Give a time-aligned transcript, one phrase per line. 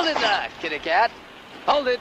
[0.00, 1.10] Hold it there, kitty cat.
[1.66, 2.00] Hold it.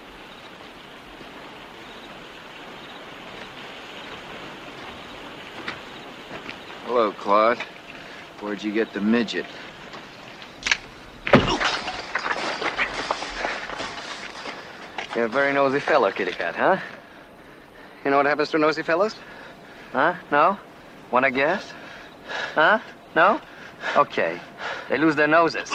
[6.86, 7.58] Hello, Claude.
[8.40, 9.46] Where'd you get the midget?
[15.14, 16.78] You're a very nosy fellow, kitty cat, huh?
[18.06, 19.18] You know what happens to nosy fellows?
[19.92, 20.14] Huh?
[20.32, 20.58] No?
[21.12, 21.74] Wanna guess?
[22.56, 22.80] Huh?
[23.14, 23.42] No?
[23.98, 24.40] Okay.
[24.88, 25.70] They lose their noses.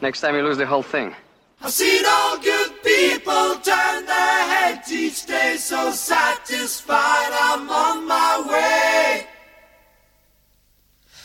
[0.00, 1.14] Next time you lose the whole thing.
[1.62, 8.44] I've seen all good people turn their heads each day, so satisfied I'm on my
[8.48, 9.26] way.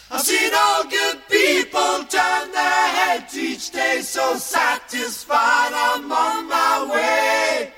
[0.09, 6.87] I've seen all good people turn their heads each day, so satisfied I'm on my
[6.91, 7.73] way.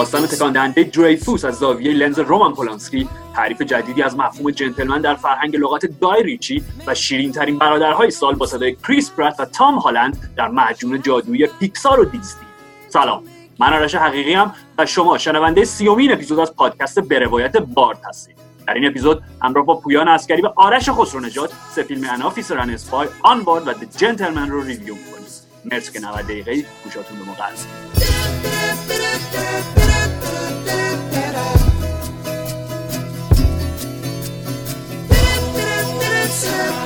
[0.00, 5.14] داستان تکان دهنده دریفوس از زاویه لنز رومان پولانسکی تعریف جدیدی از مفهوم جنتلمن در
[5.14, 9.78] فرهنگ لغات گای ریچی و شیرین ترین برادرهای سال با صدای کریس پرات و تام
[9.78, 12.42] هالند در معجون جادویی پیکسار و دیزنی.
[12.88, 13.22] سلام
[13.58, 18.36] من آرش حقیقی هم و شما شنونده سیومین اپیزود از پادکست به روایت بارد هستید.
[18.66, 22.58] در این اپیزود همراه با پویان اسکری و آرش خسرو نجات سه فیلم An Officer
[22.58, 25.20] and a Spy Onward و The Gentlemen رو review می‌کنیم.
[25.64, 27.44] مرسی که 90 دقیقه گوشاتون به موقع
[36.48, 36.79] هست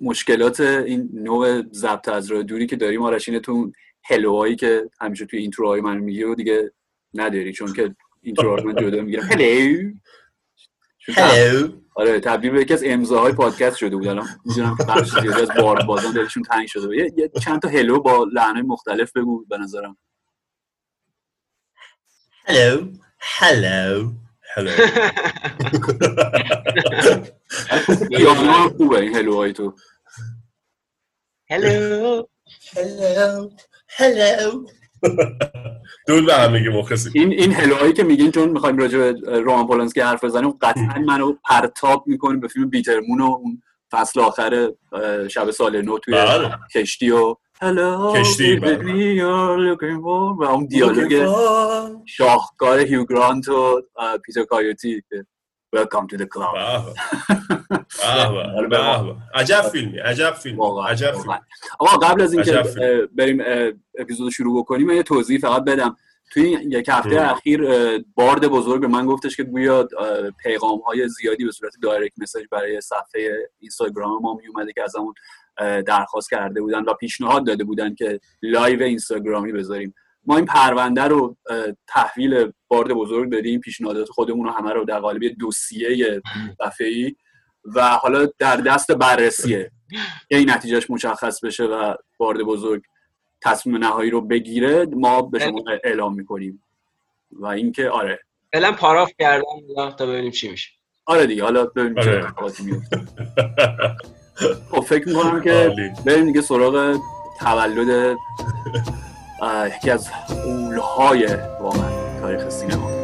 [0.00, 3.72] مشکلات این نوع ضبط از راه دوری که داریم آرش اینه تو
[4.04, 6.72] هلوهایی که همیشه توی اینتروهای من میگی و دیگه
[7.14, 9.90] نداری چون که اینترو رو من جدا می‌گیرم هلو!
[11.14, 11.68] هلو!
[11.94, 14.28] آره تبدیل به یکی از امضاهای پادکست شده بود الان.
[14.44, 18.26] می‌دونم بخش زیادی از بار بازان دلشون تنگ شده یه, یه چند تا هلو با
[18.32, 19.96] لحنهای مختلف بگو به نظرم.
[22.46, 22.86] هلو!
[23.18, 24.10] هلو!
[24.54, 24.70] هلو
[28.34, 29.74] هم خوبه این هلوهای تو.
[31.50, 32.22] هلو
[32.76, 33.50] هلو
[33.88, 34.66] هلو
[36.06, 40.00] دول به همگی مخلصی این این هلوهایی که میگین چون می‌خوایم راجع به رومان پولانسکی
[40.00, 44.72] حرف بزنیم قطعا منو پرتاب می‌کنیم به فیلم بیترمون و اون فصل آخر
[45.30, 46.50] شب سال نو توی بله.
[46.74, 51.26] کشتی و Hello, کشتی، baby, you're looking for- و اون دیالوگ
[52.06, 53.82] شاهکار هیو گرانت و
[54.24, 55.02] پیتر کایوتی
[55.76, 56.54] Welcome to the club.
[58.70, 58.78] به.
[59.40, 61.14] عجب فیلمی عجب واقعا عجب
[61.78, 63.08] آقا قبل از اینکه فیلم.
[63.16, 63.42] بریم
[63.98, 65.96] اپیزود شروع بکنیم من یه توضیح فقط بدم.
[66.32, 67.28] توی این یک هفته ام.
[67.28, 67.62] اخیر
[68.14, 69.88] بارد بزرگ به من گفتش که گویا
[70.42, 74.96] پیغام های زیادی به صورت direct message برای صفحه اینستاگرام ما می اومده که از
[74.96, 75.14] همون
[75.86, 79.94] درخواست کرده بودن و پیشنهاد داده بودن که live اینستاگرامی بذاریم.
[80.26, 81.36] ما این پرونده رو
[81.86, 86.20] تحویل بارد بزرگ دادیم پیشنهادات خودمون رو همه رو در قالب یه دوسیه
[86.60, 87.16] دفعی
[87.74, 89.70] و حالا در دست بررسیه
[90.28, 92.82] که این نتیجهش مشخص بشه و بارد بزرگ
[93.42, 96.62] تصمیم نهایی رو بگیره ما به شما اعلام می‌کنیم.
[97.30, 98.18] و اینکه آره.
[98.52, 100.70] فعلا پاراف کردم تا ببینیم چی میشه.
[101.06, 102.56] آره دیگه حالا ببینیم چه آره.
[104.70, 105.72] خب فکر می‌کنم که.
[106.06, 107.00] بریم دیگه سراغ
[107.40, 108.16] تولد
[109.76, 110.08] یکی از
[110.44, 111.26] اولهای
[111.60, 112.97] واقعا تاریخ سینما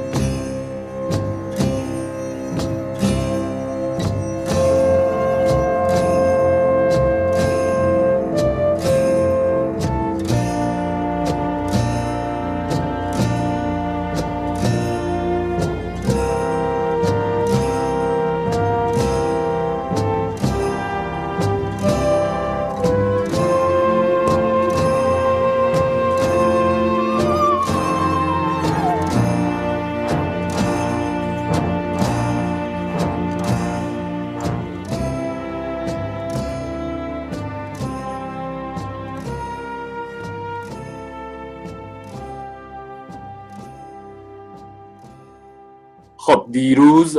[46.55, 47.17] دیروز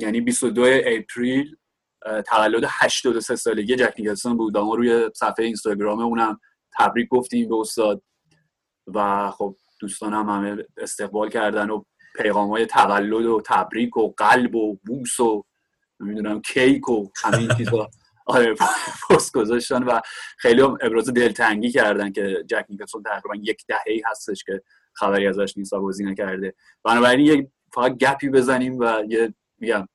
[0.00, 1.56] یعنی 22 اپریل
[2.26, 4.56] تولد 83 سالگی جک نیکلسون بود.
[4.56, 6.40] ما روی صفحه اینستاگرام اونم
[6.78, 8.02] تبریک گفتیم به استاد
[8.94, 11.84] و خب دوستانم همه استقبال کردن و
[12.16, 15.44] پیغام های تولد و تبریک و قلب و بوس و
[16.00, 17.90] نمی‌دونم کیک و همه این چیزا.
[18.26, 18.54] آره
[19.10, 20.00] پست گذاشتن و
[20.38, 24.62] خیلی هم ابراز دلتنگی کردن که جک نیکلسون تقریبا یک دهه هستش که
[24.94, 26.54] خبری ازش نیست و بازی نکرده.
[26.84, 29.88] بنابراین یک فقط گپی بزنیم و یه میگم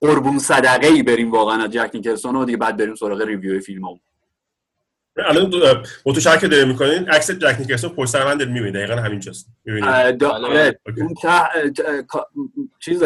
[0.00, 3.84] قربون صدقه ای بریم واقعا از جک نیکلسون و دیگه بعد بریم سراغ review فیلم
[3.84, 4.00] هم.
[5.16, 5.52] الان
[6.04, 9.90] اتو که داره می‌کنین عکس جک نیکلسون پشت سر من داره می‌بینید دقیقا همینجاست می‌بینید
[9.90, 10.80] بله، آره،.
[10.96, 11.14] اون
[12.78, 13.02] چیز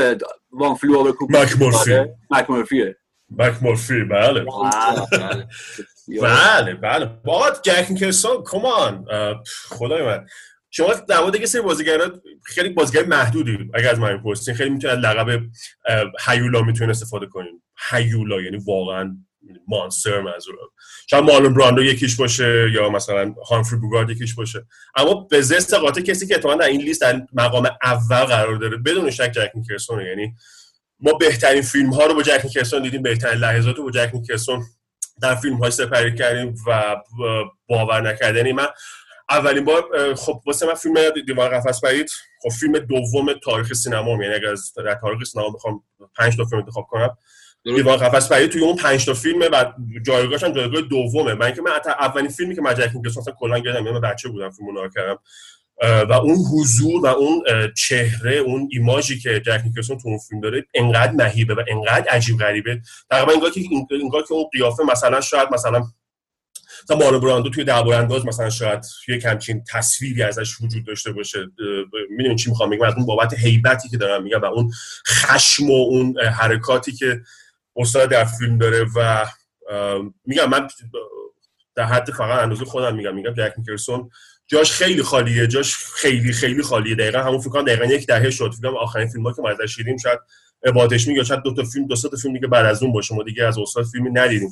[0.50, 2.04] One Flew Over Cuckoo's مک مورفی.
[2.30, 2.96] مک مورفیه.
[3.38, 4.46] مک مورفی بله.
[5.10, 5.46] بله.
[6.22, 7.06] بله بله.
[7.24, 9.06] با جک نیکلسون come on.
[9.68, 10.26] خدای من.
[10.76, 14.98] شما در مورد یه سری بازیگرا خیلی بازیگر محدودی اگر از من پرسین خیلی می‌تونید
[14.98, 15.42] لقب
[16.26, 17.62] هیولا می‌تونید استفاده کنین.
[17.90, 19.16] هیولا یعنی واقعا
[19.68, 20.68] مانستر منظورم.
[21.10, 24.66] شاید مارلون براندو یکیش باشه یا مثلا هانفری بوگارد یکیش باشه.
[24.96, 28.76] اما به زست قاطع کسی که اتفاقا در این لیست در مقام اول قرار داره
[28.76, 30.34] بدون شک جک نیکلسونه یعنی
[31.00, 34.62] ما بهترین فیلم ها رو با جک نیکلسون دیدیم بهترین لحظات رو با جک نیکلسون
[35.22, 36.96] در فیلم های سپری کردیم و
[37.68, 38.66] باور نکردنی من
[39.30, 40.94] اولین بار خب واسه من فیلم
[41.26, 42.10] دیوان قفس پرید
[42.42, 45.82] خب فیلم دوم تاریخ سینما یعنی اگر از تاریخ سینما بخوام
[46.16, 47.16] پنج تا فیلم انتخاب کنم.
[47.64, 49.64] دیوان قفس پرید توی اون پنج تا فیلمه و
[50.06, 51.34] جایگاهش هم جایگاه دومه.
[51.34, 54.50] من اینکه من اولین فیلمی که من جک نیکلسون اصلا کلا یادم من بچه بودم
[54.50, 55.18] فیلمو نگاه کردم.
[56.08, 57.44] و اون حضور و اون
[57.76, 62.38] چهره اون ایماژی که جک نیکلسون تو اون فیلم داره انقدر مهیبه و انقدر عجیب
[62.38, 62.80] غریبه.
[63.10, 63.60] تقریبا انگار که
[63.90, 65.82] انگار که اون قیافه مثلا شاید مثلا
[66.84, 71.38] مثلا مارلون براندو توی درباره انداز مثلا شاید یک همچین تصویری ازش وجود داشته باشه
[72.10, 74.70] می‌دونین چی می‌خوام بگم؟ از اون بابت هیبتی که دارم میگم و اون
[75.06, 77.20] خشم و اون حرکاتی که
[77.76, 79.26] استاد در فیلم داره و
[80.24, 80.68] میگم من
[81.74, 84.10] در حد فقط اندازه خودم میگم میگم جک نیکلسون
[84.46, 86.94] جاش خیلی خالیه جاش خیلی خیلی خالیه.
[86.94, 88.54] دقیقا همون فکر کنم دقیقا یک دهه شد.
[88.54, 90.18] فکر آخرین فیلم که ما ازش دیدیم شاید
[90.64, 93.14] عبادش میگه شاید دو تا فیلم دو تا فیلم دیگه بعد از اون باشه.
[93.14, 94.50] ما دیگه از استاد فیلمی ندیدیم.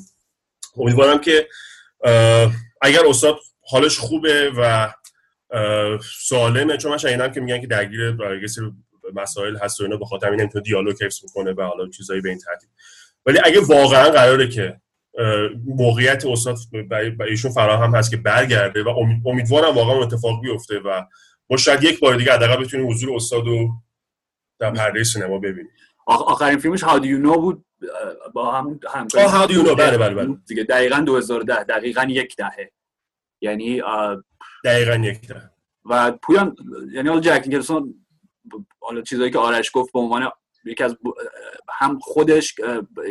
[0.77, 1.47] امیدوارم که
[2.81, 3.39] اگر استاد
[3.69, 4.93] حالش خوبه و
[6.21, 8.17] سالمه چون من شنیدم که میگن که درگیر
[9.13, 12.29] مسائل هست و اینا به خاطر همین نمی‌تونه دیالوگ حفظ کنه و حالا چیزایی به
[12.29, 12.69] این ترتیب.
[13.25, 14.81] ولی اگه واقعا قراره که
[15.65, 16.57] موقعیت استاد
[16.89, 21.01] برای ایشون فراهم هست که برگرده و امید- امیدوارم واقعا اتفاق بیفته و
[21.49, 23.69] ما شاید یک بار دیگه حداقل بتونیم حضور استاد رو
[24.59, 25.71] در پرده سینما ببینیم.
[26.09, 27.65] آخ- آخرین فیلمش How Do You Know بود؟
[28.33, 30.37] با هم همکاری آه، How Do You Know، بله، بله، بله.
[30.47, 32.71] دیگه دقیقا 2010 دقیقا یک دهه.
[33.41, 33.81] یعنی
[34.65, 35.49] دقیقا یک ده
[35.85, 36.55] و پویان
[36.91, 38.05] یعنی حالا جک نیکلسون
[38.79, 40.31] حالا چیزایی که آرش گفت به عنوان
[40.65, 40.97] یکی از
[41.69, 42.55] هم خودش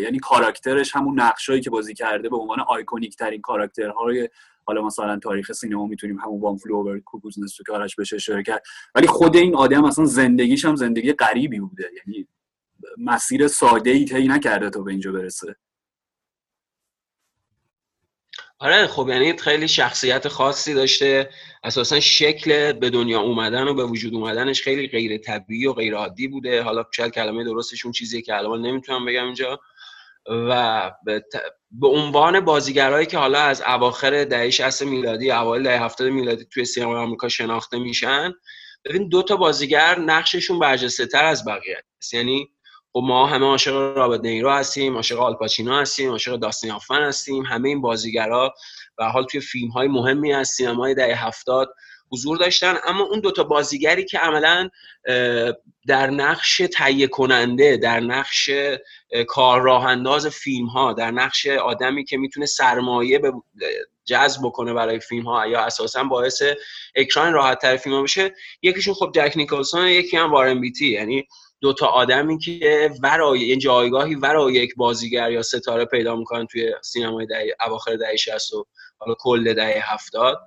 [0.03, 4.29] یعنی کاراکترش همون نقشایی که بازی کرده به عنوان آیکونیک ترین کاراکترهای
[4.65, 8.63] حالا مثلا تاریخ سینما می‌تونیم همون وان فلو اوور کوکوز نستو که آرش اشاره کرد.
[8.95, 11.91] ولی خود این آدم اصلا زندگیش هم زندگی غریبی بوده.
[11.97, 12.29] یعنی
[12.99, 15.57] مسیر ساده ای طی نکرده تا به اینجا برسه.
[18.59, 21.31] آره خب یعنی خیلی شخصیت خاصی داشته.
[21.65, 26.29] اساسا شکل به دنیا اومدن و به وجود اومدنش خیلی غیر طبیعی و غیر عادی
[26.29, 26.63] بوده.
[26.63, 29.61] حالا شاید کلمه درستش اون چیزیه که الان نمی‌تونم بگم اینجا.
[30.27, 35.83] و به, ت- به عنوان بازیگرایی که حالا از اواخر دهه 60 میلادی اوایل دهه
[35.85, 38.35] 70 میلادی توی سینما آمریکا شناخته میشن
[38.85, 42.15] ببین دو تا بازیگر نقششون برجسته تر از بقیه است.
[42.15, 42.51] یعنی
[42.93, 47.43] خب ما همه عاشق رابرت نیرو هستیم عاشق آلپاچینو هستیم عاشق داستین آفن هستیم.
[47.43, 48.55] همه این بازیگرا
[48.99, 51.75] هر حال توی فیلم های مهمی از سینمای دهه هفتاد
[52.13, 52.75] حضور داشتن.
[52.85, 54.69] اما اون دوتا بازیگری که عملا
[55.87, 58.51] در نقش تهیه کننده در نقش
[59.29, 63.33] کار راه انداز فیلم ها در نقش آدمی که می‌تونه سرمایه به
[64.05, 66.43] جذب بکنه برای فیلم ها یا اساسا باعث
[66.95, 70.87] اکران راحت تر فیلم ها بشه یکیشون خب جک نیکلسون یکی هم وارن بیتی.
[70.87, 71.27] یعنی
[71.63, 76.73] دو تا آدمی که ورای یه جایگاهی ورای یک بازیگر یا ستاره پیدا می‌کنن توی
[76.83, 78.67] سینمای دهه اواخر دهه 60 و
[78.99, 80.39] حالا کل دهه 70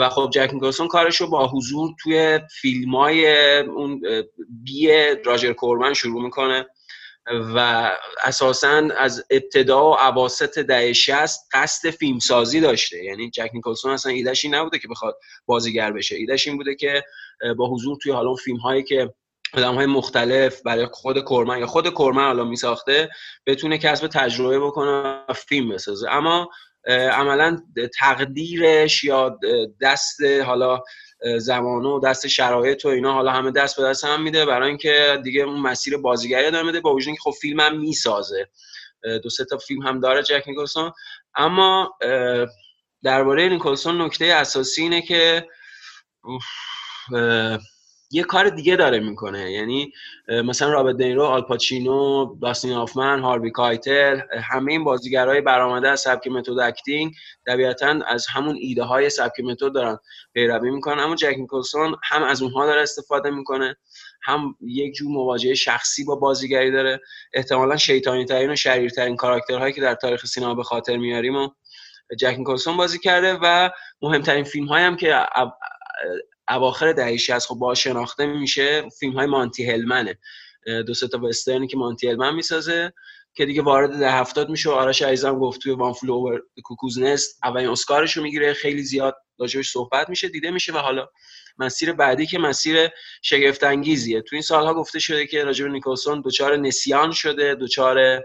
[0.00, 4.00] و خب جک نیکلسون کارش رو با حضور توی فیلم های اون
[4.64, 4.88] بی
[5.24, 6.66] راجر کورمن شروع می‌کنه
[7.54, 7.90] و
[8.24, 13.04] اساسا از ابتدا و عواست دهه 60 قصد فیلمسازی داشته.
[13.04, 16.16] یعنی جک نیکلسون اصلا ایدهش این نبوده که بخواد بازیگر بشه.
[16.16, 17.02] ایدهش این بوده که
[17.58, 19.14] با حضور توی حالا فیلم هایی که
[19.54, 23.08] آدم های مختلف برای خود کورمن یا خود کورمن حالا می ساخته
[23.46, 24.90] بتونه کسب تجربه بکنه
[25.28, 26.10] و فیلم بسازه.
[26.10, 26.48] اما
[27.12, 27.62] عملا
[27.98, 29.38] تقدیرش یا
[29.80, 30.82] دست حالا
[31.38, 35.20] زمانه و دست شرایط و اینا حالا همه دست به دست هم میده برای اینکه
[35.24, 38.48] دیگه اون مسیر بازیگری ادامه بده با وجود اینکه خب فیلم هم می‌سازه.
[39.22, 40.92] دو سه تا فیلم هم داره جک نیکلسون.
[41.34, 41.98] اما
[43.02, 45.46] درباره نیکلسون نکته اساسی اینه که
[48.10, 49.52] یه کار دیگه داره می‌کنه.
[49.52, 49.92] یعنی
[50.28, 56.58] مثلا رابرت دنیرو آلپاچینو داستین هافمن هاروی کایتل همه این بازیگرای برآمده از سبک method
[56.58, 57.12] acting
[57.46, 59.98] طبیعتا از همون ایده های سبک متد دارن
[60.34, 61.02] پیروی می‌کنن.
[61.02, 63.76] اما جک نیکلسون هم از اونها داره استفاده می‌کنه
[64.22, 67.00] هم یک جور مواجهه شخصی با بازیگری داره.
[67.34, 71.48] احتمالا شیطانی ترین و شریر ترین کاراکترهایی که در تاریخ سینما به خاطر میاریم و
[72.18, 73.70] جک نیکلسون بازی کرده و
[74.02, 75.14] مهمترین فیلم هم که
[76.48, 80.18] اواخر دهه 60 خب با شناخته میشه فیلم های مانتی هلمنه.
[80.86, 82.92] دو سه تا وسترنی که مانتی هلمن می‌سازه
[83.34, 86.98] که دیگه وارد دهه هفتاد میشه و آرش عزیزم گفت توی One Flew Over Cuckoo's
[86.98, 91.08] Nest اولین اسکارش رو می‌گیره خیلی زیاد راجبش صحبت میشه دیده میشه و حالا
[91.58, 92.88] مسیر بعدی که مسیر
[93.22, 98.22] شگفت انگیزیه تو این سالها گفته شده که راجب نیکلسون دچار نسیان شده دچار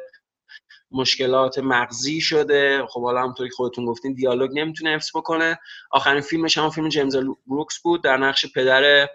[0.92, 2.86] مشکلات مغزی شده.
[2.90, 5.60] خب حالا همونطوری که خودتون گفتین دیالوگ نمی‌تونه حفظ بکنه.
[5.92, 7.16] آخرین فیلمش هم فیلم جیمز
[7.48, 9.08] بروکس بود در نقش پدر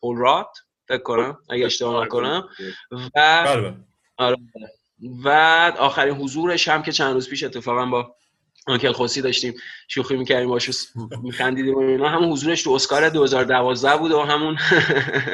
[0.00, 2.48] پل راد فکر کنم اگه اشتباه نکنم.
[2.90, 3.74] و بله بله.
[4.16, 4.36] آره.
[5.24, 5.28] و
[5.78, 8.14] آخرین حضورش هم که چند روز پیش اتفاقا با
[8.66, 9.54] uncle خوسی داشتیم
[9.88, 10.70] شوخی می‌کردیم باش
[11.22, 12.08] میخندیدیم و اینا.
[12.08, 14.58] همون حضورش تو اسکار 2012 بود و همون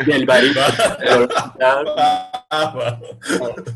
[0.07, 0.55] دلبری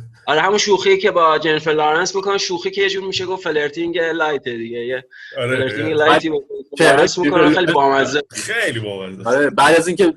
[0.30, 3.98] آره همون شوخی که با جنیفر لارنس می‌کنه شوخی که یه جور میشه گفت flirting
[3.98, 5.94] light دیگه یه flirting آره.
[5.94, 6.42] light ی با
[6.80, 8.22] لارنس می‌کنه خیلی بامزه.
[8.30, 9.28] خیلی بامزه.
[9.28, 10.14] آره بعد از اینکه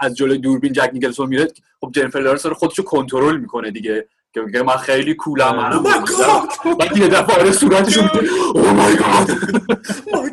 [0.00, 1.48] از جلوی دوربین جک نیکلسون میره
[1.80, 5.86] خب جنیفر لارنس داره خودشو کنترل می‌کنه دیگه که میگه من خیلی کولم منم Oh
[5.86, 6.76] my God!
[6.78, 8.32] بعد یه دفعه آره صورتشو میگه.
[8.54, 9.30] او مای گاد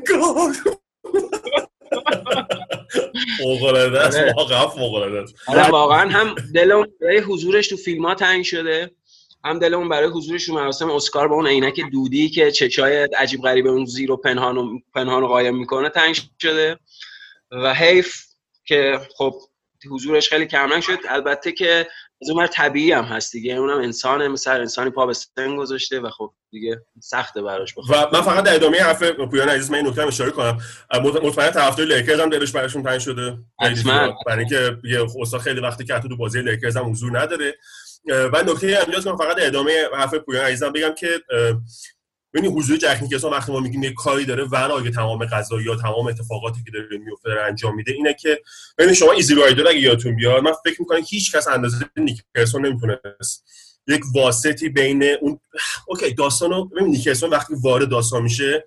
[0.08, 0.84] God.
[3.38, 4.34] فوق‌العاده است آره.
[4.38, 8.92] واقعا فوق‌العاده است آره واقعا هم دلمون برای حضورش تو فیلم ها تنگ شده.
[9.46, 13.68] هم دلمون برای حضورش تو مراسم اسکار با اون عینک دودی که چشای عجیب غریب
[13.68, 16.80] اون زیر و پنهان و پنهان و قایم می‌کنه تنگ شده.
[17.52, 18.24] و حیف
[18.66, 19.34] که خب
[19.92, 21.00] حضورش خیلی کم شد.
[21.10, 21.88] البته که
[22.22, 23.54] از اون طبیعی هم هست دیگه.
[23.54, 28.14] اونم انسانه مثل انسانی پا به سن گذاشته و خب دیگه سخته براش بخواد.
[28.14, 30.58] و من فقط در ادامه حرف پویان عزیز من این نکته اشاره کنم.
[30.94, 33.38] مط- مطمئن طرفدار لیکرز هم دلش براشون تنگ شده.
[33.62, 34.18] حتما.
[34.26, 37.58] برای اینکه یه استاد خیلی وقتی که حتی تو بازی لیکرز هم حضور نداره.
[38.06, 41.08] و نکته اینجاست که فقط ادامه حرف پویان عزیزم بگم که
[42.34, 46.08] ببینید حضور جک نیکلسون وقتی ما میگیم یه کاری داره ورای تمام قضایی یا تمام
[46.08, 48.42] اتفاقاتی که داره میفته داره انجام میده اینه که
[48.78, 53.46] ببینید شما ایزی رایدر اگه یادتون بیاد من فکر می‌کنم هیچ کس اندازه نیکلسون نمی‌تونست
[53.88, 55.40] یک واسطی بین اون
[55.88, 58.66] اوکی داستانو ببین نیکلسون وقتی وارد داستان میشه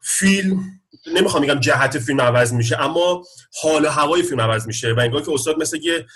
[0.00, 3.24] فیلم نمی‌خوام بگم جهت فیلم عوض میشه اما
[3.62, 6.06] حال و هوای فیلم عوض میشه و انگار که استاد مثل یه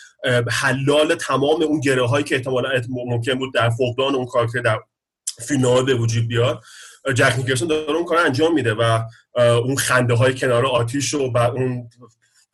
[0.50, 4.78] حلال تمام اون گره هایی که احتمالا احت- ممکن بود در فقدان اون کاراکتر در
[5.49, 6.62] فیلم به وجود بیاد
[7.14, 9.00] جک نیکلسون داره اون کار انجام میده و
[9.37, 11.90] اون خنده های کنار آتیش و, و اون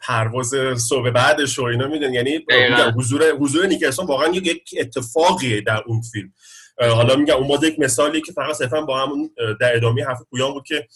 [0.00, 2.38] پرواز صبح بعدش و اینا میدن یعنی.
[2.70, 6.32] میگم حضور حضور نیکلسون واقعا یک اتفاقیه در اون فیلم
[6.80, 10.52] حالا میگم اون باز یک مثالی که فقط صرفا با همون در ادامه حرف پویان
[10.52, 10.88] بود که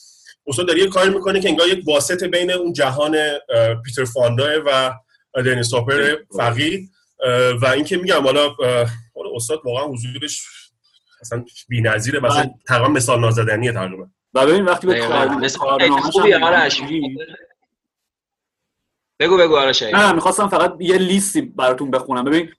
[0.49, 3.17] استاد داره یه کاری می‌کنه که انگار یک واسطه بین اون جهان
[3.85, 4.95] پیتر فاندا و
[5.43, 6.91] دنیس هاپر فقید
[7.63, 8.57] و اینکه میگم حالا
[9.35, 10.47] استاد واقعا حضورش
[11.21, 12.55] اصلا بی‌نظیره مثلا بله.
[12.69, 14.07] تقریبا مثال نزدنیه تقریبا.
[14.35, 15.09] و ببین وقتی به دقیقاً.
[15.09, 15.27] کار
[15.59, 16.07] کارنامه‌ش
[16.43, 17.19] آرش می‌بینی،
[19.21, 22.25] بگو بگو آرش نه می‌خواستم فقط یه لیستی براتون بخونم.
[22.25, 22.53] ببین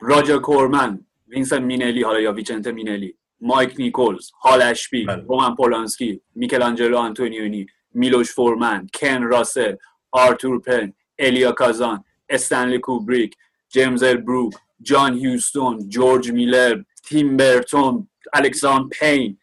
[0.00, 3.16] راجر کورمن وینسنت مینلی حالا یا وینچنت مینلی.
[3.40, 5.24] مایک نیکولز هال اشبی بله.
[5.28, 9.76] رومن پولانسکی میکلانجلو آنتونیونی میلوش فورمن کن راسل
[10.12, 13.36] آرتور پن الیا کازان استنلی کوبریک
[13.68, 19.38] جیمز ال بروک جان هیوستون جورج میلر تیم برتون الکسان پین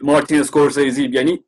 [0.00, 1.04] مارتین اسکورسیزی.
[1.04, 1.44] یعنی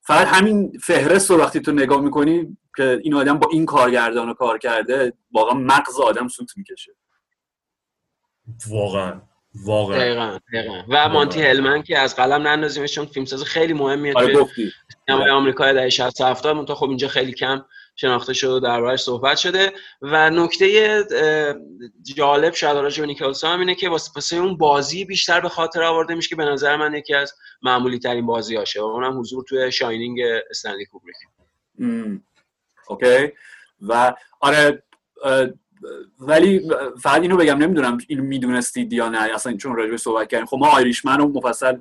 [0.00, 4.34] فقط همین فهرست رو وقتی تو نگاه می‌کنی که این آدم با این کارگردان رو
[4.34, 6.92] کار کرده واقعا مغز آدم سوت می‌کشه.
[8.68, 9.20] واقعا.
[9.54, 9.98] واقعا.
[9.98, 10.82] دقیقاً دقیقاً.
[10.88, 14.72] و مانتی هلمن که از قلم نندازیمش چون فیلمساز خیلی مهمیه آره توی گفتی.
[15.06, 17.64] سینمای آمریکای دهه 60 70 منتها خب اینجا خیلی کم
[17.96, 19.72] شناخته شده و دربارش صحبت شده.
[20.02, 21.04] و نکته
[22.16, 26.14] جالب شاید راجع به نیکلسون هم اینه که واسه اون بازی بیشتر به خاطر آورده
[26.14, 29.72] میشه که به نظر من یکی از معمولی ترین بازی هاشه و اونم حضور توی
[29.72, 30.20] شاینینگ
[30.50, 31.16] استنلی کوبریک.
[32.88, 33.32] اوکی.
[33.88, 34.82] و آره
[36.18, 36.70] ولی
[37.02, 40.46] فقط اینو بگم نمی‌دونم اینو می‌دونستید یا نه اصلا چون راجع به صحبت کردیم.
[40.46, 41.76] خب ما آیریشمن رو مفصل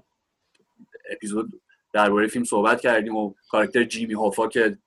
[1.11, 1.61] اپیزود
[1.93, 4.77] درباره فیلم صحبت کردیم و کاراکتر جیمی هوفا که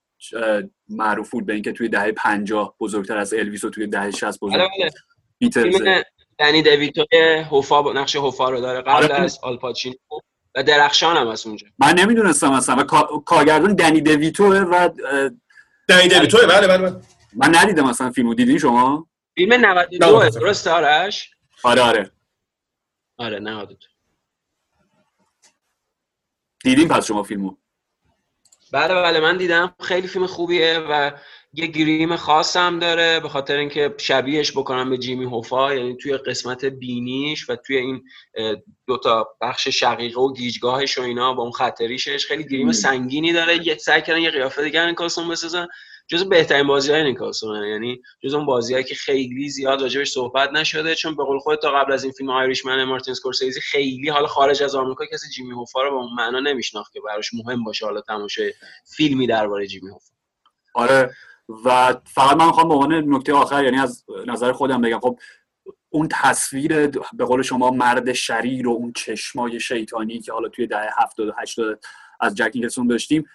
[0.89, 4.59] معروف بود به اینکه توی دهه 50 بزرگتر از الویس و توی دهه 60 بزرگ
[4.59, 4.91] بله بله
[5.39, 5.83] بیتلز
[6.39, 7.05] دنی دویتو
[7.51, 8.81] هوفا نقش هوفا رو داره.
[8.81, 9.15] قبل آره.
[9.15, 9.95] از آلپاچینو
[10.55, 11.67] و درخشان هم از اونجا.
[11.79, 14.89] من نمی‌دونستم اصلا و کا- کارگردان دنی دویتوه و
[15.89, 17.01] دنی دیویتوه؟ بله بله بله.
[17.37, 18.35] من ندیدم اصلا فیلمو.
[18.35, 21.31] دیدین شما؟ فیلم 92 نه، درست آرش؟
[21.63, 22.11] آره آره.
[23.17, 23.87] آره 92
[26.65, 27.57] دیدین پس شما فیلمو؟
[28.73, 29.75] بله بله من دیدم.
[29.81, 31.11] خیلی فیلم خوبیه و
[31.53, 36.17] یه گریم خاص هم داره به خاطر اینکه شبیهش بکنم به جیمی هوفا یعنی توی
[36.17, 38.05] قسمت بینیش و توی این
[38.87, 42.27] دوتا بخش شقیقه و گیجگاهش و اینا با اون خطریشش.
[42.27, 42.73] خیلی گریم.
[42.73, 43.67] سنگینی داره.
[43.67, 45.67] یه سعی کردن یه قیافه دیگر نیکلسون بسازن.
[46.09, 50.95] جز بهترین بازی های نیکلسونه یعنی جز اون بازی که خیلی زیاد راجبش صحبت نشده
[50.95, 54.63] چون به قول خودت تا قبل از این فیلم آیریشمن مارتین سکورسیزی خیلی حالا خارج
[54.63, 58.01] از آمریکا کسی جیمی هوفا رو به اون معنا نمیشناخت که براش مهم باشه حالا
[58.01, 58.53] تماشای
[58.97, 60.13] فیلمی درباره جیمی هوفا.
[60.75, 61.15] آره
[61.65, 65.19] و فقط من می‌خوام به عنوان نکته آخر یعنی از نظر خودم بگم خب
[65.89, 70.89] اون تصویر به قول شما مرد شریر و اون چشمای شیطانی که حالا توی دهه
[71.03, 71.85] 70 و 80
[72.21, 72.53] از جک
[72.89, 73.27] داشتیم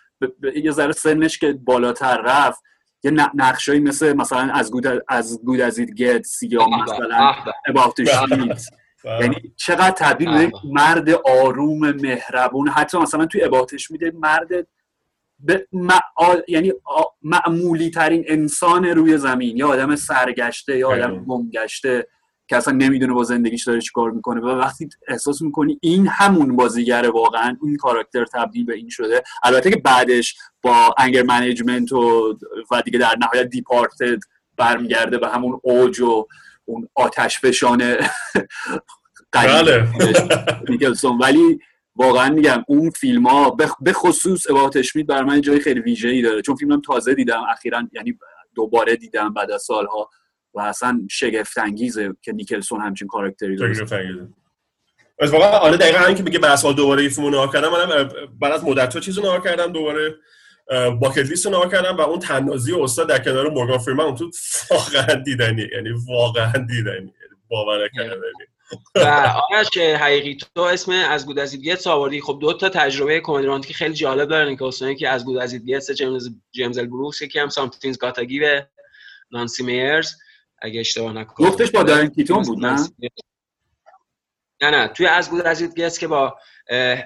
[0.55, 2.63] یه ذره سنش که بالاتر رفت
[3.03, 7.33] یه ن- نقشایی مثل مثلا از گود از گود از ایت گتس یا مثلا
[7.69, 8.63] about the sheets
[9.21, 14.67] یعنی چقدر تبدیل به مرد آروم مهربون حتی مثلا توی اباحتش میده مرد
[15.39, 15.99] به مع...
[16.47, 21.25] یعنی آ- معمولی ترین انسان روی زمین یا آدم سرگشته یا آدم.
[21.25, 22.07] گمگشته.
[22.51, 24.41] که اصلا نمی‌دونه با زندگیش داره چیکار می‌کنه.
[24.41, 29.23] و وقتی احساس می‌کنی این همون بازیگره واقعا این کاراکتر تبدیل به این شده.
[29.43, 32.37] البته که بعدش با انگر منیجمنت و
[32.71, 34.19] و دیگه در نهایت دیپارتد
[34.57, 36.27] برمیگرده به همون اوج و
[36.65, 37.97] اون آتش فشانه
[40.69, 41.59] نیکلسون ولی
[41.95, 46.21] واقعا میگم اون فیلم ها به خصوص اباحت اشمیت بر من جای خیلی ویژه ای
[46.21, 46.41] داره.
[46.41, 48.17] چون فیلمم تازه دیدم اخیرا یعنی
[48.55, 50.09] دوباره دیدم بعد از سالها.
[50.53, 53.73] و اصلا شگفت انگیزه که نیکلسون همچین کاراکتری داره.
[53.73, 54.27] شگفت انگیزه.
[55.19, 58.09] از واقعا آره دقیقا همین که میگه سال دوباره این فیلمو نگاه کردم منم
[58.39, 60.15] بعد از مدت چیزو نگاه کردم دوباره
[61.01, 64.31] باکت لیست رو کردم و اون تنازی استاد در کنار مورگان فریمن اون تو
[64.71, 67.13] واقعا دیدنی یعنی واقعا دیدنی یعنی
[67.47, 68.21] باور نکردنی.
[68.95, 73.19] و آرش حقیقی تو اسم As Good as It Gets آوردی خب دو تا تجربه
[73.19, 76.87] کمدی رمانتیک خیلی جالب داره نیکلسون که As Good as It Gets جیمز جیمز ال
[76.87, 78.61] بروکس یکی هم Something's Gotta Give
[79.31, 80.13] نانسی میرز.
[80.61, 81.49] اگه اشتباه نکنم.
[81.49, 82.87] گفتش با دایان کیتون بود نه؟
[84.61, 86.35] نه نه توی As Good as It Gets که با
[86.69, 87.03] اه،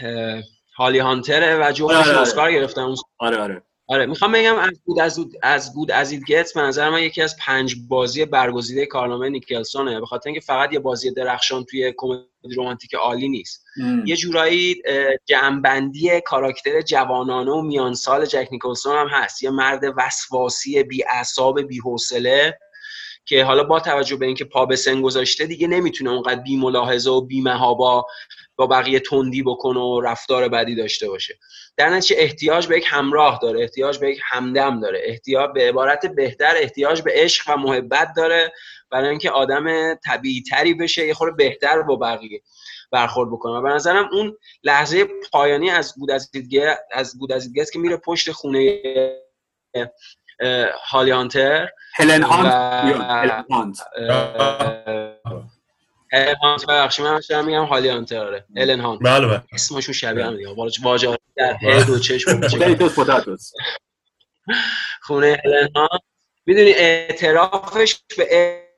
[0.00, 0.42] اه،
[0.76, 2.20] هالی هانتره و آره، جفتش آره.
[2.20, 2.80] اسکار گرفتن.
[2.80, 3.62] اون آره آره.
[3.90, 7.22] آره می‌خوام بگم As Good as, As Good as It Gets به نظر من یکی
[7.22, 10.00] از پنج بازی برگزیده کارنامه نیکلسونه.
[10.00, 13.64] به خاطر اینکه فقط یه بازی درخشان توی کمدی رمانتیک عالی نیست.
[13.82, 14.06] ام.
[14.06, 14.82] یه جورایی
[15.26, 19.42] جمعبندی کاراکتر جوانانه و میانسال جک نیکلسون هم هست.
[19.42, 22.58] یه مرد وسواسی بی اعصاب بی حوصله
[23.28, 27.10] که حالا با توجه به اینکه پا به سن گذاشته دیگه نمی‌تونه اونقدر بی ملاحظه
[27.10, 28.06] و بی مهابا
[28.56, 31.38] با بقیه تندی بکنه و رفتار بدی داشته باشه.
[31.76, 36.06] در نتیجه احتیاج به یک همراه داره احتیاج به یک همدم داره احتیاج به عبارت
[36.06, 38.52] بهتر احتیاج به عشق و محبت داره
[38.90, 42.42] برای اینکه آدم طبیعی تری بشه یه خورده بهتر با بقیه
[42.90, 43.52] برخورد بکنه.
[43.52, 47.16] و به نظرم اون لحظه پایانی از بود از دیدگه از
[47.72, 48.82] که میره پشت خونه
[50.40, 53.78] اه، هالی هانتر هلن هانت؟ هلن هانت؟
[56.68, 58.44] ببخشید من دارم میگم هالی هانتر آره.
[58.56, 59.00] هلن هانت.
[59.02, 59.42] بله بله.
[59.52, 60.48] اسمشون شبیه هم دیگه.
[60.82, 63.36] واژه در هد و چشم و چشم.
[65.02, 66.00] خونه هلن هانت.
[66.46, 68.28] می‌دونی اعترافش به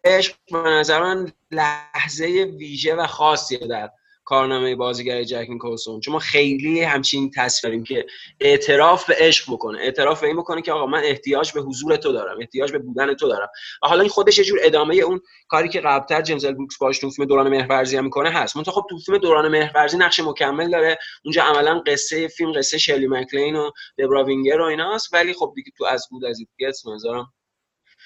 [0.05, 2.27] عشق به نظر من لحظه
[2.59, 3.91] ویژه و خاصیه در
[4.25, 8.07] کارنامه بازیگر جک نیکلسون چون ما خیلی همچین تصویریم که
[8.41, 9.79] اعتراف به عشق بکنه.
[9.79, 13.15] اعتراف به این بکنه که آقا من احتیاج به حضور تو دارم احتیاج به بودن
[13.15, 13.49] تو دارم.
[13.83, 17.11] و حالا این خودش یه جور ادامه اون کاری که قبلتر جیمز بروکس باش تو
[17.11, 18.57] فیلم دوران مهرورزی هم می‌کنه هست.
[18.57, 20.99] منتها خب تو فیلم دوران مهرورزی نقش مکمل داره.
[21.25, 25.15] اونجا عملا قصه فیلم قصه شلی مکلین و دبرا وینگر و ایناست.
[25.15, 27.33] ولی خب دیگه تو از بود از ایت نظرم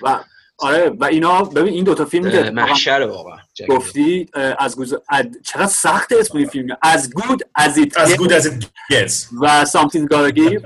[0.00, 0.24] و
[0.58, 3.36] آره و اینا ببین این دوتا فیلم که محشر واقعا
[3.68, 4.26] گفتی
[4.58, 5.28] از گوز اد...
[5.44, 8.50] چقدر سخت اسم این فیلم As Good as It, As Good as
[8.90, 10.58] It Gets و Something's Gotta Give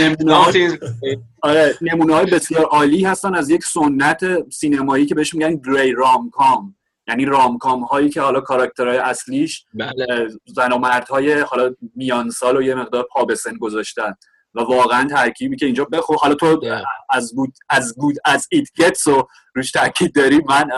[0.00, 5.34] نمونه های Something- آره نمونه های بسیار عالی هستن از یک سنت سینمایی که بهش
[5.34, 6.76] میگن gray rom-com
[7.08, 10.28] یعنی rom-com هایی که حالا کاراکترهای اصلیش بله.
[10.46, 14.14] زن و مردهای حالا میان سال و یه مقدار پا به سن گذاشتن.
[14.56, 16.14] و واقعا ترکیبی که اینجا بخو.
[16.14, 16.86] حالا تو Yeah.
[17.10, 20.70] As Good, As Good as It Gets و روش تاکید داری من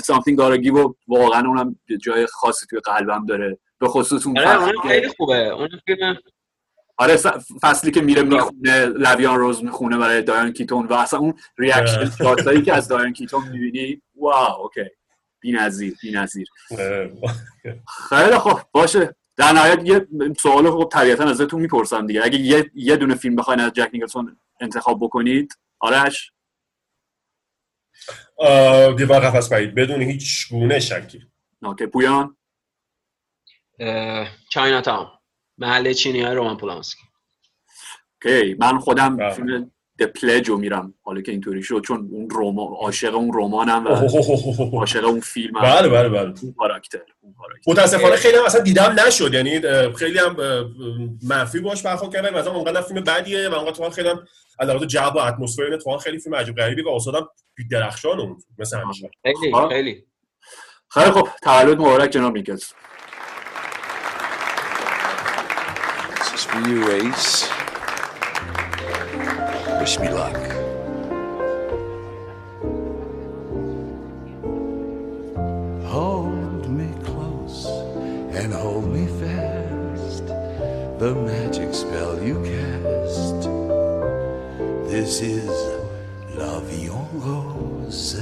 [0.00, 3.58] Something's Gotta Give و واقعا اونم جای خاصی توی قلبم داره.
[3.78, 5.36] به خصوص اون آره خیلی خوبه.
[5.36, 6.16] اون فیلم
[6.98, 7.16] آره
[7.62, 11.34] فصلی که میره می‌خونه La Vie en rose می‌خونه برای دایان کیتون و اصلا اون
[11.58, 14.84] reaction shot ایی که از دایان کیتون می‌بینی wow okay
[15.40, 16.46] بی نظیر بی نظیر.
[16.70, 16.78] اه،
[18.08, 19.14] خیلی خب باشه.
[19.36, 20.06] در نهایت یه
[20.40, 22.24] سوال خب طبیعتا ازتون می‌پرسم دیگه.
[22.24, 26.32] اگه یه, یه دونه فیلم بخواین از جک نیکلسون انتخاب بکنید آرش؟
[28.96, 31.26] دیوانه از قفس پرید بدون هیچ گونه شکی.
[31.62, 32.36] okay پویان؟
[34.50, 35.10] Chinatown
[35.58, 37.02] محله چینی های رومان پولانسکی.
[38.24, 39.34] okay من خودم بله.
[39.34, 43.86] فیلم The Pledge رو میرم حالا که اینطوری شد چون اون رمان عاشق اون رمانم
[43.86, 43.88] و
[44.76, 45.62] عاشق اون فیلم هم.
[45.62, 46.34] بله بله بله.
[46.42, 47.70] اون کاراکتر اون کاراکتر.
[47.72, 49.60] متاسفانه خیلی هم اصلا دیدم نشد یعنی
[49.92, 50.36] خیلی هم
[51.22, 54.22] منفی باش برخورد کردن مثلا اونقدر فیلم بدیه و اونقدر خیلی هم
[54.58, 57.28] از لحاظ جو و اتمسفر اتفاقا خیلی فیلم عجیب غریبی و استادم
[57.70, 59.52] درخشان اون مثل همیشه خیلی.
[59.68, 60.04] خیلی.
[60.88, 62.64] خیلی خب تولد مبارک جناب نیکلز
[69.82, 70.36] Wish me luck.
[75.86, 77.66] Hold me close
[78.32, 80.26] and hold me fast.
[81.00, 83.40] The magic spell you cast.
[84.88, 85.50] This is
[86.38, 88.20] en Rose.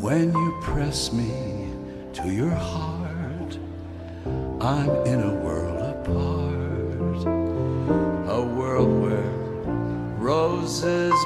[0.00, 1.72] When you press me
[2.12, 3.58] to your heart,
[4.60, 6.41] I'm in a world apart.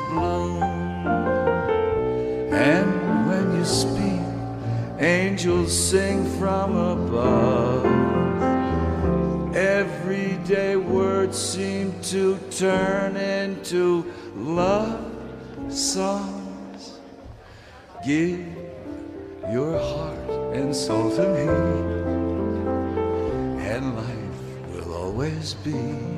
[0.08, 0.62] Bloom.
[2.52, 4.22] And when you speak,
[4.98, 7.84] angels sing from above.
[9.54, 15.04] Everyday words seem to turn into love
[15.68, 16.98] songs.
[18.04, 18.46] Give
[19.50, 21.46] your heart and soul to me,
[23.66, 26.15] and life will always be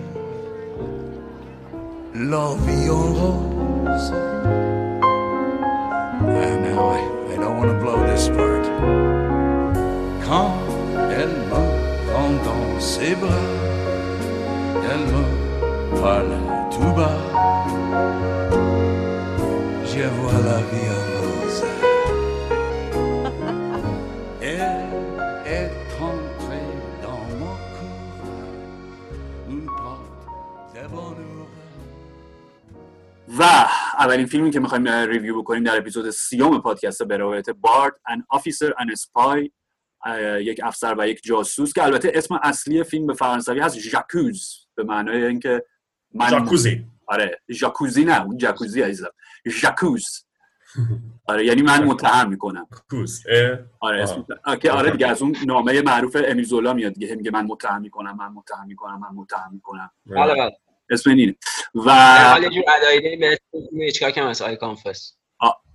[2.21, 4.11] La vie en rose.
[6.27, 6.99] And now I,
[7.33, 8.65] I don't want to blow this part.
[10.27, 10.53] Quand
[11.13, 11.79] elle me
[12.45, 13.31] dans ses bras,
[14.91, 16.35] elle me parle
[16.73, 17.21] tout bas.
[19.87, 21.18] Je vois la vie en
[33.99, 38.75] اولین فیلمی که می‌خوایم review بکنیم در اپیزود سیوم پادکست به روایت بارد An Officer
[38.79, 39.51] and a Spy
[40.41, 44.85] یک افسر و یک جاسوس که البته اسم اصلی فیلم به فرانسوی هست J'accuse به
[44.85, 45.65] معنای اینکه
[46.15, 49.11] من جاکوزی آره J'accuse ی نه اون جاکوزی عزیزم.
[49.49, 50.05] J'accuse
[51.29, 52.67] آره یعنی من متهم می‌کنم.
[52.91, 53.23] accuse
[53.81, 54.03] آره.
[54.03, 57.81] اسم آکه آره دیگه از اون نامه معروف امیل زولا میاد دیگه میگه من متهم
[57.81, 59.91] می‌کنم من متهم می‌کنم من متهم می‌کنم.
[60.07, 60.68] بله بله.
[60.91, 61.35] اسم این اینه.
[61.75, 65.15] و در حال یه جور ادایده به اسم فیلم هیچکاک هم هست آی کانفس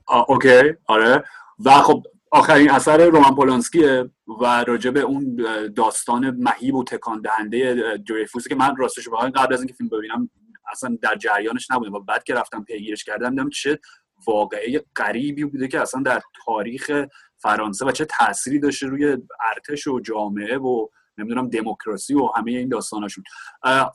[0.05, 1.23] آه، اوکی آره.
[1.65, 4.09] و خب آخرین اثر رومان پولانسکیه
[4.41, 5.45] و راجع به اون
[5.75, 10.29] داستان مهیب و تکان دهنده دریفوسی که من راستش بخوام قبل از اینکه فیلم ببینم
[10.71, 13.79] اصلا در جریانش نبودم و بعد که رفتم پیگیرش کردم دیدم چه
[14.27, 17.05] واقعه غریبی بوده که اصلا در تاریخ
[17.37, 19.17] فرانسه و چه تأثیری داشته روی
[19.55, 23.23] ارتش و جامعه و نمی‌دونم دموکراسی و همه این داستاناشون.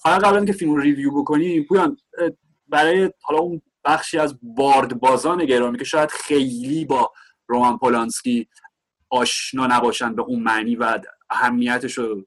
[0.02, 1.96] فقط قبل اینکه فیلم ریویو بکنیم پویان
[2.68, 7.12] برای حالا اون بخشی از باردبازان گرامی که شاید خیلی با
[7.46, 8.48] رومان پولانسکی
[9.10, 10.98] آشنا نباشن به اون معنی و
[11.30, 12.24] اهمیتش رو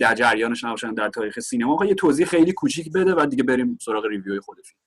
[0.00, 4.06] در جریانش نباشن در تاریخ سینما یه توضیح خیلی کوچیک بده و دیگه بریم سراغ
[4.06, 4.78] ریویوی خود فیلم.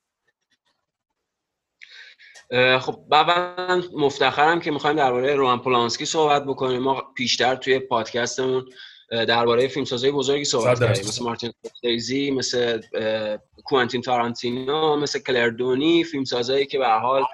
[2.78, 6.82] خب اولا مفتخرم که می‌خوایم درباره رومان پولانسکی صحبت بکنیم.
[6.82, 8.66] ما پیشتر توی پادکستمون
[9.10, 10.80] درباره فیلمسازهای بزرگی صحبت.
[10.80, 12.80] کردیم مثل مارتین سکورسیزی مثل
[13.64, 17.24] کوانتین تارانتینو مثل کلردونی فیلمسازهایی که به حال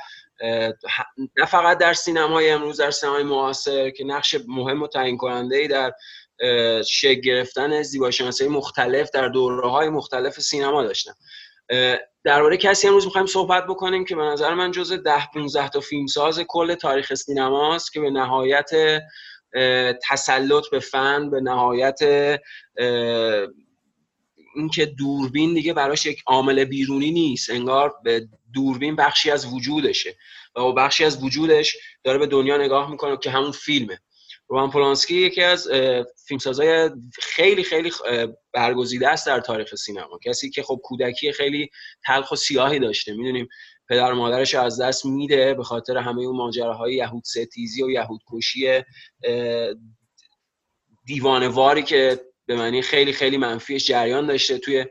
[1.38, 5.68] نه فقط در سینمای امروز در سینمای معاصر که نقش مهم و تعیین کننده ای
[5.68, 5.92] در
[6.82, 11.12] شکل گرفتن زیباشناسی مختلف در دوره های مختلف سینما داشتن
[12.24, 16.40] درباره کسی امروز می‌خوایم صحبت بکنیم که به نظر من جز ده 15 تا فیلمساز
[16.48, 18.70] کل تاریخ سینماست که به نهایت
[20.08, 22.00] تسلط به فن به نهایت
[24.54, 27.50] اینکه دوربین دیگه براش یک عامل بیرونی نیست.
[27.50, 30.16] انگار به دوربین بخشی از وجودشه
[30.56, 33.98] و بخشی از وجودش داره به دنیا نگاه می‌کنه که همون فیلمه.
[34.48, 35.68] رومان پولانسکی یکی از
[36.26, 36.90] فیلمسازهای
[37.22, 37.92] خیلی خیلی
[38.52, 40.18] برگزیده است در تاریخ سینما.
[40.24, 41.70] کسی که خب کودکی خیلی
[42.06, 43.48] تلخ و سیاهی داشته می‌دونیم.
[43.92, 48.82] پدر مادرش از دست میده به خاطر همه اون ماجراهای یهود ستیزی و یهود کشی
[51.06, 54.86] دیوانواری که به معنی خیلی خیلی منفیش جریان داشته توی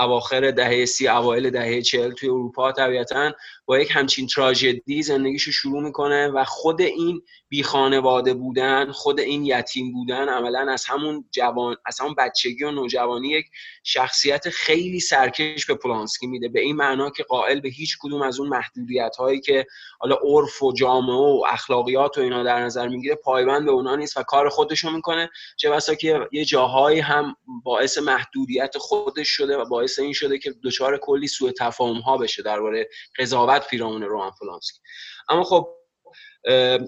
[0.00, 3.32] اواخر دهه سی اوایل دهه چهل توی اروپا طبیعتا.
[3.66, 9.44] با یک همچین تراژدی زندگیشو شروع می‌کنه و خود این بی خانواده بودن خود این
[9.44, 13.46] یتیم بودن عملا از همون جوان از همون بچگی و نوجوانی یک
[13.84, 16.48] شخصیت خیلی سرکش به پولانسکی میده.
[16.48, 19.66] به این معنا که قائل به هیچ کدوم از اون محدودیت هایی که
[19.98, 24.16] حالا عرف و جامعه و اخلاقیات و اینا در نظر می‌گیره پایبند به اونا نیست
[24.16, 25.30] و کار خودشو می‌کنه.
[25.56, 30.54] چه بسا که یه جاهایی هم باعث محدودیت خودش شده و باعث این شده که
[30.64, 34.80] دچار کلی سوء تفاهم ها بشه درباره قضاوت پیرامون رومان پولانسکی
[35.28, 35.68] اما خب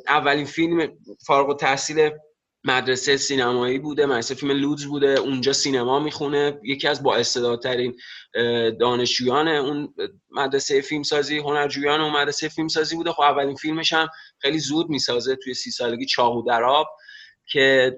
[0.09, 2.11] اولین فیلم فارغ و تحصیل
[2.65, 6.61] مدرسه سینمایی بوده مدرسه فیلم لودز بوده اونجا سینما می‌خونه.
[6.65, 7.97] یکی از با استعدادترین
[8.81, 9.95] دانشجویان اون
[10.31, 13.13] مدرسه فیلمسازی هنرجویان اون مدرسه فیلمسازی بوده.
[13.13, 14.09] خب اولین فیلمش هم
[14.39, 16.87] خیلی زود می‌سازه توی سی سالگی چاقو دراب
[17.47, 17.97] که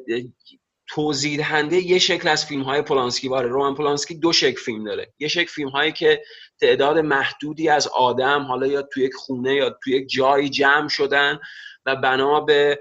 [0.88, 3.48] توضیح دهنده یه شکل از فیلم های پولانسکی واره.
[3.48, 5.12] رومان پولانسکی دو شکل فیلم داره.
[5.18, 6.22] یه شکل فیلم هایی که
[6.60, 11.38] تعداد محدودی از آدم حالا یا توی یک خونه یا توی یک جایی جمع شدن
[11.86, 12.80] و بنا به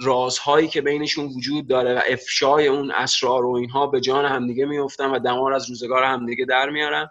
[0.00, 5.10] رازهایی که بینشون وجود داره و افشای اون اسرار و اینها به جان همدیگه میفتن
[5.10, 7.10] و دمار از روزگار همدیگه در میارن.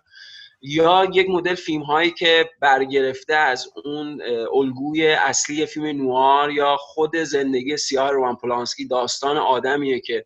[0.67, 4.21] یا یک مدل فیلم هایی که برگرفته از اون
[4.53, 10.25] الگوی اصلی فیلم نوار یا خود زندگی سیاه روان پولانسکی داستان آدمیه که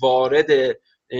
[0.00, 0.76] وارد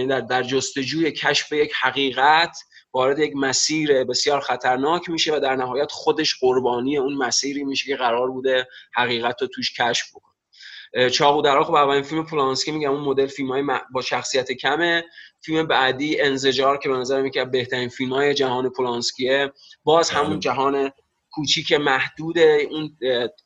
[0.09, 2.57] در, در جستجوی کشف یک حقیقت
[2.93, 7.95] وارد یک مسیر بسیار خطرناک میشه و در نهایت خودش قربانی اون مسیری میشه که
[7.95, 10.33] قرار بوده حقیقت رو توش کشف بکنه.
[11.09, 15.03] چاقو در خب اولین فیلم پولانسکی میگم اون مدل فیلم های با شخصیت کمه.
[15.45, 19.51] فیلم بعدی انزجار که به نظر میاد بهترین فیلم های جهان پولانسکیه
[19.83, 20.91] باز همون جهان
[21.33, 22.97] کوچیک محدود اون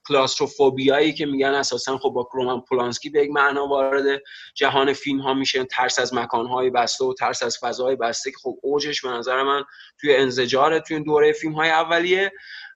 [0.07, 4.21] کلاستروفوبیایی که میگن اساسا خب با رومان پولانسکی به یک معنا وارد
[4.55, 5.63] جهان فیلم ها میشه.
[5.63, 9.43] ترس از مکان های بسته و ترس از فضای بسته که خب اوجش به نظر
[9.43, 9.63] من
[10.01, 12.31] توی انزجار توی دوره فیلم های اولیه.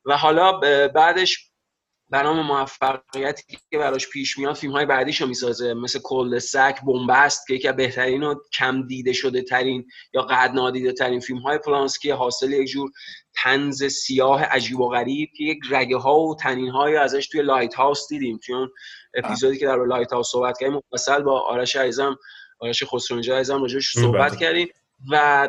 [0.05, 0.51] و حالا
[0.87, 1.50] بعدش
[2.11, 5.73] به نام موفقیتی که براش پیش میاد فیلم های بعدیش رو می‌سازه.
[5.73, 10.51] مثل کل سک بومبست که یکی از بهترین و کم دیده شده ترین یا قدر
[10.51, 12.91] نادیده ترین فیلم های پلانسکی حاصل یک جور
[13.35, 18.07] تنز سیاه عجیب و غریب که یک رگه ها و تنین های ازش توی Lighthouse
[18.09, 18.39] دیدیم.
[18.45, 18.69] توی اون
[19.13, 22.17] اپیزودی که در Lighthouse صحبت کردیم مفصل با آرش عزیزم
[22.59, 24.67] آرش خسرونجا عزیزم راجعش صحبت کردیم
[25.11, 25.47] و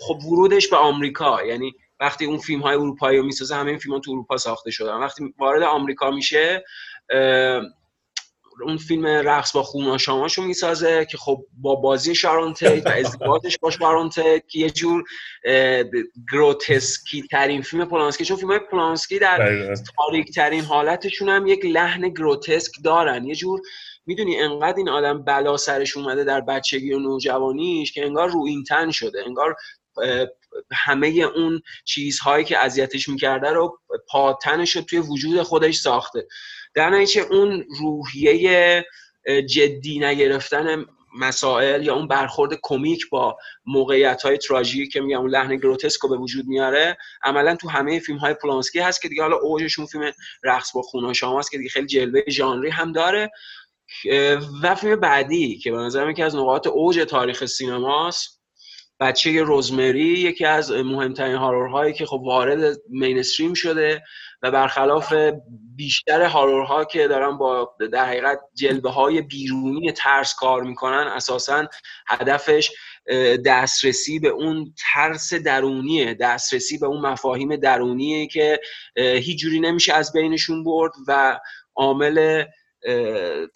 [0.00, 1.44] خب ورودش به آمریکا.
[1.44, 4.70] یعنی وقتی اون فیلم های اروپایی رو می‌سازه همه این فیلم ها تو اروپا ساخته
[4.70, 4.94] شدن.
[4.94, 6.64] وقتی وارد آمریکا میشه
[8.62, 9.98] اون فیلم رقص با خون
[10.36, 14.70] رو می‌سازه که خب با بازی شارون تیت و ازدواجش با شارون تیت که یه
[14.70, 15.04] جور
[16.32, 18.24] گروتسکی ترین فیلم پولانسکی.
[18.24, 23.24] چون فیلم های پولانسکی در تاریک ترین حالتشون هم یک لحن گروتسک دارن.
[23.24, 23.60] یه جور
[24.06, 28.64] می‌دونی انقدر این آدم بلا سرش اومده در بچگی و نوجوانیش که انگار رو این
[28.64, 29.56] تن شده انگار
[30.72, 36.26] همه اون چیزهایی که اذیتش می‌کرده رو پاتنش رو توی وجود خودش ساخته.
[36.74, 38.84] در نتیجه اون روحیه
[39.48, 40.84] جدی نگرفتن
[41.18, 46.08] مسائل یا اون برخورد کمیک با موقعیت های تراژیک که میگم اون لحن گروتسک رو
[46.08, 50.12] به وجود میاره عملا تو همه فیلم های پولانسکی هست که دیگه حالا اوجشون فیلم
[50.44, 53.30] رقص با خون شما هست که دیگه خیلی جلوه ژانری هم داره.
[54.62, 58.37] و فیلم بعدی که به نظرم یکی از نقاط اوج تاریخ سینماست
[59.00, 64.02] بچه روزمری یکی از مهمترین هارورهایی که خب وارد مینستریم شده
[64.42, 65.14] و برخلاف
[65.76, 71.66] بیشتر هارورها که دارن با در حقیقت جلبه های بیرونی ترس کار می‌کنن اساسا
[72.06, 72.70] هدفش
[73.46, 78.60] دسترسی به اون ترس درونیه دسترسی به اون مفاهیم درونیه که
[78.96, 81.40] هیچ جوری نمیشه از بینشون برد و
[81.76, 82.44] عامل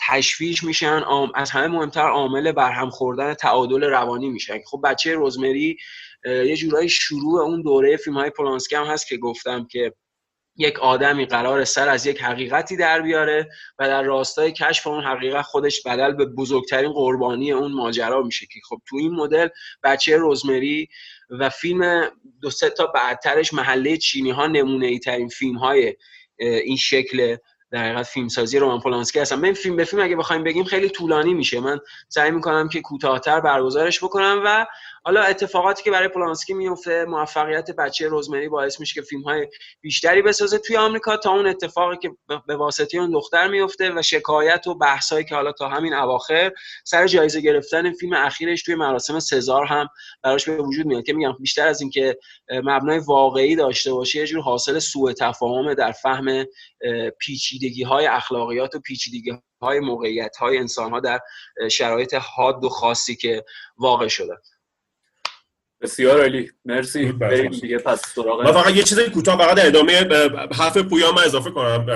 [0.09, 1.03] تشویش میشن
[1.35, 4.59] از همه مهمتر عامل برهم خوردن تعادل روانی میشن.
[4.67, 5.77] خب بچه روزمری
[6.25, 9.93] یه جورایی شروع اون دوره فیلم های پولانسکی هم هست که گفتم که
[10.57, 15.43] یک آدمی قرار سر از یک حقیقتی در بیاره و در راستای کشف اون حقیقت
[15.43, 19.49] خودش بدل به بزرگترین قربانی اون ماجرا میشه که خب تو این مدل
[19.83, 20.89] بچه روزمری
[21.31, 25.97] و فیلم دو سه تا بعدترش محله چینی ها نمونه ای ترین فیلم های
[26.39, 27.37] این شکل
[27.73, 29.41] در حقیقت فیلمسازی رومان پولانسکی هستم.
[29.41, 31.61] من فیلم به فیلم اگه بخوایم بگیم خیلی طولانی میشه.
[31.61, 34.67] من سعی می‌کنم که کوتاهتر برگزارش بکنم و
[35.05, 39.49] حالا اتفاقاتی که برای پولانسکی میفته موفقیت بچه روزمری باعث میشه که فیلم های
[39.81, 42.11] بیشتری بسازه توی آمریکا تا اون اتفاقی که
[42.47, 46.53] به- واسطه اون دختر میفته و شکایت و بحثایی که حالا تا همین اواخر
[46.85, 49.89] سر جایزه گرفتن فیلم اخیرش توی مراسم سزار هم
[50.23, 52.19] براش به وجود میاد که میگم بیشتر از اینکه
[52.51, 56.47] مبنای واقعی داشته باشه یه جور حاصل سوء تفاهم در فهم
[57.21, 61.21] پیچیدگی های اخلاقیات و پیچیدگی های موقعیت های انسان ها در
[61.71, 63.45] شرایط حاد و خاصی که
[63.77, 64.35] واقع شده.
[65.83, 66.51] بسیار عالی.
[66.65, 67.05] مرسی.
[67.05, 67.51] درود بر بریم.
[67.51, 70.09] دیگه پس سراغ من فقط یه چیز کوتاه فقط در ادامه
[70.55, 71.87] حرف پویا من اضافه کنم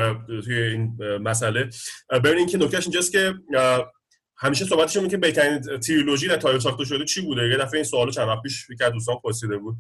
[0.45, 1.71] توی این مسئله.
[2.25, 3.35] ببینید که نکتهش اینجاست که
[4.39, 7.85] همیشه صحبتش اینه که بهترین تریلوژی در تاریخ ساخته شده چی بوده؟ یه دفعه این
[7.85, 9.77] سوالو چند وقت پیش یکی از دوستان پرسیده بود.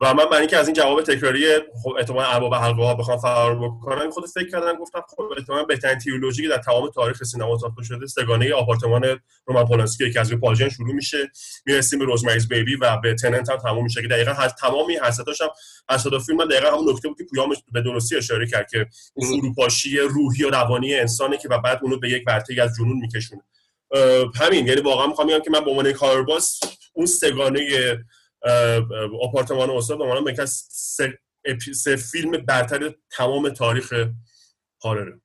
[0.00, 1.46] و من برای اینکه از این جواب تکراری
[1.82, 5.98] خب احتمال ارباب حلقه ها بخوام فرار بکنم خود فکر کردم گفتم خب احتمال بهترین
[5.98, 10.40] تریلوژی که در تمام تاریخ سینما ساخته شده سگانه آپارتمان رومن پولانسکی که از روی
[10.40, 11.30] پالژن شروع میشه.
[11.66, 15.10] می‌رسیم به روزمریز بیبی و به تننت هم تموم میشه که دقیقا هر تمامی هر
[15.10, 15.48] ستاش هم
[15.88, 19.40] هر ستا فیلم دقیقا همون نکته بود که پویام به درستی اشاره کرد که اون
[19.40, 23.42] فروپاشی روحی و روانی انسانه که و بعد اونو به یک ورطه‌ای از جنون میکشونه.
[24.34, 26.60] همین یعنی واقعا می‌خوام بگم که من به عنوان کارباز
[26.92, 27.68] اون سگانه
[29.22, 30.50] آپارتمان استاد به عنوان یکی از
[31.72, 33.92] سه, فیلم برتر تمام تاریخ
[34.82, 35.20] هارره.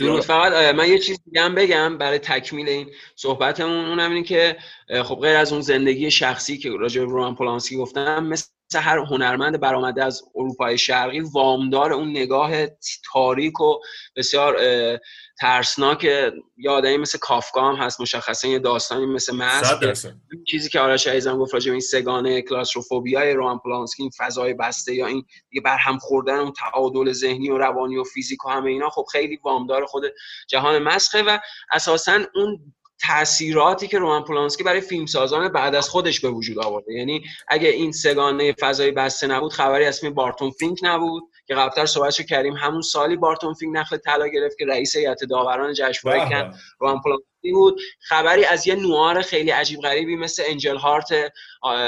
[0.00, 4.56] درود فقط من یه چیز دیگه هم بگم برای تکمیل این صحبتمون؟ اونم اینه که
[5.04, 9.60] خب غیر از اون زندگی شخصی که راجع به رومان پولانسکی گفتم مثل هر هنرمند
[9.60, 12.50] برآمده از اروپای شرقی وامدار اون نگاه
[13.12, 13.80] تاریک و
[14.16, 14.98] بسیار اه،
[15.40, 16.04] ترسناک
[16.56, 19.80] یه آدمی مثل کافکا هم هست مشخصا یه داستانی مثل مسخ
[20.46, 24.54] چیزی که آرش عزیزم گفت راجع به این سه‌گانه claustrophobia ی رومان پولانسکی این فضای
[24.54, 28.70] بسته یا این دیگه برهم خوردن اون تعادل ذهنی و روانی و فیزیک و همه
[28.70, 30.04] اینا خب خیلی وامدار خود
[30.48, 31.38] جهان مسخه و
[31.72, 32.74] اساسا اون
[33.06, 36.92] تاثیراتی که رومان پولانسکی برای فیلمسازان بعد از خودش به وجود آورده.
[36.92, 41.22] یعنی اگه این سه‌گانه فضای بسته نبود خبری از فیلم بارتون فینک نبود.
[41.46, 45.74] که قبلتر صحبتشو کردیم همون سالی بارتون فینک نخل طلا گرفت که رئیس هیئت داوران
[45.74, 46.54] جشنواره به کن به.
[46.78, 51.08] رومان پولانسکی بود خبری از یه نوآر خیلی عجیب غریبی مثل Angel Heart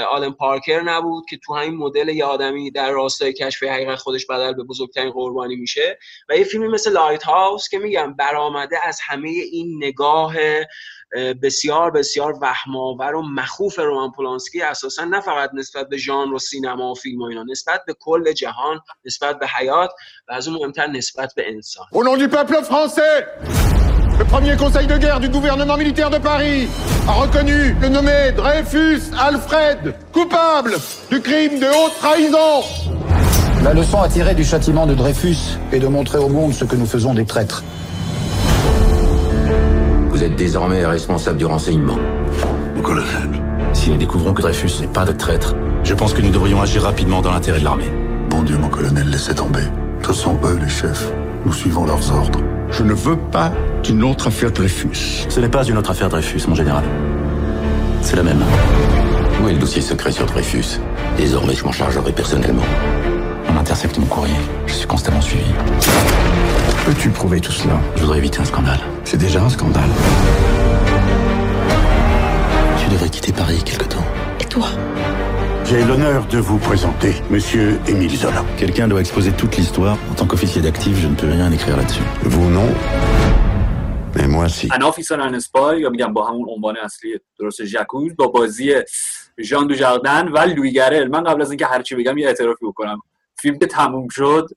[0.09, 4.53] آلن پارکر نبود که تو همین مدل یه آدمی در راستای کشف حقیقت خودش بدل
[4.53, 9.29] به بزرگترین قربانی میشه و یه فیلمی مثل لایت هاوس که میگم برآمده از همه
[9.29, 10.65] این نگاه اه،
[11.42, 16.90] بسیار بسیار وهمآور و مخوف رومان پولانسکی اساسا نه فقط نسبت به ژانر و سینما
[16.90, 19.90] و فیلم و اینا نسبت به کل جهان نسبت به حیات
[20.28, 23.14] و از اون مهمتر نسبت به انسان Au nom du peuple français,
[24.18, 26.68] le premier conseil de guerre du gouvernement militaire de Paris
[27.08, 30.74] a reconnu le nommé Dreyfus Alfred coupable
[31.10, 32.62] du crime de haute trahison.
[33.64, 35.40] La leçon à tirer du châtiment de Dreyfus
[35.72, 37.62] est de montrer au monde ce que nous faisons des traîtres.
[40.17, 41.99] Vous êtes désormais responsable du renseignement.
[42.75, 43.29] Mon colonel,
[43.73, 45.53] Si nous découvrons que Dreyfus n'est pas de traître,
[45.83, 47.91] je pense que nous devrions agir rapidement dans l'intérêt de l'armée.
[48.27, 49.61] bon Dieu, mon colonel, laissez tomber.
[50.03, 51.13] Ce sont eux les chefs.
[51.45, 52.39] Nous suivons leurs ordres.
[52.71, 53.51] Je ne veux pas
[53.83, 55.27] d'une autre affaire Dreyfus.
[55.29, 56.83] Ce n'est pas une autre affaire Dreyfus, mon général.
[58.01, 58.43] C'est la même.
[59.43, 60.79] Où est le dossier secret sur Dreyfus?
[61.15, 62.65] Désormais, je m'en chargerai personnellement.
[63.53, 64.33] On intercepte mon courrier.
[64.65, 65.53] Je suis constamment suivi.
[66.86, 68.80] Peux-tu prouver tout cela Je voudrais éviter un scandale.
[69.04, 69.90] C'est déjà un scandale.
[72.78, 74.04] Tu devrais quitter Paris quelque temps.
[74.40, 74.66] Et toi
[75.64, 78.44] J'ai l'honneur de vous présenter Monsieur Émile Zola.
[78.56, 79.96] Quelqu'un doit exposer toute l'histoire.
[80.10, 82.02] En tant qu'officier d'actif, je ne peux rien écrire là-dessus.
[82.22, 82.68] Vous non,
[84.14, 84.68] mais moi si.
[84.72, 88.74] ان آفیسر ان اسپای یا میگم با همون عنوان اصلی درست ژاکوز با بازی
[89.40, 93.02] ژان دو جاردن و لوی گرل من قبل از اینکه هرچی بگم یه اعترافی بکنم
[93.38, 94.48] فیلم که تموم شد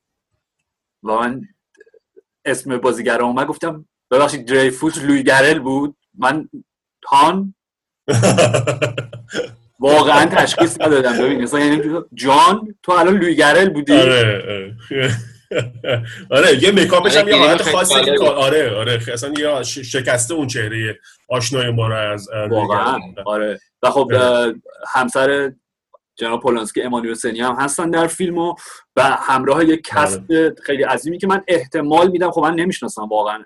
[1.04, 1.42] و من
[2.45, 6.49] اسم بازیگر اومد گفتم ببخشید دریفوس لوی گرل بود من
[7.09, 7.55] هان
[9.81, 11.83] واقعا تشخیص ندادم ببین اصلا یعنی
[12.15, 14.43] جان تو الان لوی گرل بودی آره
[14.91, 15.11] آره.
[16.37, 18.25] آره یه میکاپش هم یه آره، حالت خیلی خاصی که.
[18.25, 22.99] آره آره اصلا یه شکسته اون چهره آشنای ما رو از واقعا.
[23.25, 24.55] آره و خب آره.
[24.89, 25.53] همسر
[26.17, 28.55] جناب پولانسکی امانوئل سنی هم هستن در فیلم و
[28.97, 30.21] و همراه یک کست
[30.63, 33.45] خیلی عظیمی که من احتمال میدم خب من نمی‌شناسم واقعا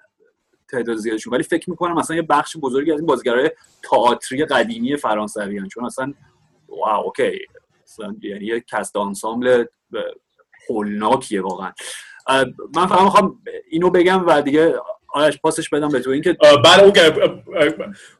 [0.70, 3.50] تعداد زیادشون ولی فکر می‌کنم مثلا یه بخش بزرگی از این بازیگرای
[3.90, 5.68] تئاتری قدیمی فرانسوی هن.
[5.68, 6.14] چون اصلا
[6.68, 7.38] wow okay
[7.84, 9.64] اصلا یعنی یه cast ensemble
[10.68, 11.72] هولناکیه واقعا
[12.76, 14.74] من فقط می‌خوام اینو بگم و دیگه
[15.14, 16.10] آرش پاسش بدم به تو.
[16.10, 16.32] اینکه
[16.64, 16.92] بله اون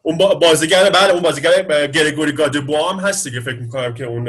[0.02, 3.40] اون با- بازیگر بله اون بازیگر گرگوری گادبوا هم هست دیگه.
[3.40, 4.28] فکر می‌کنم که اون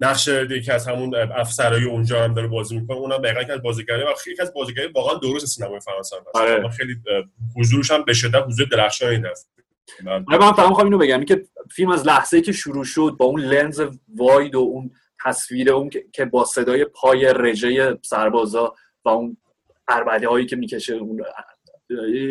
[0.00, 4.10] نقش یکی از همون افسرای اونجا هم داره بازی می‌کنه اونم دقیقا یکی از بازیگره
[4.10, 6.36] و خیلی از بازیگرای واقعا درست سینمای فرانسه هم هست.
[6.36, 6.68] آره.
[6.68, 6.96] خیلی
[7.56, 9.50] حضورش هم به شدت حضور درخشانی هست.
[10.06, 13.40] آره من فقط می‌خوام اینو بگم که فیلم از لحظه که شروع شد با اون
[13.40, 13.82] لنز
[14.16, 14.90] واید و اون
[15.24, 18.74] تصویر اون که- که با صدای پای رژه سربازا
[19.04, 19.36] و اون
[19.88, 21.22] اربده هایی که می‌کشه اون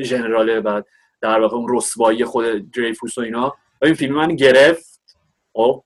[0.04, 0.82] ژنراله و
[1.22, 3.58] در واقع اون رسوایی خود دریفوس و اینا.
[3.82, 5.02] این فیلم من گرفت.
[5.54, 5.84] خب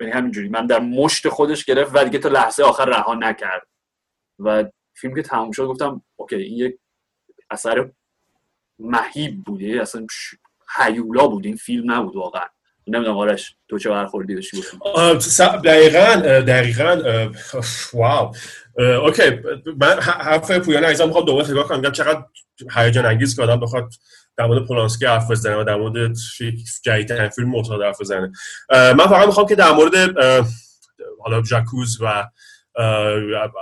[0.00, 0.48] یعنی همینجوری.
[0.48, 3.66] من در مشت خودش گرفت و دیگه تا لحظه آخر رها نکرد.
[4.38, 4.64] و
[4.94, 6.78] فیلم که تموم شد گفتم اوکی این یک
[7.50, 7.90] اثر
[8.78, 9.60] مهیب بود.
[9.60, 10.06] یعنی اصلا
[10.76, 11.46] هیولا بود.
[11.46, 12.46] این فیلم نبود واقعا.
[12.86, 17.30] نمی‌دونم آرش تو چه برخوردی داشتی؟ گفتم دقیقا دقیقا اه،
[17.92, 18.34] واو.
[18.78, 19.30] اوکی.
[19.80, 21.80] من حرف پویان عزیزم می‌خوام دوباره نگاه کنم.
[21.80, 22.22] میگم چقدر
[22.74, 23.88] هیجان انگیز که آدم بخواد
[24.36, 26.12] در مورد پولانسکی حرف بزنه و در مورد
[26.82, 28.32] جدیدترین فیلم معتاد حرف بزنه.
[28.70, 29.94] من فقط می‌خوام که در مورد
[31.24, 32.26] حالا ژاکوز و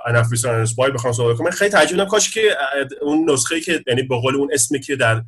[0.06, 1.50] An Officer and a Spy بخوام صحبت کنم.
[1.50, 2.56] خیلی ترجیح میدم کاش که
[3.02, 5.22] اون نسخه که یعنی به قول اون اسمی که در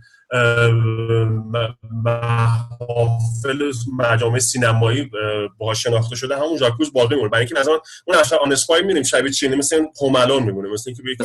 [2.04, 5.10] محافل مجامع سینمایی
[5.58, 8.80] باهاش شناخته شده همون J'accuse باقی بمونه برای اینکه مثلا اون اصلا and a Spy
[8.80, 11.16] می‌بینیم شبیه چینی مثل این Home Alone میمونه مثل اینکه بگی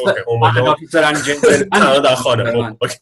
[0.65, 0.88] okay.
[1.72, 2.43] تنها در خانه.
[2.43, 2.64] برای.
[2.64, 2.97] خب، okay.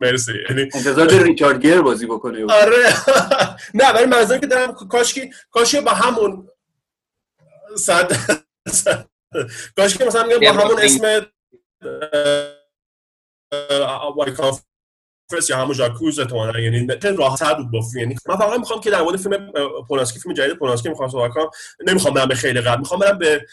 [0.00, 0.32] مرسی.
[0.50, 2.76] یعنی انتظار ریچارد گیر بازی بکنه آره.
[3.74, 6.48] نه ولی منظورم که دارم کاش که کاش با همون
[7.76, 8.12] صد-
[9.76, 11.26] کاش که مثلا میگم با همون اسم
[14.16, 16.86] وای کانفرنس یا همون J'accuse احتمالاً یعنی
[17.18, 18.02] راحت‌تر بود با فیلم.
[18.02, 19.52] یعنی من فقط می‌خوام که در مورد فیلم
[19.88, 21.50] پولانسکی فیلم جدید پولانسکی می‌خوام صحبت کنم.
[21.86, 23.46] نمی‌خوام برم به خیلی قبل می‌خوام برم به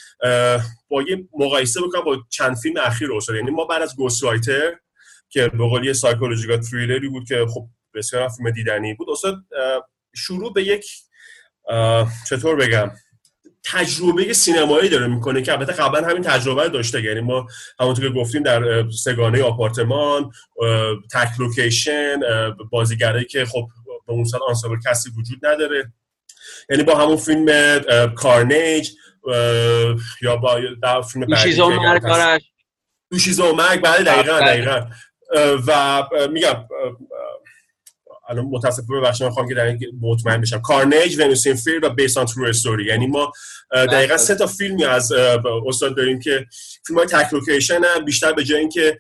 [0.90, 4.76] با یه مقایسه بکنم با چند فیلم اخیر استاد یعنی ما بعد از Ghost Writer
[5.30, 9.36] که به قول یه psychological thriller ی بود که خب بسیار فیلم دیدنی بود استاد
[9.36, 10.86] اه، شروع به یک
[12.30, 12.92] چطور بگم؟
[13.66, 17.04] تجربه سینمایی داره می‌کنه که البته قبلا همین تجربه رو داشته.
[17.04, 17.48] یعنی ما
[17.80, 20.32] همونطور که گفتیم در سه‌گانه آپارتمان
[21.12, 22.20] تک لوکیشن
[22.72, 23.68] بازیگرایی که خب
[24.08, 25.94] به اون سال ensemble cast ی وجود نداره.
[26.70, 27.80] یعنی با همون فیلم
[28.16, 28.90] Carnage
[30.22, 31.26] یا با در فیلم
[31.60, 32.42] و مرگ آرش
[33.12, 34.46] دوشیزه و مرگ بله دقیقا بله.
[34.46, 34.88] دقیقا.
[35.68, 36.68] و میگم
[38.34, 40.62] الان متاسفم ببخشید من خواهم که در این مطمئن بشم.
[40.62, 43.32] Carnage Venus in Fur و Based on a True Story یعنی ما
[43.72, 45.12] اه، دقیقا سه تا فیلمی از
[45.68, 46.46] استاد داریم که
[46.88, 49.00] فیلم های تک لوکیشن هم بیشتر به جای اینکه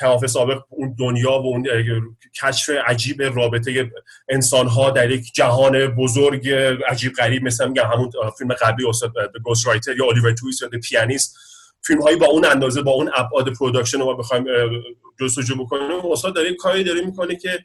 [0.00, 1.66] کمافی‌السابق اون دنیا و اون
[2.42, 3.90] کشف عجیب رابطه
[4.28, 6.48] انسان ها در یک جهان بزرگ
[6.88, 9.12] عجیب غریب مثل میگم همون فیلم قبلی استاد
[9.44, 11.36] Ghost Writer یا الیور تویست یا پیانیست
[11.88, 14.44] فیلم هایی با اون اندازه با اون ابعاد production رو ما بخوایم
[15.20, 15.90] جستجو بکنیم.
[16.12, 17.64] استاد داره کاری داره می‌کنه که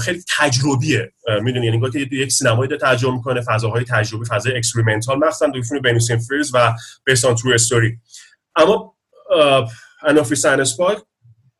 [0.00, 1.12] خیلی تجربیه.
[1.42, 5.30] می‌دونی؟ یعنی که یک سینمایی داره تجربه می‌کنه فضاهای تجربی فضای experimental در
[5.68, 6.72] فیلم Venus in Fur و
[7.04, 7.98] Based on a True Story
[8.56, 8.94] اما
[10.02, 10.98] An Officer and a Spy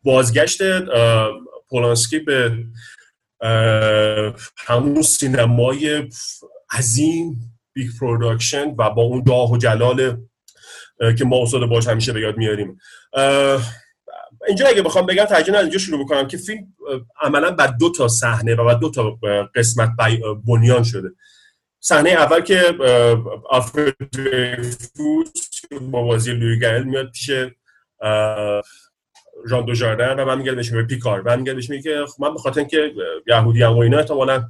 [0.03, 0.63] بازگشت
[1.69, 2.53] پولانسکی به
[4.57, 6.09] همون سینمای
[6.73, 10.17] عظیم big production و با اون جاه و جلال
[11.19, 12.79] که ما استاد باش همیشه به یاد میاریم.
[14.47, 16.75] اینجا اگه بخوام بگم ترجیح از اینجا شروع بکنم که فیلم
[17.23, 19.19] عملا بر دو تا صحنه و بر دو تا
[19.55, 19.91] قسمت
[20.47, 21.09] بنیان شده.
[21.81, 22.75] صحنه اول که
[24.97, 27.31] فوس با بازی لوی گل میاد پیش
[29.49, 29.75] ژان دو
[30.19, 31.21] و من میگم بهش میگه پیکار.
[31.21, 32.93] و من میگم بهش میگه خب من به خاطر اینکه
[33.27, 34.45] یهودی ام و اینا احتمالاً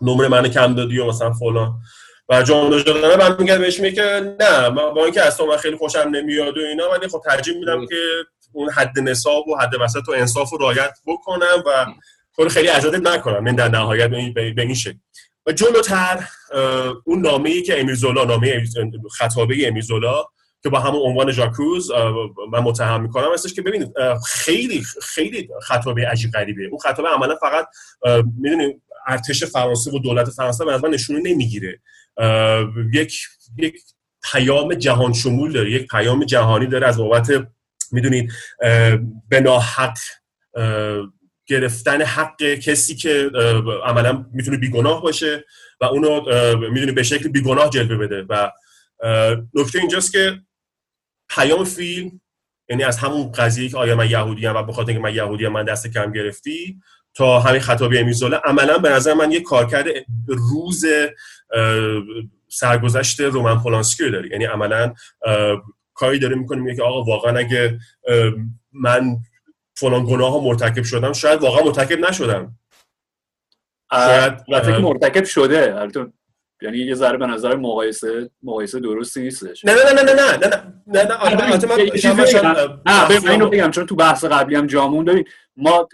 [0.00, 1.80] نمره من کم دادی و مثلا فلان.
[2.28, 5.98] و دو ژاردن من میگم بهش میگه نه من با اینکه تو من خیلی خوشم
[5.98, 7.96] نمیاد و اینا ولی خب ترجیح میدم که
[8.52, 11.86] اون حد نصاب و حد وسط و انصاف و رعایت بکنم و
[12.32, 14.98] خود خیلی اجازه نکنم من در نهایت به این- شکل.
[15.46, 16.28] و جلوتر
[17.04, 18.64] اون نامه ای که امیرزولا نامه
[19.18, 20.24] خطابه امیرزولا
[20.62, 21.90] که با همون عنوان ژاکوز
[22.52, 23.92] من متهم می‌کنم هستش که ببینید
[24.28, 27.66] خیلی خیلی خطابه عجیب غریبه اون خطابه عملا فقط
[28.40, 31.80] می‌دونید ارتش فرانسه و دولت فرانسه به نظر نشونه نمی‌گیره.
[32.92, 33.18] یک
[33.58, 33.74] یک
[34.32, 37.28] پیام جهان شمول داره یک پیام جهانی داره از بابت
[37.92, 38.32] می‌دونید
[39.28, 39.98] به ناحق
[41.46, 43.30] گرفتن حق کسی که
[43.84, 45.44] عملا می‌تونه بیگناه باشه
[45.80, 46.20] و اونو
[46.70, 48.26] می‌دونی به شکل بیگناه جلوه بده.
[48.28, 48.50] و
[49.54, 50.40] نکته اینجاست که
[51.28, 52.20] پیام فیلم
[52.68, 55.64] یعنی از همون قضیه که آیا من یهودی و به خاطر اینکه من یهودی من
[55.64, 56.80] دست کم گرفتی
[57.16, 59.86] تا همین خطابی امیرزاله عملا به نظر من یه کارکرد
[60.28, 60.84] روز
[62.48, 64.30] سرگذشت رومن پولانسکی رو داره.
[64.32, 64.94] یعنی عملا
[65.94, 67.78] کاری داره می‌کنه میگه که آقا واقعا اگه
[68.72, 69.16] من
[69.76, 72.58] فلان گناه ها مرتکب شدم شاید واقعا مرتکب نشدم.
[73.92, 76.06] شاید که مرتکب شده البته.
[76.62, 79.64] یعنی یه ذره به نظر مقایسه مقایسه درستی نیستش.
[79.64, 80.46] نه نه نه نه نه نه
[80.86, 85.24] نه نه نه من- نه اینو بگم چون تو بحث قبلی هم جامون ببین
[85.56, 85.88] ما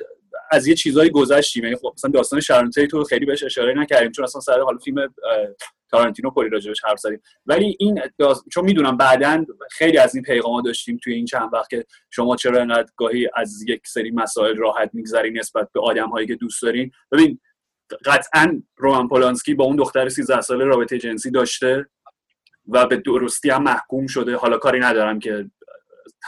[0.53, 1.64] از یه چیزایی گذشتیم.
[1.64, 4.78] یعنی خب مثلا داستان شارون تیت رو خیلی بهش اشاره نکردیم چون اصلا سر حالا
[4.78, 5.14] فیلم
[5.90, 7.20] تارانتینو کلی راجبش حرف زدیم.
[7.46, 8.44] ولی این داست...
[8.53, 12.61] چون می‌دونم بعدا خیلی از این پیغاما داشتیم توی این چند وقت که شما چرا
[12.61, 16.90] انقدر گاهی از یک سری مسائل راحت میگذری نسبت به آدم هایی که دوست دارین؟
[17.12, 17.40] ببین
[18.05, 21.86] قطعا رومن پولانسکی با اون دختر 13 ساله رابطه جنسی داشته
[22.68, 24.36] و به درستی هم محکوم شده.
[24.36, 25.50] حالا کاری ندارم که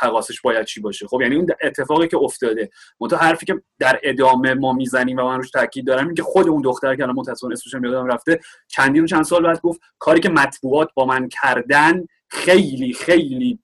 [0.01, 1.07] تقاسش باید چی باشه.
[1.07, 2.70] خب یعنی اون اتفاقی که افتاده.
[3.01, 6.49] منتها حرفی که در ادامه ما می‌زنیم و من روش تاکید دارم این که خود
[6.49, 10.20] اون دختر که الان متأسفانه اسمش یادم رفته چندین و چند سال بعد گفت کاری
[10.20, 13.59] که مطبوعات با من کردن خیلی خیلی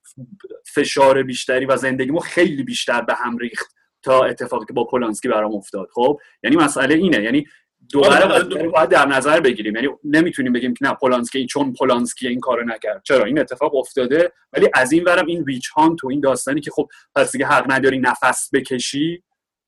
[0.75, 5.55] فشار بیشتری و زندگیمو خیلی بیشتر به هم ریخت تا اتفاقی که با پولانسکی برام
[5.55, 5.89] افتاد.
[5.95, 7.23] خب یعنی مسئله اینه.
[7.23, 7.47] یعنی
[7.93, 9.77] دوباره آره، آره، رو باید در نظر بگیریم.
[9.77, 13.03] یعنی نمی‌تونیم بگیم که نه پولانسکی چون پولانسکی این کارو نکرد.
[13.05, 16.71] چرا؟ این اتفاق افتاده ولی از این ورم این ویچ هان تو این داستانی که
[16.71, 19.23] خب پس دیگه حق نداری نفس بکشی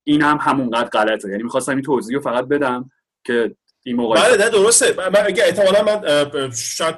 [0.07, 1.31] این هم همونقدر غلطه.
[1.31, 2.91] یعنی می‌خواستم این توضیح رو فقط بدم
[3.27, 4.95] که این بله نه درسته.
[5.11, 6.95] من اگه احتمالا من شاید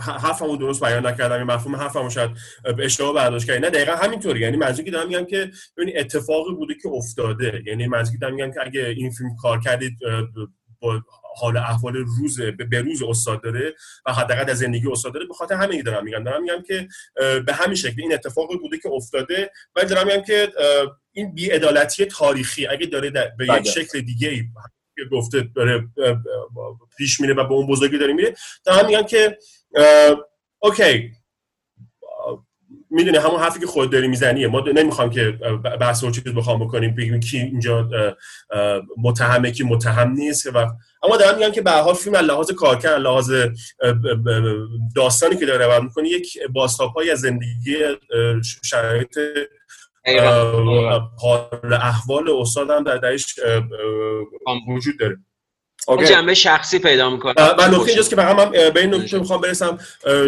[0.00, 2.30] حرفمو درست بیان نکردم یا مفهوم حرفمو شاید
[2.78, 6.74] اشتباه برداشت کردم نه دقیقا همینطوری یعنی منظوری که دارم میگم که ببینید اتفاقی بوده
[6.74, 7.62] که افتاده.
[7.66, 9.98] یعنی منظوری که دارم میگم که اگه این فیلم کار کردید
[10.80, 11.02] با
[11.36, 13.74] حال احوال روز به روز استاد داره
[14.06, 16.24] و حداقل از زندگی استاد داره به خاطر همین دارم میگم.
[16.24, 16.88] دارم میگم که
[17.46, 20.52] به همین شکل این اتفاقی بوده که افتاده ولی دارم میگم که
[21.12, 23.58] این بی‌عدالتی تاریخی اگه داره به بله.
[23.58, 24.44] یک شکل دیگه ای
[25.12, 25.88] گفته داره
[26.98, 28.34] پیش میره و به اون بزرگی داره میره
[28.64, 29.38] دارم میگم که
[30.62, 31.10] اوکی
[32.90, 35.38] می‌دونی همون حرفی که خود داری میزنیه ما نمی‌خوام که
[35.80, 37.88] بحث رو چیز بخوام بکنیم بگیم کی اینجا
[38.98, 40.66] متهمه کی متهم نیست و
[41.02, 43.32] اما دارم میگم که به حال فیلم از لحاظ کارکرد لحاظ
[44.96, 47.76] داستانی که داره روایت می‌کنه یک بازتاب‌هایی از زندگی
[48.64, 49.18] شرایط
[51.22, 53.34] حال احوال استاد هم در درش
[54.68, 55.16] وجود داره.
[55.98, 59.40] یه جنبه شخصی پیدا می‌کنه و نکته اینجاست که فقط من به این نکته می‌خوام
[59.40, 59.78] برسم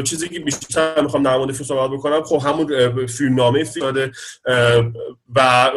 [0.04, 2.22] چیزی که بیشتر می‌خوام در مورد فیلم صحبت بکنم.
[2.22, 4.10] خب همون فیلمنامه فیلم
[5.34, 5.70] و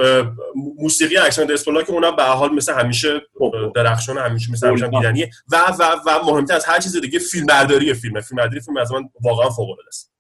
[0.77, 4.87] موسیقی الکساندر دسپلا که اونم به هر حال مثل همیشه اه، درخشان همیشه مثل همیشه
[4.87, 5.29] دیدنیه.
[5.51, 8.21] و و و مهمتر از هر چیز دیگه فیلم برداری فیلمه.
[8.21, 10.14] فیلم برداری فیلم از من واقعا فوق العاده است.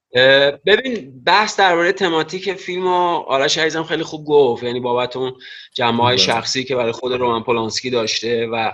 [0.65, 4.63] ببین بحث درباره تماتیک فیلم و آرش عزیزم خیلی خوب گفت.
[4.63, 5.33] یعنی بابت اون
[5.73, 6.25] جنبه های بله.
[6.25, 8.71] شخصی که برای خود رومن پولانسکی داشته و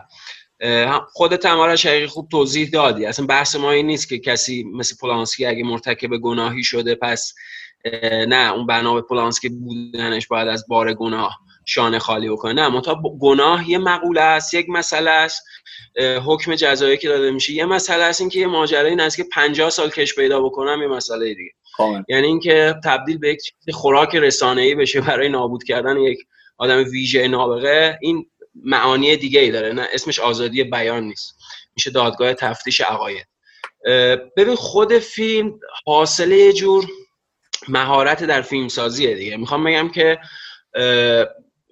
[0.62, 3.06] اه، هم- خودت هم آرش حقیقی خوب توضیح دادی.
[3.06, 7.34] اصلا بحث ما این نیست که کسی مثل پولانسکی اگه مرتکب گناهی شده پس
[8.28, 11.40] نه اون بنا به پولانسکی بودنش باید از بار گناه.
[11.66, 12.54] شانه خالی بکنه.
[12.54, 15.44] نه منتها ب- گناه یه مقوله است یک مسئله است.
[16.26, 17.54] حکم جزایی که داده میشه.
[17.54, 21.52] یه مسئله است اینکه یه ماجرای نزدیک 50 سال کش پیدا بکنم یه مسئله دیگه.
[21.78, 22.04] کامل.
[22.10, 23.42] یعنی اینکه تبدیل به یک
[23.74, 26.20] خوراک رسانه‌ای بشه برای نابود کردن یک
[26.58, 29.74] آدم ویژه نابغه این معانی دیگه ای داره.
[29.74, 31.36] نه اسمش آزادی بیان نیست.
[31.76, 33.28] میشه دادگاه تفتیش عقاید.
[34.38, 36.86] ببین خود فیلم حاصله یه جور
[37.68, 39.38] مهارت در فیلم سازیه دیگه.
[39.38, 40.20] می‌خوام بگم که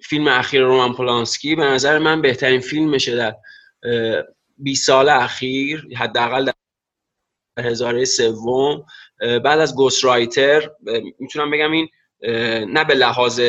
[0.02, 3.36] فیلم اخیر رومن پولانسکی به نظر من بهترین فیلمشه در
[3.82, 4.22] اه،
[4.58, 6.52] 20 سال اخیر حداقل در
[7.66, 8.86] هزاره سوم.
[9.20, 10.70] بعد از گوست رایتر
[11.18, 11.88] می‌تونم بگم این
[12.72, 13.40] نه به لحاظ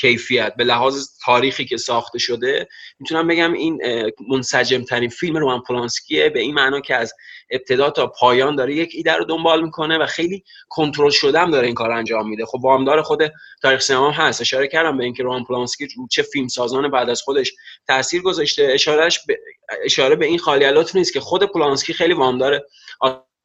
[0.00, 2.68] کیفیت به لحاظ تاریخی که ساخته شده
[3.00, 3.80] می‌تونم بگم این
[4.28, 6.28] منسجم ترین فیلم رومن پولانسکیه.
[6.28, 7.14] به این معنا که از
[7.50, 11.66] ابتدا تا پایان داره یک ایده رو دنبال می‌کنه و خیلی کنترل شده هم داره
[11.66, 12.46] این کار انجام میده.
[12.46, 13.32] خب وامدار خود
[13.62, 14.40] تاریخ سینما هست.
[14.40, 17.52] اشاره کردم به اینکه رومن پولانسکی رو چه فیلم سازان بعد از خودش
[17.86, 18.70] تاثیر گذاشته.
[18.72, 19.20] اشارهش
[19.84, 22.62] اشاره به این خالی از لطف نیست که خود پولانسکی خیلی وامدار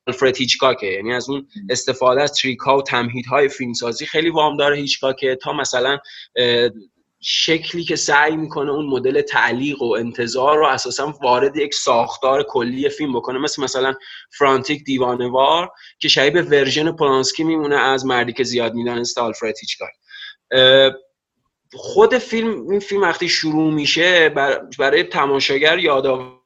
[0.07, 0.87] آلفرد هیچکاکه.
[0.87, 5.53] یعنی از اون استفاده از trick ها و تمهید های فیلمسازی خیلی وامدار هیچکاکه تا
[5.53, 5.97] مثلا
[7.25, 12.89] شکلی که سعی می‌کنه اون مدل تعلیق و انتظار رو اساسا وارد یک ساختار کلی
[12.89, 13.39] فیلم بکنه.
[13.39, 13.93] مثل مثلا
[14.37, 19.91] Frantic دیوانه‌وار که شبیه version پولانسکی میمونه از مردی که زیاد می‌دانست آلفرد هیچکاک.
[21.73, 24.29] خود فیلم این فیلم وقتی شروع میشه
[24.79, 26.42] برای تماشاگر یادآور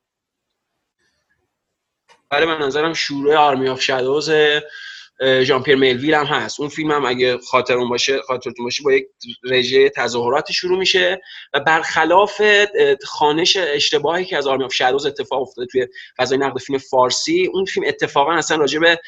[2.29, 4.29] برای به نظرم شروع Army of Shadows
[5.41, 6.59] ژان پیر ملویل هم هست.
[6.59, 9.05] اون فیلم هم اگه خاطرون باشه خاطرتون باشه با یک
[9.43, 11.21] رژه تظاهرات شروع میشه
[11.53, 12.41] و برخلاف
[13.03, 17.65] خوانش اشتباهی که از Army of Shadows اتفاق افتاده توی فضای نقد فیلم فارسی اون
[17.65, 18.99] فیلم اتفاقا اصلا راجع به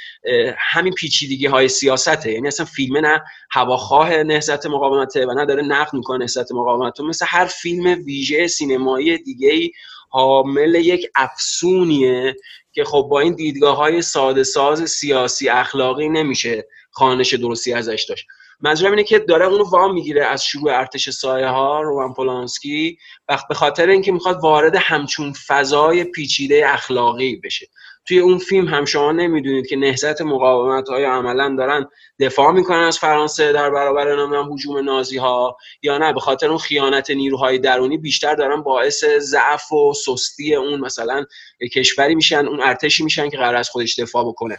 [0.57, 2.31] همین پیچیدگی های سیاسته.
[2.31, 7.25] یعنی اصلا فیلم نه هواخواه نهضت مقاومته و نه داره نقد می‌کنه نهضت مقاومت مثل
[7.29, 9.69] هر فیلم ویژه سینمایی دیگه
[10.11, 12.35] حامل یک افسونیه
[12.79, 18.25] که خب با این دیدگاه های ساده ساز سیاسی اخلاقی نمیشه خانش درستی ازش داشت.
[18.61, 22.97] منظورم اینه که داره اونو وام می‌گیره از شروع ارتش سایه ها روان پولانسکی
[23.29, 27.67] وقت به خاطر اینکه می‌خواد وارد همچون فضای پیچیده اخلاقی بشه.
[28.09, 31.85] توی اون فیلم هم شما نمی‌دونید که نهضت مقاومت های عملا دارن
[32.19, 36.57] دفاع می‌کنن از فرانسه در برابر نمی‌دونم هجوم نازی ها یا نه به خاطر اون
[36.57, 41.25] خیانت نیروهای درونی بیشتر دارن باعث ضعف و سستی اون مثلا
[41.73, 44.57] کشوری میشن اون ارتشی میشن که قرار از خودش دفاع بکنه.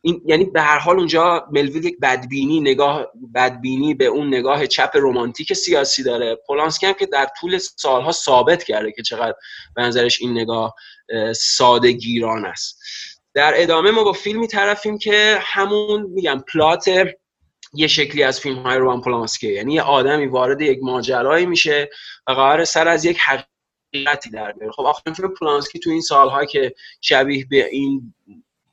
[0.00, 4.90] این یعنی به هر حال اونجا ملویل یک بدبینی نگاه بدبینی به اون نگاه چپ
[4.94, 6.38] رمانتیک سیاسی داره.
[6.46, 9.34] پولانسکی هم که در طول سالها ثابت کرده که چقدر
[9.76, 10.74] به نظرش این نگاه
[11.10, 12.78] اه، ساده گیران است.
[13.34, 16.90] در ادامه ما با فیلمی طرفیم که همون میگم plot
[17.74, 21.90] یه شکلی از فیلم های روان پولانسکی یعنی یه آدمی وارد یک ماجرایی میشه
[22.26, 24.72] و قرار سر از یک حقیقتی در بیاره.
[24.72, 28.14] خب آخرین فیلم پولانسکی تو این سالها که شبیه به این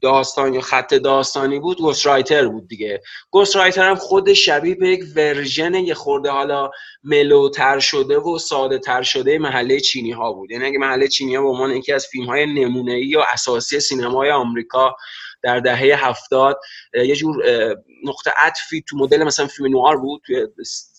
[0.01, 3.01] داستان یا خط داستانی بود Ghost Writer بود دیگه.
[3.31, 6.71] Ghost Writer هم خود شبیه به یک version یه خورده حالا
[7.03, 10.51] mellow تر شده و ساده تر شده محله چینی ها بود.
[10.51, 13.79] یعنی اگه محله چینی ها به عنوان یکی از فیلم های نمونه ای و اساسی
[13.79, 14.95] سینمای آمریکا
[15.45, 16.59] در دهه هفتاد
[16.93, 17.43] یه جور
[18.03, 20.47] نقطه عطفی تو مدل مثلا فیلم نوار بود توی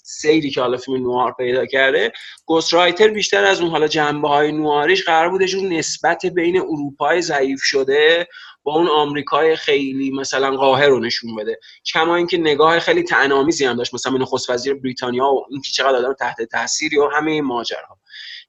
[0.05, 2.13] سیری که حالا فیلم نوار پیدا کرده
[2.45, 7.23] گوست رایتر بیشتر از اون حالا جنبه های نواریش قرار بود جور نسبت بین اروپای
[7.23, 8.29] ضعیف شده
[8.67, 11.61] با اون آمریکای خیلی مثلا قاهر رو نشون بده.
[11.95, 16.13] کما اینکه نگاه خیلی طعنه‌آمیزی هم داشت مثلا نخست وزیر بریتانیا و اینکه چقدر آدم
[16.13, 17.99] تحت تاثیری و همه این ماجراها.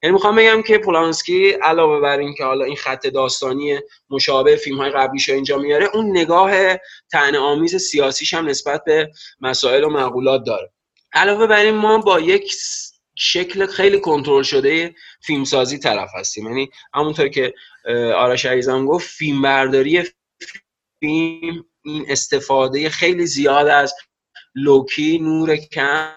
[0.03, 4.89] یعنی می‌خوام بگم که پولانسکی علاوه بر اینکه حالا این خط داستانی مشابه فیلم های
[4.89, 6.51] قبلیش اینجا میاره اون نگاه
[7.11, 9.11] طعنه آمیز سیاسیش هم نسبت به
[9.41, 10.71] مسائل و معقولات داره.
[11.13, 12.53] علاوه بر این ما با یک
[13.19, 16.47] شکل خیلی کنترل شده فیلمسازی طرف هستیم.
[16.47, 17.53] یعنی همونطور که
[18.15, 20.03] آرش عزیزم گفت فیلم برداری
[20.99, 23.93] فیلم این استفاده خیلی زیاد از
[24.55, 26.11] لوکی نور کم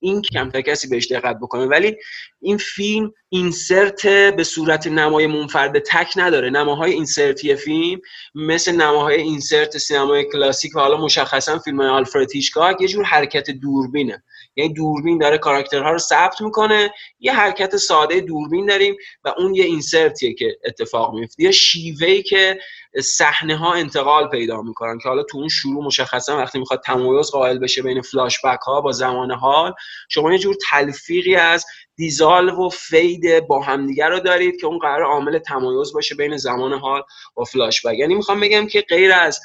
[0.00, 1.66] این کمتر کسی بهش دقت بکنه.
[1.66, 1.96] ولی
[2.40, 6.50] این فیلم اینسرت به صورت نمای منفرد تک نداره.
[6.50, 8.00] نماهای اینسرتی فیلم
[8.34, 14.22] مثل نماهای اینسرت سینمای کلاسیک و حالا مشخصا فیلم آلفرد هیچکاک یه جور حرکت دوربینه.
[14.56, 16.94] یعنی دوربین داره کاراکترها رو ثبت می‌کنه.
[17.20, 22.58] یه حرکت ساده دوربین داریم و اون یه اینسرتیه که اتفاق میفته یه شیوهی که
[23.02, 27.58] صحنه ها انتقال پیدا می‌کنن که حالا تو اون شروع مشخصا وقتی می‌خواد تمایز قائل
[27.58, 29.74] بشه بین فلاش بک ها با زمان حال
[30.08, 35.04] شما یه جور تلفیقی از دیزالو و فید با همدیگه رو دارید که اون قرار
[35.04, 37.02] عامل تمایز باشه بین زمان حال
[37.36, 39.40] و فلاش بک یعنی می‌خوام بگم که غیر از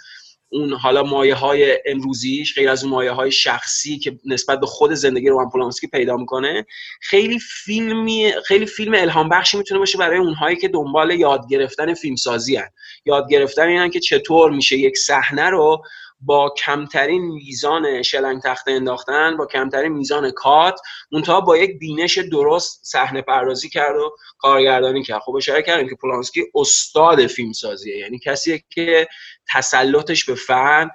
[0.56, 4.94] اون حالا مایه های امروزیش غیر از اون مایه های شخصی که نسبت به خود
[4.94, 6.66] زندگی روان پولانسکی پیدا می‌کنه
[7.02, 12.56] خیلی فیلمی خیلی فیلم الهام بخشی می‌تونه باشه برای اونهایی که دنبال یاد گرفتن فیلمسازی
[12.56, 12.70] هن.
[13.06, 15.84] یاد گرفتن اینن که چطور میشه یک صحنه رو
[16.20, 20.80] با کمترین میزان شلنگ تخته انداختن با کمترین میزان کات
[21.12, 25.22] منتها با یک بینش درست صحنه پردازی کرد و کارگردانی کرد.
[25.22, 29.08] خب اشاره کردیم که پولانسکی استاد فیلم سازیه یعنی کسیه که
[29.54, 30.90] تسلطش به فن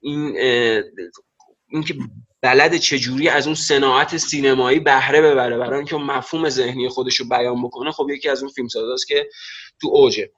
[0.00, 0.36] این
[1.68, 1.94] اینکه
[2.42, 7.62] بلد چجوری از اون صناعت سینمایی بهره ببره برای اینکه مفهوم ذهنی خودش رو بیان
[7.62, 8.68] بکنه خب یکی از اون فیلم
[9.08, 9.28] که
[9.80, 10.30] تو اوجه.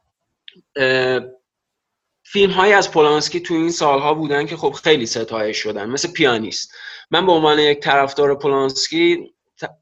[2.32, 6.72] فیلم هایی از پولانسکی تو این سالها بودن که خب خیلی ستایش شدن مثل پیانیست.
[7.10, 9.32] من به عنوان یک طرفدار پولانسکی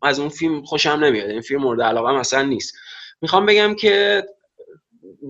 [0.02, 2.74] از اون فیلم خوشم نمیاد این فیلم مورد علاقه مثلا نیست.
[3.20, 4.24] می‌خوام بگم که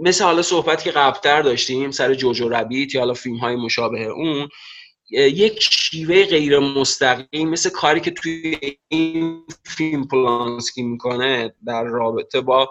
[0.02, 4.48] مثل حالا صحبتی که قبلتر داشتیم سر جوجو ربیت یا حالا فیلم های مشابه اون
[5.10, 8.58] یک شیوه غیر مستقیم مثل کاری که توی
[8.88, 12.70] این فیلم پولانسکی می‌کنه در رابطه با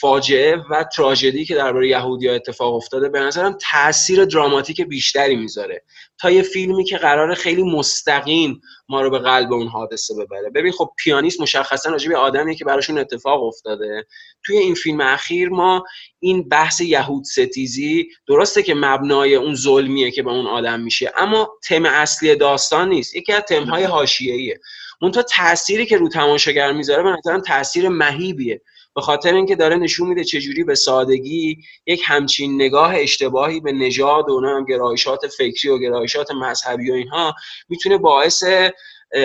[0.00, 5.82] فاجعه و تراژدی که درباره یهودی اتفاق افتاده به نظرم تاثیر دراماتیک بیشتری می‌ذاره.
[6.20, 10.50] تا یه فیلمی که قرار خیلی مستقیم ما رو به قلب اون حادثه ببره.
[10.50, 14.06] ببین خب پیانیست مشخصا راجع به آدمیه که براشون اتفاق افتاده.
[14.44, 15.84] توی این فیلم اخیر ما
[16.20, 21.48] این بحث یهود ستیزی درسته که مبنای اون ظلمیه که به اون آدم میشه اما
[21.64, 23.16] تم اصلی داستان نیست.
[23.16, 24.60] یکی از تمهای حاشیه‌ایه.
[25.02, 28.60] منتها تأثیری که رو تماشاگر می‌ذاره به نظرم تاثیر مهیبیه.
[28.98, 34.28] به خاطر اینکه داره نشون میده چجوری به سادگی یک همچین نگاه اشتباهی به نژاد
[34.28, 37.34] و نمی‌دونم گرایشات فکری و گرایشات مذهبی و اینها
[37.68, 38.44] می‌تونه باعث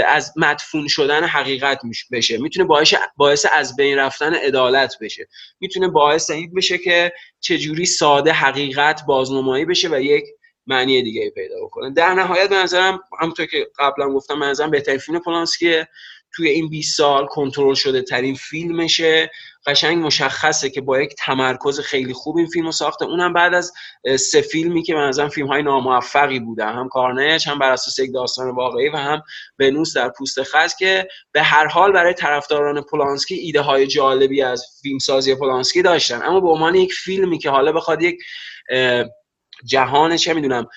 [0.07, 2.37] از مدفون شدن حقیقت بشه.
[2.37, 5.27] می‌تونه باعث باعث از بین رفتن عدالت بشه.
[5.59, 10.23] می‌تونه باعث این بشه که چجوری ساده حقیقت بازنمایی بشه و یک
[10.67, 11.93] معنی دیگه پیدا بکنه.
[11.93, 15.87] در نهایت به نظرم همونطور که قبلا گفتم به نظرم بهترین فیلم پولانسکیه
[16.35, 19.31] توی این 20 سال کنترل شده ترین فیلمشه.
[19.65, 23.05] قشنگ مشخصه که با یک تمرکز خیلی خوب این فیلم رو ساخته.
[23.05, 23.71] اونم بعد از
[24.19, 26.73] سه فیلمی که من ازم فیلم های ناموفقی بودن.
[26.73, 29.21] هم کارنج هم بر اساس یک داستان واقعی و هم
[29.59, 34.65] ونوس در پوست خز که به هر حال برای طرفداران پولانسکی ایده های جالبی از
[34.81, 36.21] فیلمسازی پولانسکی داشتن.
[36.23, 38.17] اما به عنوان یک فیلمی که حالا بخواد یک
[39.63, 40.67] جهان چه می‌دونم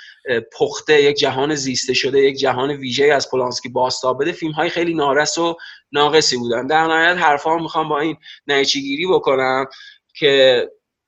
[0.52, 4.94] پخته یک جهان زیسته شده یک جهان ویژه از پولانسکی باستاب بده فیلم های خیلی
[4.94, 5.56] نارس و
[5.92, 6.66] ناقصی بودن.
[6.66, 8.16] در نهایت حرفا می‌خوام با این
[8.46, 9.66] نتیجه گیری بکنم
[10.14, 10.66] که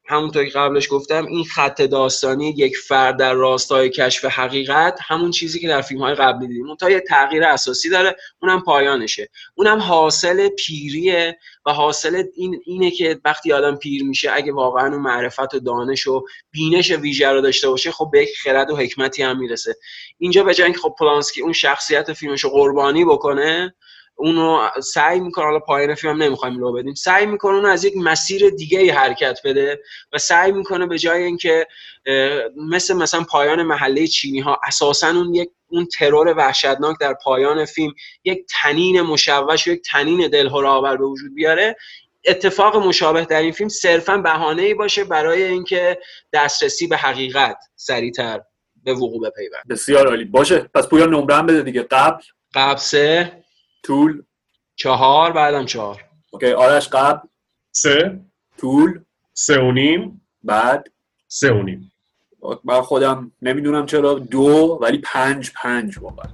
[0.08, 5.60] همونطور که قبلش گفتم این خط داستانی یک فرد در راستای کشف حقیقت همون چیزی
[5.60, 6.66] که در فیلم های قبلی دیدیم.
[6.66, 9.28] اون تا یه تغییر اساسی داره اونم پایانشه.
[9.54, 15.02] اونم حاصل پیریه و حاصل این اینه که وقتی آدم پیر میشه اگه واقعا اون
[15.02, 19.22] معرفت و دانش و بینش ویژه رو داشته باشه خب به یک خرد و حکمتی
[19.22, 19.76] هم می‌رسه.
[20.18, 23.74] اینجا به اینکه خب پولانسکی اون شخصیت فیلمش قربانی بکنه
[24.18, 27.96] اونو سعی می‌کنه حالا پایان فیلم هم نمی‌خوایم لو بدیم سعی می‌کنه اونو از یک
[27.96, 29.80] مسیر دیگه ای حرکت بده
[30.12, 31.66] و سعی می‌کنه به جای اینکه
[32.70, 37.94] مثل مثلا پایان محله چینی ها اساسا اون یک اون ترور وحشتناک در پایان فیلم
[38.24, 41.76] یک تنین مشوش و یک تنین دلهره آور به وجود بیاره
[42.26, 45.98] اتفاق مشابه در این فیلم صرفا بهانه ای باشه برای اینکه
[46.32, 48.40] دسترسی به حقیقت سریعتر
[48.84, 49.62] به وقوع بپیوند.
[49.70, 50.24] بسیار عالی.
[50.24, 50.58] باشه.
[50.58, 51.82] پس پویا نمره هم بده دیگه.
[51.82, 52.22] قبل.
[52.54, 53.32] قبل سه.
[53.82, 54.22] طول.
[54.76, 56.04] چهار بعدم چهار.
[56.30, 57.28] اوکی آرش قبل.
[57.72, 58.20] سه.
[58.58, 59.00] طول.
[59.34, 60.20] سه و نیم.
[60.42, 60.88] بعد.
[61.28, 61.92] سه و نیم.
[62.64, 66.28] من خودم نمی‌دونم چرا دو ولی پنج پنج واقعا.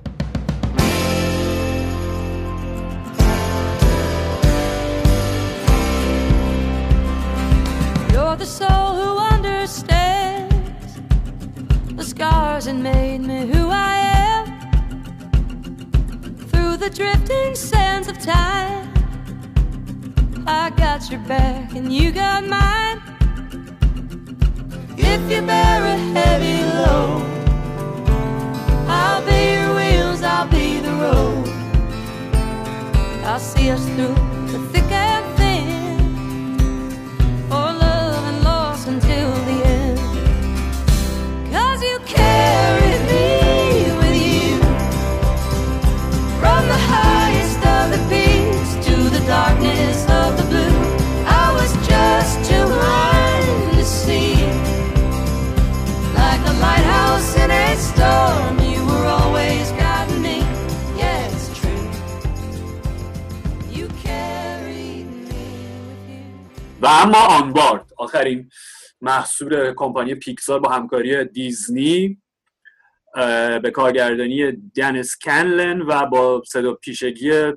[8.13, 10.91] You're the soul who understands
[11.99, 13.64] the scars and made me who
[16.75, 18.93] Through the drifting sands of time,
[20.45, 23.01] I got your back and you got mine.
[24.99, 27.23] If you bear a heavy load,
[28.89, 31.49] I'll be your wheels, I'll be the road.
[33.25, 34.34] I'll see us through
[66.85, 68.51] و اما Onward آخرین
[69.01, 72.23] محصول کمپانی پیکسار با همکاری دیزنی
[73.63, 77.53] به کارگردانی دن اسکنلن و با صدا پیشگی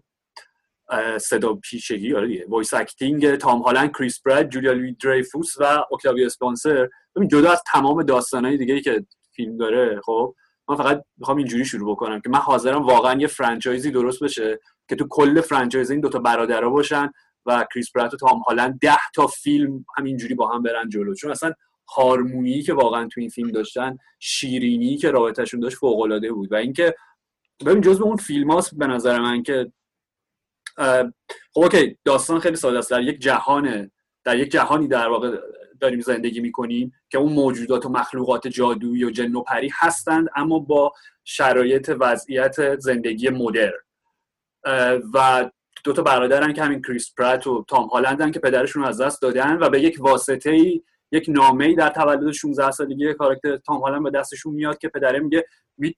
[1.17, 6.89] صدا پیشگی آره voice acting تام هالند کریس پرات جولیا لوی دریفوس و اوکتاویا اسپنسر
[7.31, 9.05] جدا از تمام داستانهای دیگه که
[9.35, 10.35] فیلم داره خب
[10.69, 14.59] من فقط می‌خوام اینجوری شروع بکنم که من حاضرم واقعا یه franchise ی درست بشه
[14.89, 17.11] که تو کل franchise ی این دوتا برادرها باشن
[17.47, 21.13] و کریس پرات و تام هالند ده تا فیلم همینجوری با هم برن جلو.
[21.15, 21.53] چون اصلا
[21.95, 26.51] هارمونی که واقعا تو این فیلم داشتن شیرینی که رابطهشون داشت فوق العاده بود.
[26.51, 26.95] و اینکه
[27.65, 29.71] ببین جزء اون فیلم هاست به نظر من که
[30.77, 31.13] خب
[31.55, 32.91] OK داستان خیلی ساده است.
[32.91, 33.91] در یک جهان
[34.23, 35.37] در یک جهانی در واقع
[35.79, 40.59] داریم زندگی می‌کنیم که اون موجودات و مخلوقات جادویی و جن و پری هستند اما
[40.59, 40.93] با
[41.23, 43.71] شرایط وضعیت زندگی مدرن.
[44.65, 45.49] اه، و
[45.87, 49.57] دو تا برادرن که همین کریس پرات و تام هالندن که پدرشون از دست دادن
[49.61, 50.81] و به یک واسطه ای
[51.11, 55.19] یک نامه ای در تولد 16 سالگی کاراکتر تام هالند به دستشون میاد که پدره
[55.19, 55.45] میگه
[55.77, 55.95] می-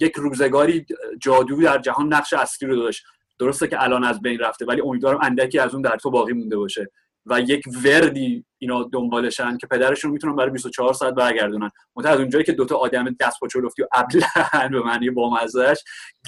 [0.00, 0.86] یک روزگاری
[1.20, 3.04] جادو در جهان نقش اصلی رو داشت.
[3.38, 6.56] درسته که الان از بین رفته ولی امیدوارم اندکی از اون در تو باقی مونده
[6.56, 6.90] باشه.
[7.26, 11.70] و یک وردی اینا دنبالشن که پدرشون می‌تونن برای 24 ساعت برگردونن.
[11.96, 15.78] منتها از اونجایی که دوتا آدم دست پا چلفتی و ابلهن به معنی بامزهش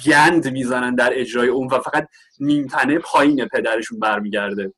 [0.05, 2.07] گند می‌زنن در اجرای اون و فقط
[2.39, 4.73] نیمتنه پایین پدرشون برمیگرده.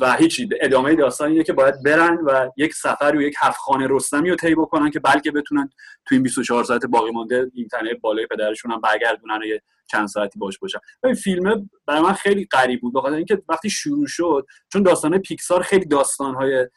[0.00, 0.48] و هیچی.
[0.60, 4.36] ادامه داستان اینه که باید برن و یک سفر و یک هفت خانه رستمی رو
[4.36, 5.70] طی بکنن که بلکه بتونن
[6.06, 10.08] تو این 24 ساعت باقی مانده این تنه بالای پدرشون هم برگردونن و یه چند
[10.08, 10.78] ساعتی باش باشن.
[11.02, 12.94] و این فیلم برای من خیلی غریب بود.
[12.94, 16.68] بخاطر اینکه وقتی شروع شد چون داستان پیکسار خیلی داستانهای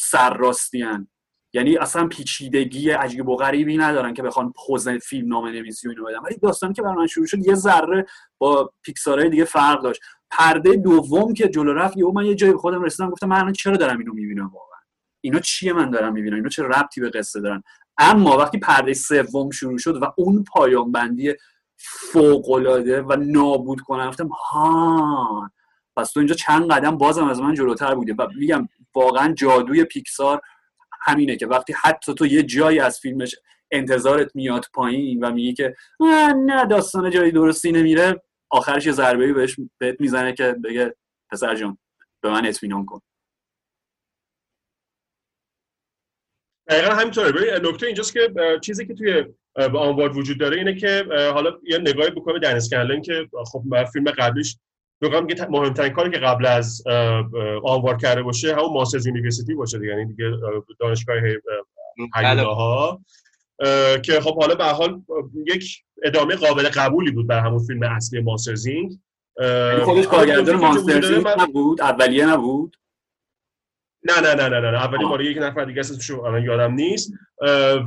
[0.00, 0.84] سرراستی
[1.54, 6.04] یعنی اصلا پیچیدگی عجیب و غریبی ندارن که بخوان پوز فیلم نامه نویسی و اینو
[6.04, 6.18] بدن.
[6.18, 8.06] ولی داستانی که برای من شروع شد یه ذره
[8.38, 10.00] با پیکسارهای دیگه فرق داشت.
[10.32, 13.76] پرده دوم که جلو رفت یهو من یه جایی خودم رسیدم گفتم من الان چرا
[13.76, 14.80] دارم اینو می‌بینم واقعا؟
[15.20, 17.62] اینا چیه من دارم می‌بینم؟ اینا چه ربطی به قصه دارن؟
[17.98, 21.34] اما وقتی پرده سوم شروع شد و اون پایان بندی
[21.76, 25.50] فوق العاده و نابود کنن گفتم ها
[25.96, 30.40] پس تو اینجا چند قدم بازم از من جلوتر بوده و میگم واقعا جادوی پیکسار
[31.00, 33.36] همینه که وقتی حتی تو یه جایی از فیلمش
[33.70, 35.74] انتظارت میاد پایین و میگی که
[36.46, 38.22] نه داستان جایی درستی نمیره.
[38.52, 40.94] آخرش یه ضربه بهش بهت می‌زنه که بگه
[41.30, 41.78] پسر جان
[42.22, 43.00] به من اطمینان کن.
[46.68, 47.32] دقیقا همینطوره.
[47.32, 48.32] ببین نکته اینجاست که
[48.62, 49.24] چیزی که توی
[49.56, 54.10] آنوارد وجود داره اینه که حالا یه نگاهی بکنه به دن اسکنلن که خب فیلم
[54.10, 54.56] قبلیش
[55.00, 56.82] بگم که مهمترین کاری که قبل از
[57.64, 59.90] Onward کرده باشه همون Monsters University باشه دیگه.
[59.90, 60.32] یعنی دیگه
[60.80, 61.16] دانشگاه
[62.16, 63.00] هیولاها.
[64.02, 65.02] که خب حالا به حال
[65.46, 68.98] یک ادامه قابل قبولی بود بر همون فیلم اصلی Monsters, Inc.
[69.84, 71.26] خودش کارگردان Monsters, Inc.
[71.38, 72.76] نبود اولیه نبود.
[74.04, 77.12] نه نه نه نه نه اولی مال یک نفر دیگه اسمش الان یادم نیست.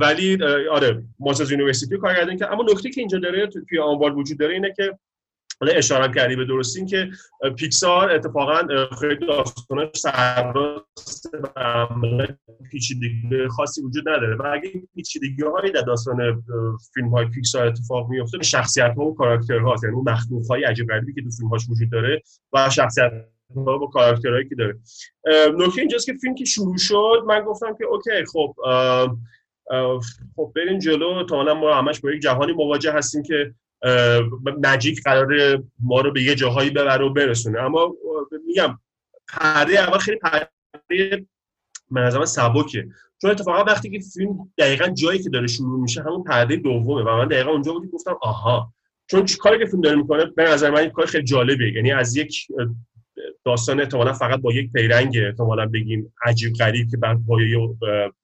[0.00, 0.38] ولی
[0.70, 4.74] آره Monsters University کارگردان که اما نکته که اینجا داره توی Onward وجود داره اینه
[4.76, 4.98] که
[5.60, 7.10] حالا اشاره کردی به درستی این که
[7.58, 11.86] پیکسار اتفاقا خیلی داستانش سرراست و
[12.70, 14.36] پیچیدگی خاصی وجود نداره.
[14.36, 16.44] و اگه پیچیدگی هایی در داستان
[16.94, 20.88] فیلم های پیکسار اتفاق میفته شخصیت ها و کاراکتر ها یعنی اون مخلوق های عجیب
[20.88, 23.12] غریبی که تو فیلم هاش وجود داره و شخصیت
[23.56, 24.78] و کاراکترهایی که داره.
[25.58, 28.54] نکته اینجاست که فیلم که شروع شد من گفتم که اوکی خب
[30.36, 33.54] خب بریم جلو تا ما همش با یک جهانی مواجه هستیم که
[34.62, 37.60] مجیک قرار ما رو به یه جاهایی ببره و برسونه.
[37.60, 37.94] اما
[38.46, 38.78] میگم
[39.28, 41.26] پرده اول خیلی پرده
[41.90, 42.88] منظم سبکه.
[43.22, 47.16] چون اتفاقا وقتی که فیلم دقیقا جایی که داره شروع میشه همون پرده دومه و
[47.16, 48.72] من دقیقا اونجا بودی گفتم آها.
[49.06, 52.16] چون کاری که فیلم داره می‌کنه به نظر من این کار خیلی جالبه یعنی از
[52.16, 52.46] یک
[53.44, 57.58] داستان احتمالا فقط با یک پیرنگ احتمالا بگیم عجیب غریب که بر پایه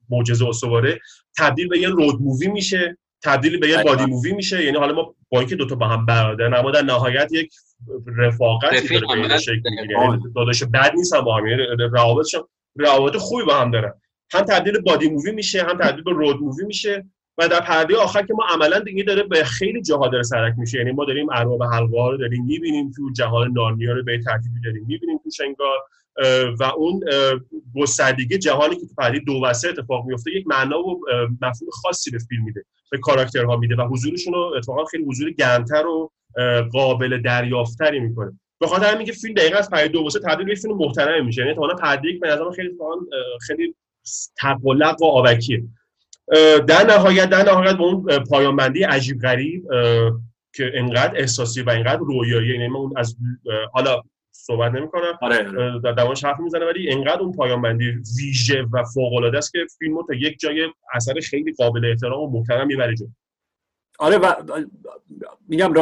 [0.08, 1.00] معجزه استواره
[1.38, 2.98] تبدیل به یه road movie میشه.
[3.24, 4.64] تبدیل به یه buddy movie میشه.
[4.64, 7.54] یعنی حالا ما با اینکه دوتا با هم برادرن اما در نهایت یک
[8.16, 9.60] رفاقتی داره به شکل
[9.90, 11.46] یعنی داداش بد نیستن با هم.
[11.46, 11.62] یعنی
[11.92, 13.92] روابطشون روابط خوبی با هم دارن.
[14.32, 17.04] هم تبدیل buddy movie میشه هم تبدیل به road movie میشه
[17.38, 20.78] و در پرده آخر که ما عملا دیگه داره به خیلی جاها داره سرک میکشه.
[20.78, 24.84] یعنی ما داریم ارباب حلقه رو داریم می‌بینیم تو جهان نارنیا رو به ترتیبی داریم
[24.88, 25.78] می‌بینیم تو شنگار
[26.60, 27.00] و اون
[27.76, 31.00] گستردگی جهانی که تو پرده دو وسه اتفاق میفته یک معنا و
[31.42, 35.86] مفهوم خاصی به فیلم میده به کاراکترها میده و حضورشون رو اتفاقا خیلی حضور گرمتر
[35.86, 36.10] و
[36.72, 38.38] قابل دریافتری می‌کنه.
[38.60, 41.40] به خاطر همین که فیلم دقیقا از پرده دو وسه تبدیل به فیلم محترم میشه
[41.40, 42.70] یعنی اتفاقا پرده یک به خیلی
[43.46, 43.74] خیلی
[44.36, 45.64] تقلق و آبکیه.
[46.66, 49.64] در نهایت در نهایت به اون پایان بندی عجیب غریب
[50.54, 53.16] که انقدر احساسی و انقدر رویایی یعنی اون از
[53.72, 54.02] حالا
[54.33, 55.18] صحبت نمی‌کنم.
[55.22, 55.43] آره.
[55.80, 60.03] در حرف می‌زنه ولی انقدر اون پایان بندی ویژه و فوق العاده است که فیلمو
[60.07, 63.07] تا یک جای اثر خیلی قابل احترام و محترم می‌بره جو
[63.99, 64.35] آره و
[65.49, 65.72] میگم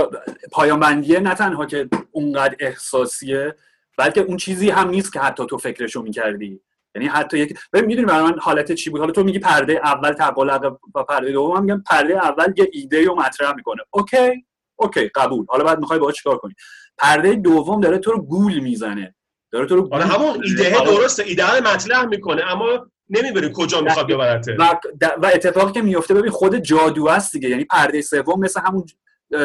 [0.53, 3.55] پایان بندیه نه تنها که اونقدر احساسیه
[3.99, 6.61] بلکه اون چیزی هم نیست که حتی تو فکرشو می‌کردی.
[6.95, 10.13] یعنی حتی یک ببین می‌دونی برای من حالت چی بود؟ حالا تو میگی پرده اول
[10.13, 13.83] تقلق و پرده دوم هم میگم پرده اول یه ایده رو مطرح می‌کنه.
[13.91, 14.47] اوکی؟
[14.77, 15.47] اوکی قبول.
[15.49, 16.55] حالا بعد می‌خوای باهاش چیکار کنی؟
[17.01, 19.15] پرده دوم داره تو رو گول می‌زنه.
[19.53, 24.57] داره تو رو آره همون ایده درسته ایده مطرح می‌کنه اما نمی‌بری کجا می‌خواد ببرته.
[24.59, 24.79] و,
[25.23, 28.87] و اتفاقی که میفته ببین خود جادو است دیگه یعنی پرده سوم مثل همون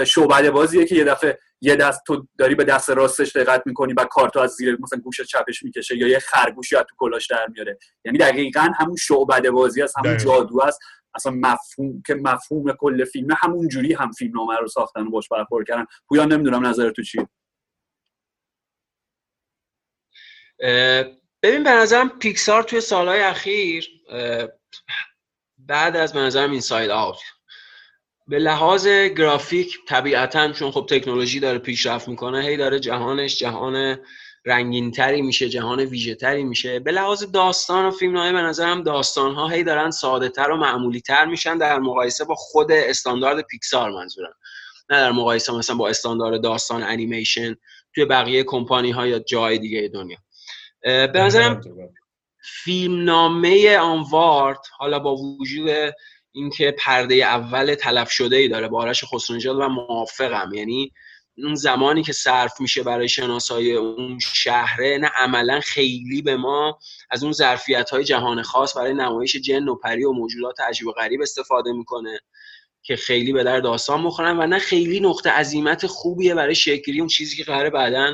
[0.08, 4.04] شعبده بازیه که یه دفعه یه دست تو داری به دست راستش دقت می‌کنی و
[4.04, 7.78] کارتو از زیر مثلا گوش چپش می‌کشه یا یه خرگوشی از تو کلاش در میاره.
[8.06, 10.80] یعنی دقیقا همون شعبده بازی است همون جادو است
[11.16, 15.30] اصلا مفهوم که مفهوم کل فیلم همون جوری هم فیلم نامه رو ساختن و باش
[15.30, 15.86] برخورد کردن.
[16.08, 17.28] پویان نمی‌دونم نظر تو چیه؟
[21.44, 23.90] ببین به نظرم پیکسار توی سالهای اخیر
[25.58, 27.20] بعد از به نظرم این ساید آوت.
[28.28, 33.98] به لحاظ گرافیک طبیعتا چون خب تکنولوژی داره پیشرفت می‌کنه هی داره جهانش جهان
[34.46, 36.80] رنگین تری میشه جهان ویژه تری میشه.
[36.80, 41.02] به لحاظ داستان و فیلم به نظرم داستان ها هی دارن ساده تر و معمولی
[41.02, 44.34] تر میشن در مقایسه با خود استاندارد پیکسار منظورم.
[44.90, 47.56] نه در مقایسه مثلا با استاندارد داستان انیمیشن
[47.96, 50.18] توی بقیه کمپانی ها یا جای دیگه دنیا.
[50.86, 51.62] به نظرم
[52.64, 55.94] فیلم نامه آنوارد حالا با وجود
[56.32, 60.54] اینکه پرده اول تلف شده ای داره با آرش خسرونژاد و موافقم.
[60.54, 60.92] یعنی
[61.38, 66.80] اون زمانی که صرف میشه برای شناسایی اون شهره نه عملا خیلی به ما
[67.12, 70.92] از اون ظرفیت های جهان خاص برای نمایش جن و پری و موجودات عجیب و
[70.92, 72.20] غریب استفاده می‌کنه
[72.84, 77.08] که خیلی به در داستان می‌خورن و نه خیلی نقطه عظیمت خوبیه برای شکلی اون
[77.08, 78.14] چیزی که قراره بعدا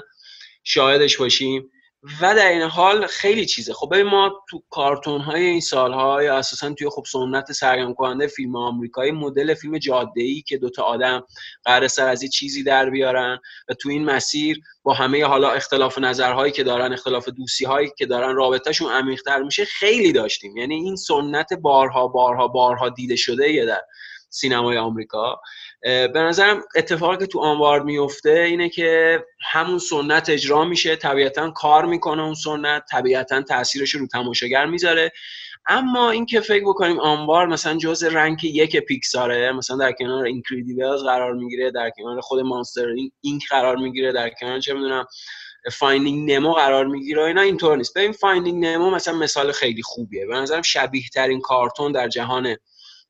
[0.63, 1.71] شاهدش باشیم.
[2.21, 3.73] و در این حال خیلی چیزه.
[3.73, 8.27] خب ببین ما تو کارتون های این سالها یا اساسا توی خب سنت سرگرم کننده
[8.27, 11.23] فیلم آمریکایی مدل فیلم جاده ای که دوتا آدم
[11.63, 13.39] قرار سر از یه چیزی در بیارن
[13.69, 18.05] و تو این مسیر با همه حالا اختلاف نظرهایی که دارن اختلاف دوستی هایی که
[18.05, 20.57] دارن رابطهشون عمیق‌تر میشه خیلی داشتیم.
[20.57, 23.81] یعنی این سنت بارها بارها بارها دیده شده یه در
[24.29, 25.41] سینمای آمریکا.
[25.83, 29.19] به نظرم اتفاقی که تو Onward میفته اینه که
[29.51, 35.11] همون سنت اجرا میشه طبیعتا کار می‌کنه اون سنت طبیعتا تاثیرش رو تماشاگر می‌ذاره.
[35.67, 41.33] اما اینکه فکر بکنیم Onward مثلا جز rank یک پیکساره مثلا در کنار Incredibles قرار
[41.33, 42.87] می‌گیره در کنار خود Monsters,
[43.21, 43.43] Inc.
[43.49, 45.05] قرار می‌گیره در کنار چه می‌دونم
[45.71, 47.97] Finding Nemo قرار می‌گیره اینا اینطور نیست.
[47.97, 50.25] ببین Finding Nemo مثلا مثال خیلی خوبیه.
[50.25, 52.55] به نظرم شبیه ترین کارتون در جهان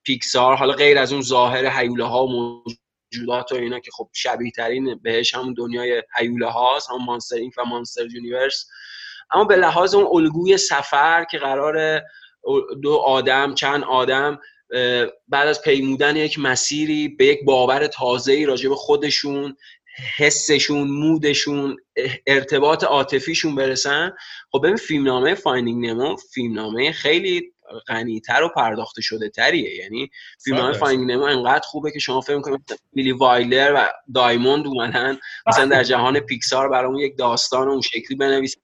[0.04, 4.52] پیکسار حالا غیر از اون ظاهر هیولا ها و موجودات و اینا که خب شبیه
[4.52, 8.66] ترین بهش همون دنیای هیولا هاست هم Monsters و Monsters University
[9.32, 12.02] اما به لحاظ اون الگوی سفر که قرار
[12.82, 14.40] دو آدم چند آدم
[15.28, 19.56] بعد از پیمودن یک مسیری به یک باور تازه‌ای راجع به خودشون
[20.18, 21.78] حسشون mood شون
[22.28, 24.14] ارتباط عاطفیشون برسن.
[24.52, 27.51] خب ببین فیلمنامه Finding Nemo فیلمنامه خیلی
[27.88, 30.10] غنیتر و پرداخته شده تریه یعنی
[30.44, 35.18] فیلم های Finding Nemo انقدر خوبه که شما فکر کنید بیلی وایلدر و دایموند اومدن.
[35.48, 38.62] مثلا در جهان پیکسار برامون یک داستان اون شکلی بنویسن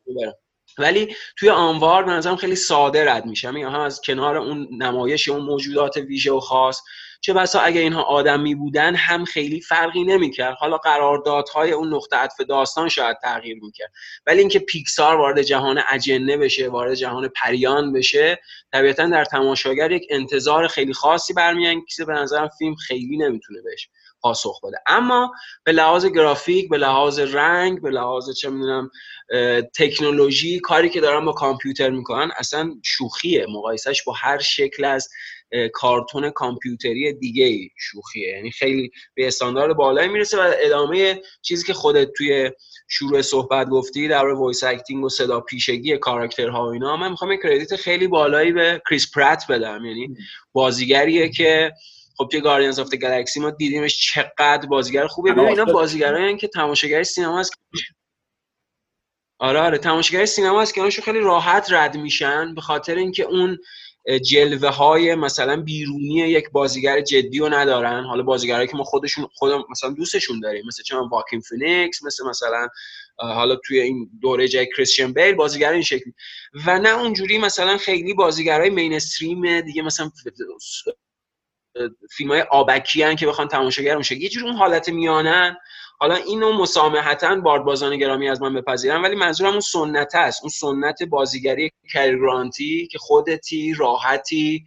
[0.78, 3.48] ولی توی Onward به نظرم خیلی ساده رد میشه.
[3.48, 6.82] هم از کنار اون نمایش اون موجودات ویژه و خاص
[7.22, 10.56] چه بسا اگه اینها آدمی بودن هم خیلی فرقی نمی‌کرد.
[10.60, 13.92] حالا قراردادهای اون نقطه عطف داستان شاید تغییر می‌کرد.
[14.26, 18.40] ولی اینکه پیکسار وارد جهان اجنه بشه وارد جهان پریان بشه
[18.74, 22.06] طبیعتا در تماشاگر یک انتظار خیلی خاصی برمیانگیزه.
[22.06, 23.90] به نظرم فیلم خیلی نمی‌تونه بهش
[24.22, 24.78] پاسخ بده.
[24.88, 25.32] اما
[25.64, 28.90] به لحاظ گرافیک به لحاظ رنگ به لحاظ چه می‌دونم
[29.76, 33.46] تکنولوژی کاری که دارن با کامپیوتر می‌کنن اصلا شوخیه.
[33.50, 35.10] مقایسش با هر شکل از
[35.74, 38.30] کارتون کامپیوتری دیگه شوخیه.
[38.30, 42.52] یعنی خیلی به استاندارد بالایی می‌رسه و ادامه چیزی که خودت توی
[42.90, 47.76] شروع صحبت گفتی در voice acting و صدا پیشگی کاراکترها و اینا من می‌خوام credit
[47.76, 49.86] خیلی بالایی به کریس پرات بدم.
[49.86, 50.16] یعنی
[50.54, 51.74] بازیگریه که
[52.18, 55.32] خب توی Guardians of Galaxy ما دیدیمش چقدر بازیگر خوبه.
[55.32, 57.54] ببین اینا بازیگرایی که تماشاگر سینما هست.
[59.40, 59.78] آره آره.
[59.78, 63.58] تماشاگر سینما هست که خیلی راحت رد میشن به خاطر اینکه اون
[64.08, 68.04] جلوه های مثلا بیرونی یک بازیگر جدی رو ندارن.
[68.04, 70.66] حالا بازیگرایی که ما خودشون خودم مثلا دوستشون داریم.
[70.68, 72.68] مثل چه واکین فینیکس مثل مثلا
[73.18, 76.14] حالا توی این دوره جای کریستیان بیل بازیگر این شکلی.
[76.68, 80.12] و نه اونجوری مثلا خیلی بازیگرای مینستریم دیگه مثلا
[82.12, 85.58] فیلم های آبکی که بخوان تماشاگر اون یه جور اون حالت میانن.
[86.00, 90.42] حالا اینو مسامحتا باردبازان گرامی از من بپذیرم ولی منظورم اون سنت است.
[90.42, 94.66] اون سنت بازیگری کریگرانتی که خودتی راحتی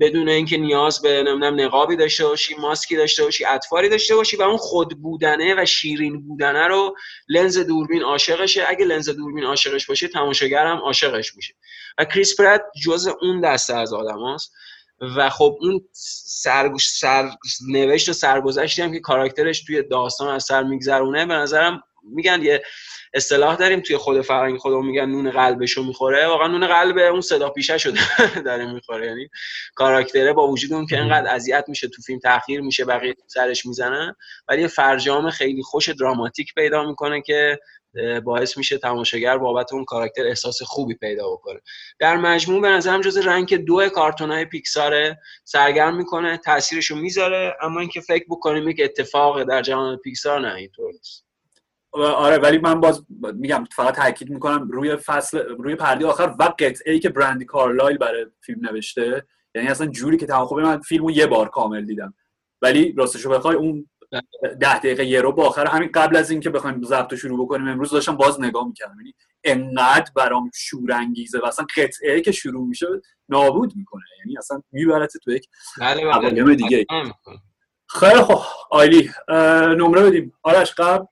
[0.00, 4.42] بدون اینکه نیاز به نمی‌دونم نقابی داشته باشی ماسکی داشته باشی اطفاری داشته باشی و
[4.42, 6.94] اون خود بودنه و شیرین بودنه رو
[7.28, 8.64] لنز دوربین عاشقشه.
[8.68, 11.54] اگه لنز دوربین عاشقش باشه تماشاگر هم عاشقش میشه.
[11.98, 14.52] و کریس پرت جز اون دسته از آدم هست.
[15.16, 17.30] و خب اون سر, سر
[17.68, 22.62] نوشت و سرگذشتی هم که کاراکترش توی داستان از سر میگذرونه به نظرم میگن یه
[23.14, 26.26] اصطلاح داریم توی خود فرنگ خودمون میگن نون قلبشو می‌خوره.
[26.26, 28.00] واقعا نون قلب اون صدا پیشه شده
[28.44, 29.06] داره می‌خوره.
[29.06, 29.28] یعنی
[29.74, 34.14] کاراکتره با وجود اون که انقدر اذیت میشه تو فیلم تاخیر میشه بقیه سرش می‌زنن
[34.48, 37.58] ولی فرجام خیلی خوش دراماتیک پیدا می‌کنه که
[38.24, 41.60] باعث میشه تماشاگر بابت اون کاراکتر احساس خوبی پیدا بکنه.
[41.98, 47.80] در مجموع به نظرم جز رنگ دو کارتون های پیکساره سرگرم می‌کنه تاثیرشو می‌ذاره اما
[47.80, 51.26] اینکه فکر بکنیم یک اتفاق در جهان پیکسار نه اینطور نیست.
[51.94, 56.92] آره ولی من باز میگم فقط تاکید می‌کنم روی فصل روی پرده آخر و قطعه
[56.92, 61.10] ای که برندی کارلایل برای فیلم نوشته یعنی اصلا جوری که تمام خوبه من فیلمو
[61.10, 62.14] یه بار کامل دیدم.
[62.62, 63.88] ولی راستشو بخوای اون
[64.60, 65.66] ده دقیقه یه رو با آخر.
[65.66, 68.96] همین قبل از اینکه بخوایم ضبط شروع بکنیم امروز داشتم باز نگاه می‌کردم.
[68.96, 72.86] یعنی انقدر برام شورانگیزه و اصلا قطعه که شروع میشه
[73.28, 74.02] نابود می‌کنه.
[74.18, 75.48] یعنی اصلا میبرت تو یک
[75.80, 76.54] بله بله.
[76.54, 76.86] دیگه.
[77.88, 78.38] خیلی خوب.
[78.70, 79.10] آیلی
[79.78, 80.32] نمره بدیم.
[80.42, 81.06] آرش قبل.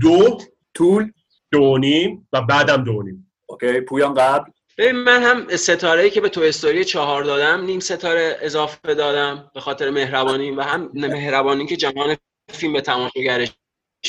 [0.00, 0.38] دو.
[0.74, 1.12] طول.
[1.50, 3.32] دو نیم و بعدم دو نیم.
[3.46, 3.80] اوکی.
[3.80, 4.50] پویان قبل.
[4.82, 9.50] ببین من هم ستاره ای که به تو استوری چهار دادم نیم ستاره اضافه دادم
[9.54, 12.16] به خاطر مهربانی و هم مهربانی که جهان
[12.52, 13.52] فیلم به تماشاگرش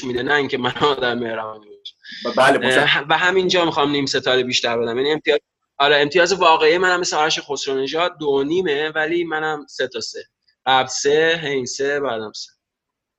[0.04, 1.96] میده نه اینکه من آدم مهربانی باشم.
[2.38, 4.98] بله و همینجا می‌خوام نیم ستاره بیشتر بدم.
[4.98, 5.40] یعنی امتیاز
[5.78, 10.26] آره امتیاز واقعی منم مثل آرش خسرو نژاد دو نیمه ولی منم سه تا سه.
[10.66, 12.52] قبل سه هین سه بعدم سه.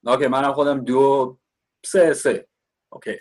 [0.06, 1.38] اوکی منم خودم دو
[1.84, 2.46] سه سه.
[2.92, 3.18] اوکی.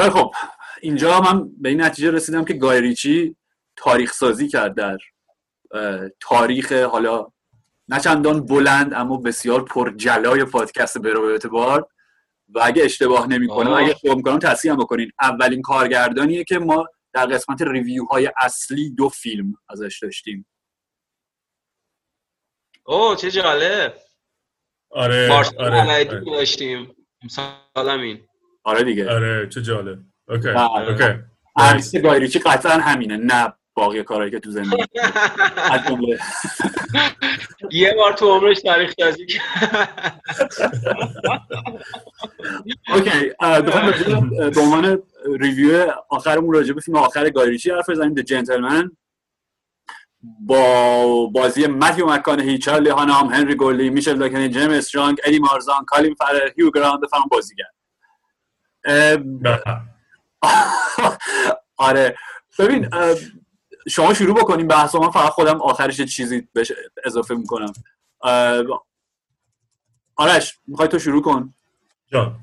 [0.00, 0.34] خیلی خب
[0.80, 3.36] اینجا من به این نتیجه رسیدم که گای ریچی
[3.76, 4.98] تاریخ سازی کرد در
[6.20, 7.26] تاریخ حالا
[7.88, 11.88] نه چندان بلند اما بسیار پر جلای پادکست برو به اعتبار.
[12.54, 13.78] و اگه اشتباه نمی‌کنم آه.
[13.78, 15.10] اگه اشتباه می‌کنم تصحیح بکنین.
[15.22, 20.46] اولین کارگردانیه که ما در قسمت ریویو های اصلی دو فیلم ازش داشتیم.
[22.86, 23.94] اوه چه جالب.
[24.90, 26.24] آره مارسل آره آره.
[26.24, 26.96] داشتیم.
[27.22, 28.29] امسال همین
[28.64, 29.10] آره دیگه.
[29.10, 29.98] آره چه جالب.
[30.28, 30.88] okay بله.
[30.88, 31.18] okay.
[31.56, 34.82] عکس گای ریچی قطعا همینه نه باقی کارهایی که تو زندگی.
[35.72, 36.18] از جمله
[37.70, 40.22] یه بار تو عمرش تاریخ سازی کرد.
[42.94, 45.02] okay به- عنوان
[45.40, 48.90] review آخرمون راجع به فیلم آخر گای ریچی حرف بزنیم The Gentlemen
[50.46, 56.14] با بازی متیو مک‌کانهی چارلی هانام هنری گولدینگ میشل داکری جرمی استرانگ ادی مارسان کالین
[56.14, 57.74] فارل هیو گرانت بفرم بازی کرد
[61.76, 62.16] آره.
[62.58, 62.88] ببین
[63.88, 66.72] شما شروع بکنیم بحث من فقط خودم آخرش چیزی بهش
[67.04, 67.72] اضافه می‌کنم.
[70.16, 71.54] آرش می‌خوای تو شروع کن؟
[72.12, 72.40] جان.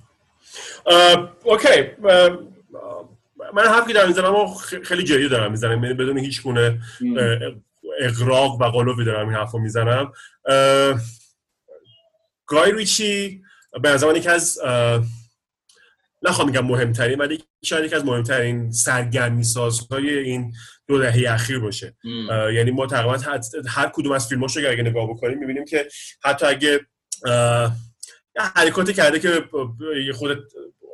[1.43, 1.91] اوکی.
[3.53, 5.83] من حرفی دارم می‌زنم خ- خیلی جدی دارم می‌زنم.
[5.83, 6.81] یعنی بدون هیچ گونه
[7.17, 7.39] اه،
[7.99, 10.11] اغراق و قلوبی دارم این حرفو می‌زنم.
[12.45, 13.41] گای ریچی
[13.81, 14.59] به نظر من یکی از
[16.21, 20.53] نخوام میگم مهمترین ولی شاید یکی از مهمترین سرگرمی سازهای این
[20.87, 21.95] دو دهه اخیر باشه.
[22.53, 23.17] یعنی ما تقریبا
[23.67, 25.87] هر, کدوم از فیلماش رو اگه نگاه بکنیم می‌بینیم که
[26.23, 26.79] حتی اگه
[28.55, 29.43] حرکاتی کرده که
[30.05, 30.37] یه خود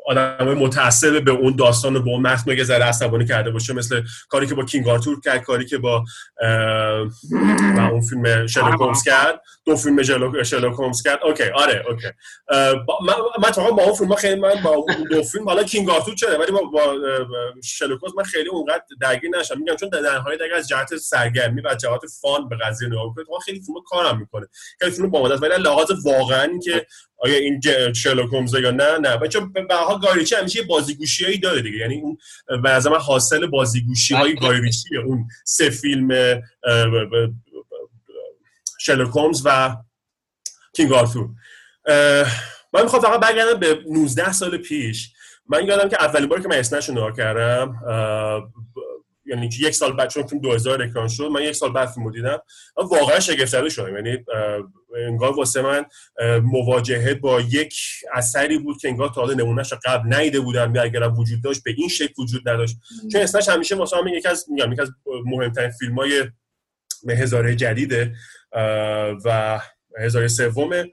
[0.08, 4.02] آدم متعصب به اون داستان و به اون متن یه ذره عصبانی کرده باشه مثل
[4.30, 6.04] کاری که با King Arthur کرد کاری که با
[7.78, 9.42] و اون فیلم شرلوک هولمز کرد.
[9.66, 11.20] دو فیلم شرلوک هولمز کرد.
[11.24, 12.08] okay آره okay.
[12.88, 13.00] با-
[13.40, 16.40] من اتفاقا با اون فیلم خیلی من با اون دو فیلم حالا کینگ آرتور چرا؟
[16.40, 20.68] ولی با, با هولمز من خیلی اونقدر درگیر نشم میگم چون در نهایت اگر از
[20.68, 24.48] جهت سرگرمی و جهت فان به قضیه نگاه کنید خیلی فیلم کارم می‌کنه.
[24.80, 25.44] خیلی فیلم است.
[25.44, 26.86] ولی لحاظ واقعا که
[27.24, 27.62] آیا این
[27.94, 29.28] شرلوک هولمز یا نه؟ نه.
[29.28, 31.78] چون به حال گایریچی همیشه یه بازیگوشیایی داره دیگه.
[31.78, 32.18] یعنی اون
[32.64, 36.08] به من حاصل بازیگوشی های گایریچیه اون سه فیلم
[38.80, 39.76] شرلوک هولمز و
[40.76, 41.30] کینگ آرتور.
[42.74, 45.14] من می‌خوام فقط برگردم به 19 سال پیش.
[45.50, 47.80] من یادم که اولین باری که من اسنش رو نگاه کردم
[49.26, 52.06] یعنی که یک سال بعد چون فیلم 2000 اکران شد من یک سال بعد فیلم
[52.06, 52.42] رو دیدم.
[52.78, 53.96] من واقعا شگفت زده شدم.
[53.96, 54.26] یعنی
[55.08, 55.86] انگار واسه من
[56.40, 57.76] مواجهه با یک
[58.14, 61.72] اثری بود که انگار تا حالا نمونهش قبل ندیده بودم یا اگرم وجود داشت به
[61.78, 62.78] این شکل وجود نداشت.
[63.12, 64.92] چون اسمش همیشه واسه من یکی از میگم یکی از
[65.26, 66.24] مهمترین فیلم های
[67.10, 68.16] هزاره جدیده
[69.26, 69.60] و
[70.00, 70.92] هزاره سومه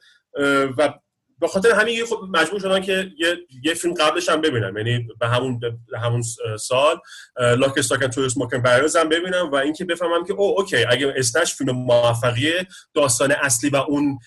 [0.79, 0.95] و
[1.41, 5.29] به خاطر همین خب مجبور شدم که یه, یه فیلم قبلش هم ببینم یعنی به
[5.29, 6.23] همون به همون
[6.61, 6.97] سال
[7.39, 11.15] Lock, Stock and Two Smoking Barrels هم ببینم و اینکه بفهمم که او okay اگه
[11.17, 14.19] Snatch فیلم موفقیه داستان اصلی و اون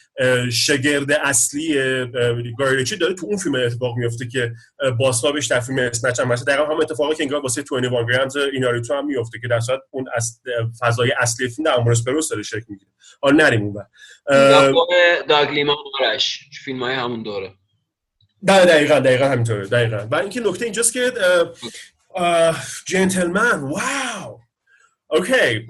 [0.52, 1.76] شگرد اصلی
[2.58, 6.32] گای ریچی داره تو اون فیلم اتفاق میفته که اه، باسلابش در فیلم Snatch هم
[6.32, 6.48] هست.
[6.48, 10.06] دقیقا هم اتفاقی که انگار واسه 21 Grams ایناریتو هم میفته که در صورت اون
[10.14, 10.42] از
[10.80, 12.92] فضای اصلی فیلم در امورسپروس داره شکل می‌گیره.
[13.22, 13.76] حالا نریم اون
[15.30, 17.54] داگلیمان آرش فیلم های همون دوره.
[18.42, 20.08] بله دقیقا دقیقا همینطوره دقیقا.
[20.12, 21.12] و اینکه نکته اینجاست که
[22.86, 24.40] جنتلمن واو!
[25.08, 25.68] اوکی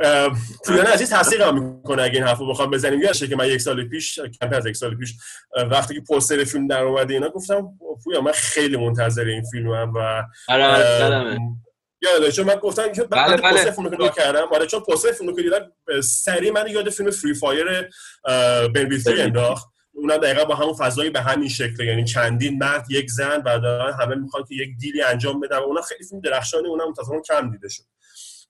[0.65, 3.01] پویان عزیز تصدیق می‌کنه اگه این حرفو بخوام بزنیم.
[3.01, 5.13] یادشه که من یک سال پیش کمتر از یک سال پیش
[5.71, 7.67] وقتی که پوستر فیلم در اومده اینا گفتم
[8.03, 11.39] پویا من خیلی منتظر این فیلمم و آره،.
[12.01, 13.51] یاده چون من گفتم که بله، بعد بله.
[13.51, 14.47] پوستر فیلم رو کردم.
[14.51, 17.89] آره چون پوستر فیلم رو که دیدم سریع من یاد فیلم فری فایر
[18.73, 19.72] بن انداخت.
[19.93, 23.93] اونم دقیقا با همون فضایی به همین شکل یعنی چندین مرد یک زن و دارن
[23.93, 27.51] همه می‌خوان که یک دیلی انجام بدن و اونم خیلی فیلم درخشانی اونم متاسفانه کم
[27.51, 27.83] دیده شد.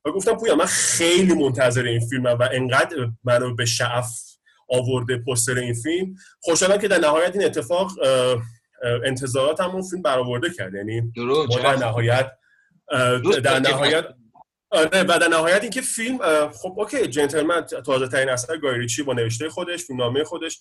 [0.06, 4.12] و گفتم پویا من خیلی منتظر این فیلمم و انقدر منو به شعف
[4.70, 6.16] آورده پوستر این فیلم.
[6.40, 8.42] خوشحالم که در نهایت این اتفاق اه، اه،
[9.06, 10.74] انتظاراتم اون فیلم برآورده کرد.
[10.74, 11.14] یعنی
[11.64, 12.32] در نهایت
[13.44, 14.06] در نهایت
[14.74, 16.18] آره و در نهایت اینکه فیلم
[16.52, 20.60] خب okay Gentlemen تازه ترین اثر گای ریچی با نوشته خودش فیلمنامه خودش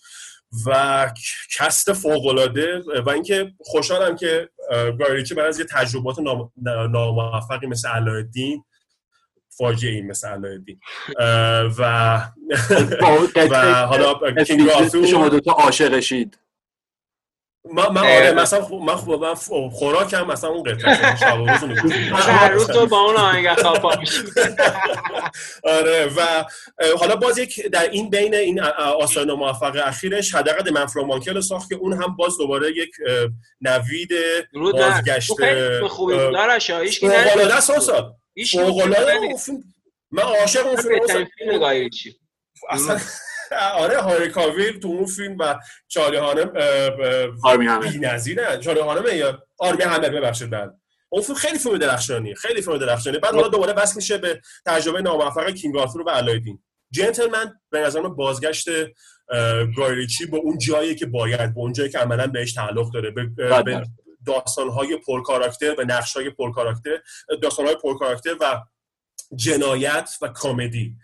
[0.66, 1.10] و
[1.58, 4.48] cast فوق العاده و اینکه خوشحالم که
[4.98, 6.52] گای ریچی بعد از یه تجربات نام-
[6.90, 8.64] ناموفقی مثل علاءالدین
[9.48, 10.80] فاجعه ای مثل علاءالدین
[11.78, 12.22] و
[13.50, 14.14] و حالا
[14.44, 16.38] کینگ شما دوتا عاشقشید.
[17.64, 19.34] من من آره مثلا من خب- من
[19.70, 21.92] خوراکم مثلا اون قطعه شب و روز.
[22.12, 23.88] هر روز تو با اون آهنگ خواب پا
[25.64, 26.44] آره و
[26.98, 31.68] حالا باز یک در این بین این ا- آثار موفق اخیرش حداقل منفرو مانکل ساخت
[31.68, 32.90] که اون هم باز دوباره یک
[33.60, 34.10] نوید
[34.72, 35.28] بازگشت
[35.88, 36.34] خوبی بود.
[38.58, 39.28] کی فوق‌العاده ندید.
[39.30, 39.62] اون فیلم
[40.10, 40.94] من عاشق اون فیلم
[42.70, 43.00] اصلا
[43.82, 45.58] آره هاری کاویل تو اون فیلم و
[45.88, 46.52] چارلی هانم
[47.44, 48.58] آرمی همه بی‌نظیره.
[48.58, 53.20] چارلی هانم یا آرمی همه ببخشید بعد اون فیلم خیلی فیلم درخشانیه خیلی فیلم درخشانیه
[53.20, 58.00] بعد حالا دوباره بس میشه به تجربه ناموفق کینگ آرتور و علایالدین جنتلمن به نظر
[58.00, 58.68] من بازگشت
[59.76, 63.10] گایریچی به اون جایی که باید به اون جایی که عملا بهش تعلق داره.
[63.10, 63.62] به, بله.
[63.62, 63.86] به
[64.26, 66.98] داستانهای پر کاراکتر به نقشهای پر کاراکتر
[67.42, 68.62] داستانهای پر کاراکتر و
[69.36, 70.96] جنایت و کمدی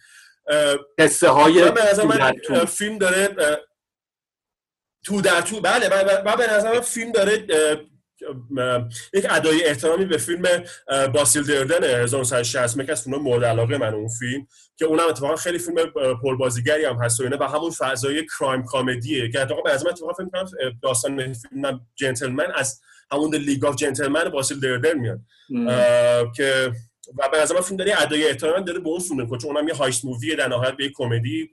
[0.98, 2.66] قصه های من به نظر من تو.
[2.66, 3.28] فیلم داره
[5.04, 5.88] تو در تو بله
[6.26, 7.46] و به نظر من فیلم داره
[9.14, 10.42] یک ادای احترامی به فیلم
[11.14, 14.46] باسیل دردن 1960 که از فیلم مورد علاقه من اون فیلم
[14.76, 15.76] که اونم اتفاقا خیلی فیلم
[16.22, 19.90] پربازیگری هم هست و اینا و همون فضای کرایم کامدیه که اتفاقا به نظر من
[19.90, 22.80] اتفاقا اه، داستان فیلم جنتلمن از
[23.12, 25.20] همون League of Gentlemen بازیل دیردن میاد.
[26.36, 26.72] که
[27.18, 29.68] و به نظر من فیلم داره ادای احترام داره به اون فیلم می‌کنه چون اونم
[29.68, 31.50] یه heist movie در نهایت به کمدی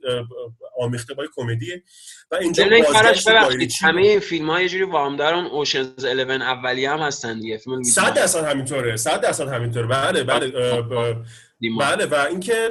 [0.78, 1.82] آمیخته با یه کمدیه.
[2.30, 6.90] و اینجا بازگشت ببخشید همه این فیلم ها یه جوری وامدار اون Ocean's 11 اولیه
[6.90, 7.58] هم هستن دیگه.
[7.58, 9.86] فیلم صد درصد همینطوره صد درصد همینطوره.
[9.86, 10.52] بله بله
[11.78, 12.70] بله و اینکه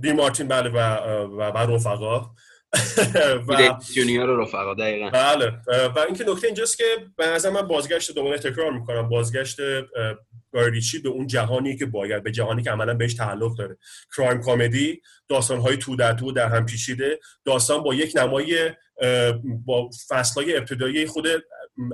[0.00, 0.78] دین مارتین بله و
[1.24, 2.30] و و رفقا.
[3.48, 5.10] و جونیور و رفقا دقیقا.
[5.10, 5.52] بله
[5.96, 6.84] و اینکه نکته اینجاست که
[7.16, 9.08] به نظر من بازگشت دوباره تکرار می‌کنم.
[9.08, 9.56] بازگشت
[10.52, 13.78] گایریچی به اون جهانی که باید به جهانی که عملا بهش تعلق داره.
[14.16, 17.18] کرایم کمدی داستان های تو در تو در هم پیچیده.
[17.44, 18.70] داستان با یک نمای
[19.64, 21.26] با فصلهای ابتدایی خود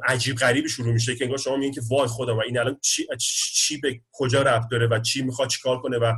[0.07, 3.07] عجیب غریبی شروع میشه که انگار شما میگین که وای خودم و این الان چی,
[3.55, 6.13] چی به کجا رفت داره و چی می‌خواد چیکار کنه و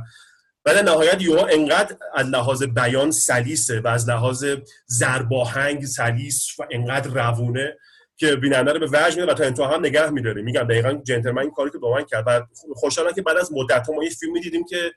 [0.63, 4.45] بعد نهایت یوها انقدر از لحاظ بیان سلیسه و از لحاظ
[4.85, 7.77] زرباهنگ سلیس و انقدر روونه
[8.17, 11.41] که بیننده رو به وجه میده و تا انتها هم نگه میداره میگم دقیقا جنتلمن
[11.41, 12.27] این کاری که با من کرد.
[12.27, 12.45] و
[12.75, 14.91] خوشحالم که بعد از مدت ما یه فیلمی دیدیم که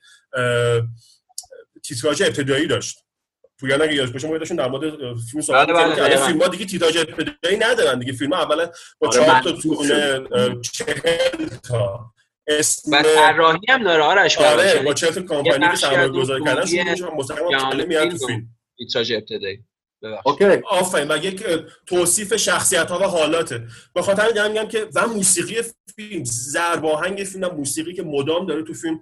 [1.83, 3.05] تیتراژ ابتدایی داشت.
[3.59, 4.91] پویان اگه یادش باشه ما داشتیم در مورد
[5.31, 6.27] فیلم صحبت بله، بله، که الان دقیقاً.
[6.27, 8.13] فیلم ها دیگه تیتراژ ابتدایی ندارن دیگه.
[8.13, 12.01] فیلم ها اولا با آره، چهار تا محدود تونه اه، چهل تا
[12.47, 14.83] اسم و طراحی هم داره آرش آره.
[14.83, 17.49] با چهل تا کمپانی که سرمایه گذاری کردن میشه مستقیما
[17.89, 18.49] میاد تو فیلم فیلم.
[18.79, 19.65] تیتراژ ابتدایی.
[20.25, 20.45] اوکی.
[20.71, 21.11] آفرین.
[21.11, 21.47] و یک
[21.87, 23.67] توصیف شخصیت ها و حالاته.
[23.95, 25.57] به خاطر دارم میگم که و موسیقی
[25.97, 29.01] فیلم زرباهنگ فیلم موسیقی که مدام داره تو فیلم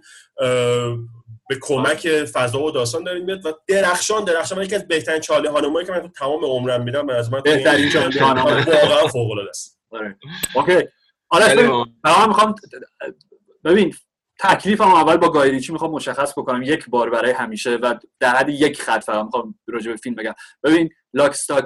[1.49, 4.59] به کمک فضا و داستان داره میاد و درخشان درخشان.
[4.59, 7.41] من یکی از بهترین چاله هانمایی که من تو تمام عمرم میدم به از من
[7.41, 8.65] بهترین هانمایی.
[8.65, 9.81] واقعا فوق العاده است.
[9.91, 10.19] آره.
[10.55, 10.89] اوکی.
[11.29, 11.95] آره ممنون.
[12.05, 12.55] من می‌خوام
[13.65, 13.95] ببین
[14.39, 16.63] تکلیفم اول با گای ریچی می‌خوام مشخص بکنم.
[16.63, 20.35] یک بار برای همیشه و در حد یک خط فقط می‌خوام راجع به فیلم بگم.
[20.63, 21.65] ببین Lock, Stock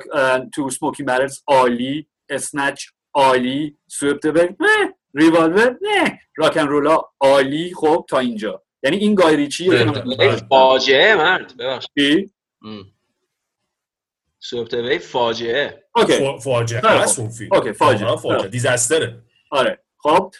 [0.54, 2.84] Two Smoking Barrels عالی Snatch
[3.14, 4.94] عالی Swept Away نه.
[5.14, 6.20] ریوالور نه.
[6.36, 8.62] RocknRolla عالی خب تا اینجا.
[8.82, 9.14] یعنی این
[10.20, 11.56] ای فاجعه مرد.
[11.56, 11.90] ببخشید.
[11.96, 12.30] وی
[14.98, 15.84] فاجعه.
[15.96, 16.12] okay.
[16.12, 17.18] فا- فاجعه.
[17.18, 17.52] اون فیلم.
[17.52, 18.16] okay فاجعه.
[18.16, 18.46] خیلی خوب.
[18.46, 19.78] disaster ه آره.
[19.98, 20.34] خب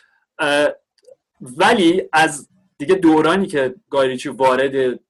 [1.42, 2.48] ولی از
[2.78, 5.00] دیگه دورانی که گای ریچی وارد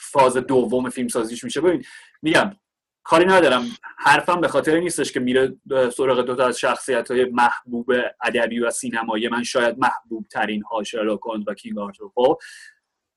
[0.00, 1.84] فاز دوم فیلم سازیش میشه ببین
[2.22, 2.56] میگم
[3.02, 3.64] کاری ندارم.
[3.98, 5.56] حرفم به خاطر نیستش که میره
[5.96, 7.92] سراغ دوتا از شخصیت های محبوب
[8.24, 10.82] ادبی و سینمایی من شاید محبوب ترین ها
[11.26, 12.38] هولمز و King Arthur خب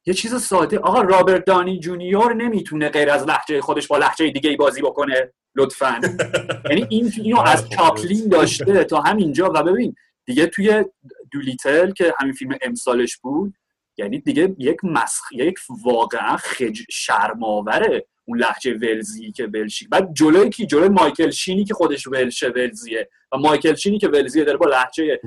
[0.05, 4.49] یه چیز ساده آقا رابرت داونی جونیور نمی‌تونه غیر از لهجه خودش با لهجه دیگه
[4.49, 6.01] ای بازی بکنه لطفا.
[6.69, 9.95] یعنی این اینو از چاپلین داشته تا همینجا و ببین
[10.25, 10.85] دیگه توی
[11.33, 13.53] دولیتل که همین فیلم امسالش بود
[13.97, 19.87] یعنی دیگه یک مسخ یک واقعا خج شرماوره اون لحجه ولزی که ولشی.
[19.87, 23.09] بعد جلوی کی؟ جلوی مایکل شینی که خودش ولشه ولزیه.
[23.31, 25.19] و مایکل شینی که ولزیه داره با لحجه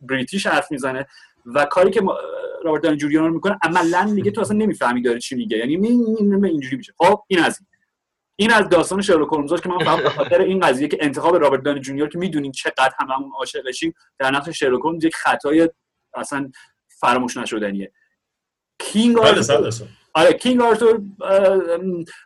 [0.00, 1.06] بریتیش حرف می‌زنه.
[1.46, 2.18] و کاری که ما-
[2.64, 5.56] رابرت دانی جونیور می‌کنه عملا دیگه تو اصلا نمی‌فهمی داره چی میگه.
[5.56, 5.86] یعنی
[6.46, 6.92] اینجوری میشه.
[6.98, 7.68] خب این از این.
[8.42, 11.80] این از داستان شرلوک هولمز که من فقط خاطر این قضیه که انتخاب رابرت داونی
[11.80, 15.68] جونیور که می‌دونین چقدر هممون عاشقشیم در نقش شرلوک هولمز یک خطای
[16.14, 16.50] اصلا
[16.88, 17.92] فراموش نشدنیه
[18.78, 19.88] King بله، Arthur.
[20.14, 21.02] آره King Arthur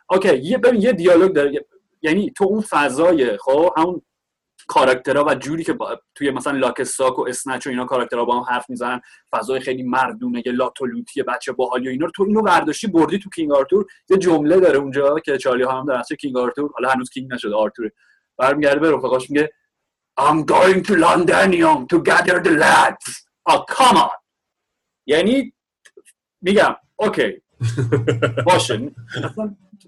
[0.09, 1.65] okay یه ببین یه دیالوگ داره
[2.01, 4.01] یعنی تو اون فضای خب همون
[4.67, 6.01] کاراکترها و جوری که با...
[6.15, 9.83] توی مثلا Lock, Stock و Snatch و اینا کاراکترها با هم حرف می‌زنن فضای خیلی
[9.83, 13.85] مردونه یه لاتولوتی بچه باحالی و اینا رو تو اینو برداشتی بردی تو King Arthur
[14.09, 17.55] یه جمله داره اونجا که چارلی هانام در نقش King Arthur حالا هنوز King نشده
[17.55, 17.91] آرتوره.
[18.37, 19.53] برمیگرده به رفقاش میگه
[20.19, 23.25] I'm going to Londonium to gather the lads.
[23.49, 24.17] Oh come on.
[25.05, 25.53] یعنی
[26.41, 27.41] میگم okay
[28.47, 28.91] باشه.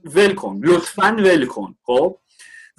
[0.06, 1.76] ول کن لطفا ول کن.
[1.84, 2.20] خب؟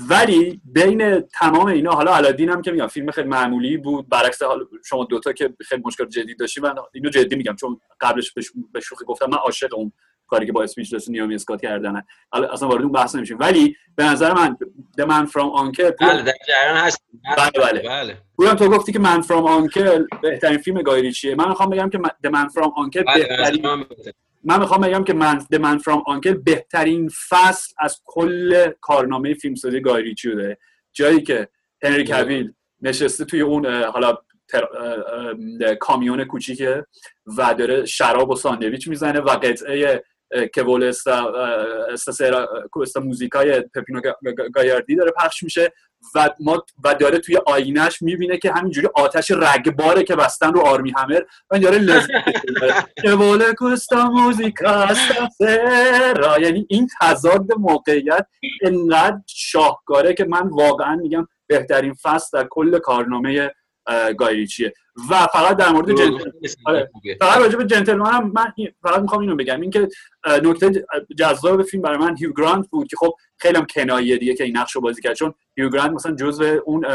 [0.08, 4.08] ولی بین تمام اینا حالا Aladdin هم که میگم فیلم خیلی معمولی بود.
[4.08, 4.38] برعکس
[4.84, 8.32] شما دوتا که خیلی مشکل جدی داشتی من اینو جدی میگم چون قبلش
[8.72, 9.92] به شوخی گفتم من عاشق اون
[10.30, 13.38] کاری که با اسپیچلس و نیامی اسکات کردن حالا اصلا وارد اون بحث نمیشیم.
[13.40, 14.56] ولی به نظر من
[15.00, 17.02] The Man From Uncle بله در جریان هست
[17.36, 17.82] بله بله.
[17.82, 18.16] بله.
[18.36, 22.30] پورم تو گفتی که من فرام آنکل بهترین فیلم گایریچیه من می‌خوام بگم که The
[22.30, 23.84] Man From Uncle بله بهترین
[24.44, 29.80] من می‌خوام بگم که من The Man From Uncle بهترین فصل از کل کارنامه فیلمسازی
[29.80, 30.58] گایریچی رو داره
[30.92, 31.48] جایی که
[31.82, 32.52] هنری کویل
[32.82, 34.64] نشسته توی اون حالا تر...
[35.74, 36.86] کامیون کوچیکه
[37.38, 40.04] و داره شراب و ساندویچ می‌زنه و قطعه
[40.54, 41.32] که ول استا
[41.92, 42.48] استا سرا
[42.82, 45.72] استا موزیکای پپینو گا- گا- گایاردی داره پخش میشه
[46.14, 50.92] و ما و داره توی آینش می‌بینه که همینجوری آتش رگباره که بستن رو آرمی
[50.96, 52.08] همر و داره لذت.
[53.02, 54.94] که ول کوستا موزیکا
[55.38, 58.26] سرا یعنی این تضاد موقعیت
[58.62, 63.50] انقدر شاهکاره که من واقعا میگم بهترین فصل در کل کارنامه
[64.18, 64.72] گایریچیه.
[65.10, 66.30] و فقط در مورد جنتل
[66.66, 66.90] آره.
[67.20, 68.52] فقط راجع به جنتلمن هم من
[68.82, 69.60] فقط می‌خوام اینو بگم.
[69.60, 69.88] اینکه
[70.42, 70.86] نکته
[71.18, 74.56] جذاب فیلم برای من هیو گرانت بود که خب خیلی هم کنایه دیگه که این
[74.56, 75.14] نقش رو بازی کرد.
[75.14, 76.86] چون هیو گرانت مثلا جزو اون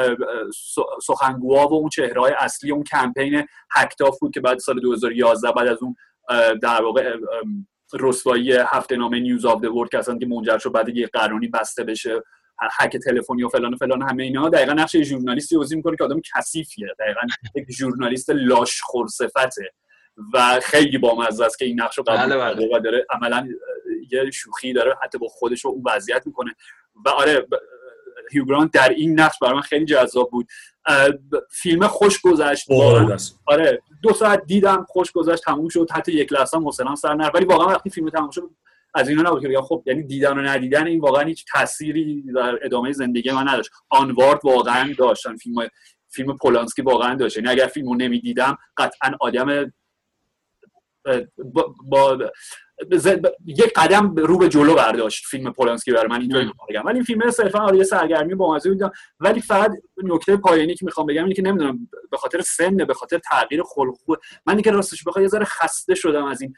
[1.04, 5.78] سخنگوها و اون چهرهای اصلی اون کمپین هکتاف بود که بعد سال 2011 بعد از
[5.82, 5.96] اون
[6.62, 7.18] در واقع
[7.94, 11.48] رسوایی هفته نامه News of the World که اصلا که منجر شد بعد یه بحرانی
[11.48, 12.24] بسته بشه.
[12.72, 16.04] هک تلفنی و فلان و فلان همه اینا دقیقا نقش یه ژورنالیستی بازی می‌کنه که
[16.04, 16.88] آدم کثیفیه.
[17.00, 17.22] دقیقا
[17.56, 19.72] یک ژورنالیست لاشخورصفته
[20.34, 22.54] و خیلی بامزه است که این نقش رو قبول بله، بله.
[22.54, 23.48] کرده و داره عملا
[24.12, 26.56] یه شوخی داره حتی با خودش رو اون وضعیت می‌کنه.
[27.06, 27.56] و آره ب-
[28.32, 30.48] هیو گرانت در این نقش برای من خیلی جذاب بود.
[31.52, 32.72] فیلم خوش گذشت.
[33.46, 35.88] آره دو ساعت دیدم خوش گذشت تموم شد.
[35.92, 37.36] حتی یک لحظه هم حوصله‌ام سر نرفت.
[37.36, 38.50] ولی واقعا وقتی فیلم تموم شد
[38.96, 42.60] از اینا نبود که بگم خب یعنی دیدن و ندیدن این واقعا هیچ تأثیری در
[42.62, 43.70] ادامه زندگی من نداشت.
[43.90, 45.36] آنوارد واقعا داشتن.
[45.38, 45.68] فیلم
[46.10, 47.38] فیلم پولانسکی واقعا داشت.
[47.38, 49.74] یعنی اگر فیلمو نمی‌دیدم قطعا آدم
[51.38, 52.18] با, با
[53.46, 56.22] یک قدم رو به جلو برداشت فیلم پولانسکی برای من.
[56.22, 56.86] اینطوری بگم.
[56.86, 59.72] ولی این فیلم صرفا آره یه سرگرمی با مزه دیدم ولی فقط
[60.04, 63.98] نکته پایانی که می‌خوام بگم اینه که نمی‌دونم به خاطر سن به خاطر تغییر خلق
[64.46, 66.54] من دیگه راستش بخوام یه ذره خسته شدم از این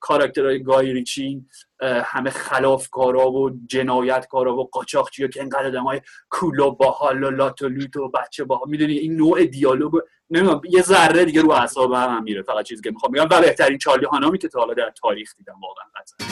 [0.00, 1.46] کاراکترهای گای ریچی
[1.82, 6.00] همه خلافکارا و جنایتکارا و قاچاقچیا که انقدر آدمای
[6.30, 9.92] کول و باحال و لاتولوت و بچه با می‌دونی این نوع دیالوگ
[10.30, 13.28] نمی‌دونم یه ذره دیگه رو اعصاب هم میره فقط چیزی که می‌خوام بگم.
[13.30, 16.27] و بهترین چارلی هانامی که تا حالا در تاریخ دیدم واقعا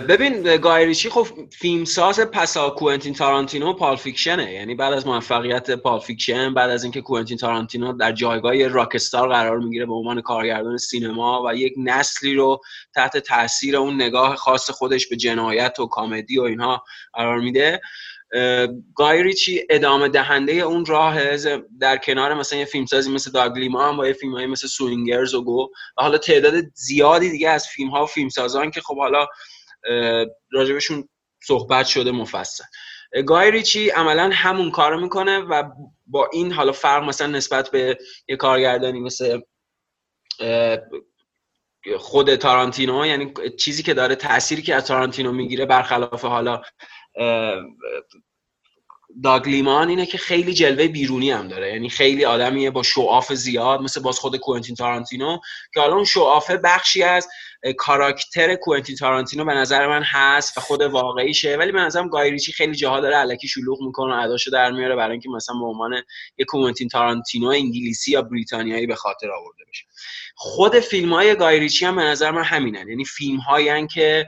[0.00, 4.52] ببین گای ریچی خب فیلمساز پسا کوئنتین تارانتینو Pulp Fiction ه.
[4.52, 9.58] یعنی بعد از موفقیت Pulp Fiction بعد از اینکه کوئنتین تارانتینو در جایگاه rockstar قرار
[9.58, 12.60] می‌گیره به عنوان کارگردان سینما و یک نسلی رو
[12.94, 17.80] تحت تاثیر اون نگاه خاص خودش به جنایت و comedy و اینها قرار میده.
[18.34, 21.36] اه، گای ریچی ادامه دهنده اون راه
[21.80, 25.68] در کنار مثلا یه فیلمسازی مثل داگ لایمن با یه فیلم مثل Swingers و Go.
[25.98, 29.26] و حالا تعداد زیادی دیگه از فیلم ها و فیلمسازان که خب حالا
[30.52, 31.08] راجبشون
[31.42, 32.64] صحبت شده مفصل.
[33.26, 35.62] گای ریچی عملا همون کارو می‌کنه و
[36.06, 37.98] با این حالا فرق مثلا نسبت به
[38.28, 39.40] یه کارگردانی مثل
[41.98, 46.62] خود تارانتینو یعنی چیزی که داره تأثیری که از تارانتینو می‌گیره برخلاف حالا
[47.16, 47.62] اه،
[49.22, 51.72] داگ لیمان اینه که خیلی جلوه بیرونی هم داره.
[51.72, 55.38] یعنی خیلی آدمیه با شعاف زیاد مثل باز خود کوئنتین تارانتینو
[55.74, 57.28] که حالا اون show off ه بخشی از
[57.76, 61.56] کاراکتر کوئنتین تارانتینو به نظر من هست و خود واقعیشه.
[61.56, 64.96] ولی به نظرم گای ریچی خیلی جاها داره الکی شلوغ می‌کنه و اداشو در میاره
[64.96, 66.02] برای اینکه مثلا به عنوان
[66.38, 69.84] یه کوئنتین تارانتینو انگلیسی یا بریتانیایی به خاطر آورده بشه.
[70.34, 72.88] خود فیلم های گای ریچی هم به نظر من همینن.
[72.88, 73.40] یعنی فیلم
[73.94, 74.26] که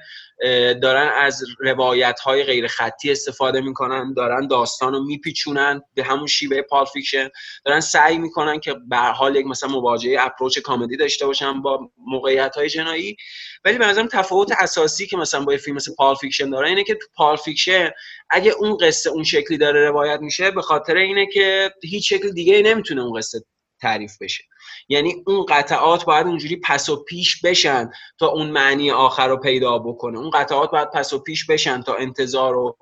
[0.82, 6.62] دارن از روایت های غیر خطی استفاده می‌کنن دارن داستان رو میپیچونن به همون شیوه
[6.62, 7.28] Pulp Fiction.
[7.64, 12.56] دارن سعی می‌کنن که به حال یک مثلا مواجهه approach comedy داشته باشن با موقعیت
[12.56, 13.16] های جنایی.
[13.64, 16.84] ولی به نظرم تفاوت اساسی که مثلا با یه فیلم مثل Pulp Fiction داره اینه
[16.84, 17.90] که تو Pulp Fiction
[18.30, 22.62] اگه اون قصه اون شکلی داره روایت میشه به خاطر اینه که هیچ شکل دیگه
[22.62, 23.44] نمی‌تونه اون قصه
[23.80, 24.44] تعریف بشه.
[24.88, 29.78] یعنی اون قطعات باید اونجوری پس و پیش بشن تا اون معنی آخر رو پیدا
[29.78, 30.18] بکنه.
[30.18, 32.76] اون قطعات باید پس و پیش بشن تا انتظار و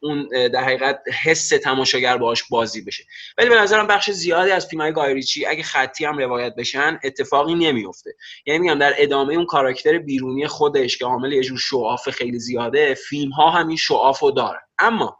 [0.00, 3.04] اون در حقیقت حس تماشاگر باش بازی بشه.
[3.38, 7.54] ولی به نظرم بخش زیادی از فیلم های گایریچی اگه خطی هم روایت بشن اتفاقی
[7.54, 8.14] نمیفته
[8.46, 12.94] یعنی میگم در ادامه اون کاراکتر بیرونی خودش که حامل یه جور شعاف خیلی زیاده
[12.94, 14.60] فیلم ها هم این شعاف رو دارن.
[14.78, 15.18] اما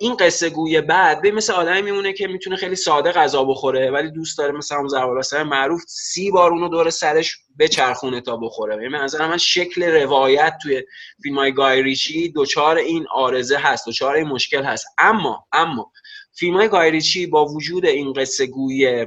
[0.00, 4.10] این قصه گوی بعد به مثل آدمی میمونه که می‌تونه خیلی ساده غذا بخوره ولی
[4.10, 8.74] دوست داره مثلا اون زربالاسر معروف سی بار اونو دور سرش بچرخونه تا بخوره.
[8.74, 10.82] یعنی مثلا من شکل روایت توی
[11.22, 14.86] فیلم های گای ریچی دوچار این آرزه هست دوچار این مشکل هست.
[14.98, 15.92] اما اما
[16.32, 19.06] فیلم های گای ریچی با وجود این قصه گوی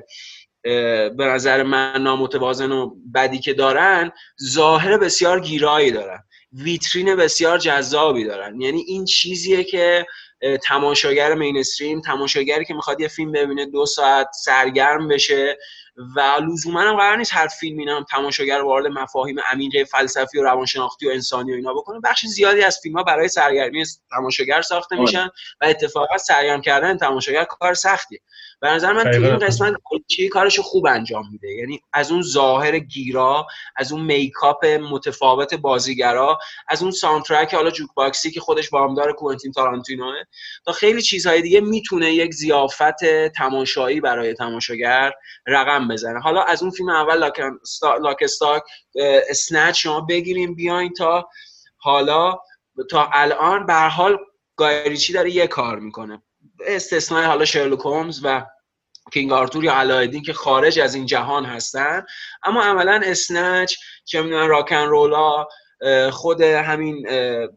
[1.18, 4.12] به نظر من نامتوازن و بدی که دارن
[4.44, 6.24] ظاهر بسیار گیرایی دارن.
[6.54, 8.62] ویترین بسیار جذابی دارن.
[8.62, 10.06] یعنی این چیزیه که
[10.64, 15.58] تماشاگر مینستریم تماشاگری که می‌خواد یه فیلم ببینه دو ساعت سرگرم بشه.
[16.16, 20.44] و لزوما هم قرار نیست هر فیلم اینا هم تماشاگر وارد مفاهیم عمیق فلسفی و
[20.44, 22.00] روانشناختی و انسانی و اینا بکنه.
[22.00, 25.06] بخش زیادی از فیلم ها برای سرگرمی تماشاگر ساخته آره.
[25.06, 25.30] میشن
[25.62, 28.20] و اتفاقا سرگرم کردن تماشاگر کار سختیه.
[28.60, 29.38] به نظر من تو این.
[29.38, 29.74] قسمت
[30.08, 31.48] چی کارشو خوب انجام میده.
[31.48, 37.90] یعنی از اون ظاهر گیرا از اون makeup متفاوت بازیگرا از اون soundtrack حالا jukebox
[37.96, 40.16] ی که خودش وامدار کوئنتین تارانتینوه
[40.66, 43.06] تا خیلی چیزهای دیگه می‌تونه یک ضیافت
[43.36, 45.12] تماشایی برای تماشاگر
[45.48, 46.20] رقم بزنه.
[46.20, 47.98] حالا از اون فیلم اول Lock, Sto...
[47.98, 48.64] Lock Stock
[49.30, 51.30] اسنچ شما بگیریم بیاین تا
[51.78, 52.40] حالا
[52.90, 54.18] تا الان به هر حال
[54.56, 56.24] گایریچی داره یه کار می‌کنه.
[56.66, 58.46] استثنای حالا شرلوک هومز و
[59.14, 62.06] کینگ آرتور یا علایدین که خارج از این جهان هستن.
[62.44, 63.76] اما عملا اسنچ
[64.06, 65.48] چه می‌دونن راکن رولا
[66.12, 67.48] خود همین اه،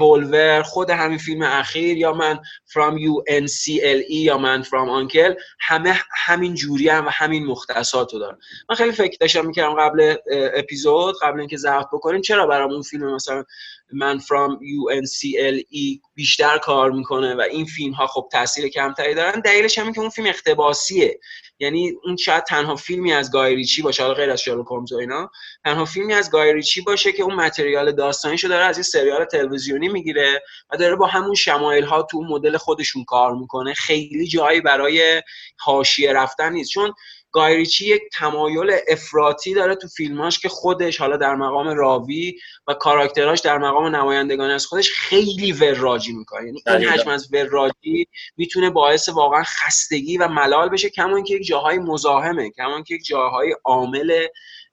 [0.00, 2.38] وولور خود همین فیلم اخیر یا من
[2.70, 8.18] From You NCLE یا من From Uncle همه همین جوری هم و همین مختصات رو
[8.18, 8.38] دارن.
[8.68, 10.16] من خیلی فکر داشتم می‌کردم قبل
[10.54, 13.44] اپیزود قبل اینکه ضبط بکنیم چرا برامون فیلم مثلا
[13.92, 19.40] من From You NCLE بیشتر کار می‌کنه و این فیلم ها خب تاثیر کمتری دارن.
[19.40, 21.20] دلیلش همین که اون فیلم اقتباسیه.
[21.58, 24.96] یعنی اون شاید تنها فیلمی از گای ریچی باشه حالا غیر از شارلوک هولمز و
[24.96, 25.30] اینا.
[25.64, 29.88] تنها فیلمی از گای ریچی باشه که اون متریال داستانیشو داره از این سریال تلویزیونی
[29.88, 30.42] می‌گیره
[30.72, 33.74] و داره با همون شمایل ها تو مدل خودشون کار می‌کنه.
[33.74, 35.22] خیلی جایی برای
[35.58, 36.70] حاشیه رفتن نیست.
[36.70, 36.94] چون
[37.36, 42.34] گای ریچی یک تمایل افراطی داره تو فیلماش که خودش حالا در مقام راوی
[42.66, 46.88] و کاراکتراش در مقام نمایندگان از خودش خیلی وراجی می‌کنه یعنی این.
[46.88, 48.06] حجم از وراجی
[48.36, 53.04] می‌تونه باعث واقعا خستگی و ملال بشه کما اینکه یک جاهای مزاحمه کما اینکه یک
[53.04, 54.26] جاهای عامل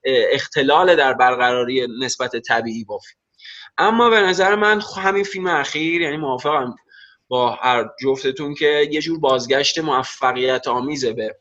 [0.05, 3.19] اختلال در برقراری نسبت طبیعی با فیلم
[3.77, 6.75] اما به نظر من خ- همین فیلم اخیر یعنی موافقم
[7.27, 11.35] با هر جفتتون که یه جور بازگشت موفقیت آمیزه به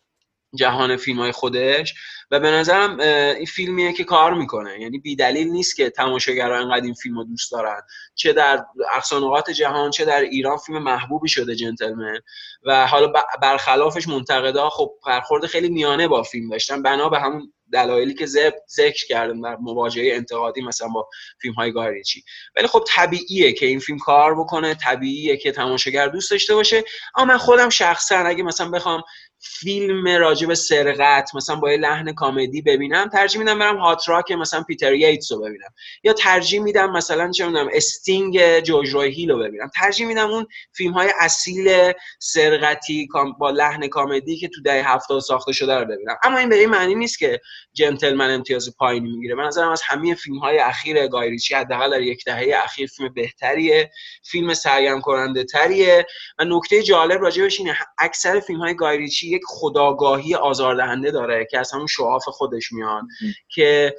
[0.54, 1.94] جهان فیلم های خودش
[2.30, 3.00] و به نظرم
[3.36, 4.80] این فیلمیه که کار می‌کنه.
[4.80, 7.80] یعنی بیدلیل نیست که تماشاگرها اینقدر این فیلم رو دوست دارن.
[8.14, 8.64] چه در
[8.94, 12.20] اقصانقات جهان چه در ایران فیلم محبوبی شده جنتلمن.
[12.64, 13.12] و حالا
[13.42, 16.82] برخلافش منتقدا خب برخورد خیلی میانه با فیلم داشتن.
[16.82, 18.26] بنا به همون دلایلی که
[18.68, 21.08] ذکر کردم در مواجهه انتقادی مثلا با
[21.40, 22.24] فیلم های گای ریچی.
[22.56, 26.84] ولی خب طبیعیه که این فیلم کار بکنه طبیعیه که تماشاگر دوست داشته باشه.
[27.16, 29.02] اما من خودم شخصا اگه مثلا بخوام
[29.44, 34.32] فیلم راجع به سرقت مثلا با یه لحن comedy ببینم ترجیح میدم برم Hot Rock
[34.32, 35.68] مثلا پیتر ییتس رو ببینم.
[36.04, 39.70] یا ترجیح میدم مثلا چه می‌دونم Sting جورج روی هیل رو ببینم.
[39.74, 43.08] ترجیح میدم اون فیلم های اصیل سرقتی
[43.38, 46.16] با لحن comedy که تو دهه هفتاد ساخته شده رو ببینم.
[46.22, 47.40] اما این به این معنی نیست که
[47.72, 49.34] جنتلمن امتیاز پایینی می‌گیره.
[49.34, 53.90] من نظرم از همه فیلم های اخیر گایریچی حداقل در یک دهه اخیر فیلم بهتریه
[54.22, 56.06] فیلم سرگرم کننده تریه
[56.38, 61.72] و نکته جالب راجبش اینه اکثر فیلم های گایریچی یک خداگاهی آزاردهنده داره که از
[61.72, 63.02] همون شعاف خودش میاد
[63.48, 63.94] که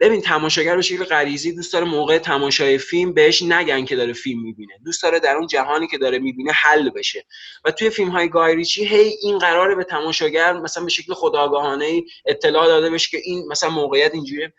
[0.00, 4.42] ببین تماشاگر به شکل غریزی دوست داره موقع تماشای فیلم بهش نگن که داره فیلم
[4.42, 4.72] می‌بینه.
[4.84, 7.24] دوست داره در اون جهانی که داره می‌بینه حل بشه.
[7.64, 12.66] و توی فیلم های گایریچی هی این قراره به تماشاگر مثلا به شکل خداگاهانه اطلاع
[12.66, 14.52] داده بشه که این مثلا موقعیت اینجوریه.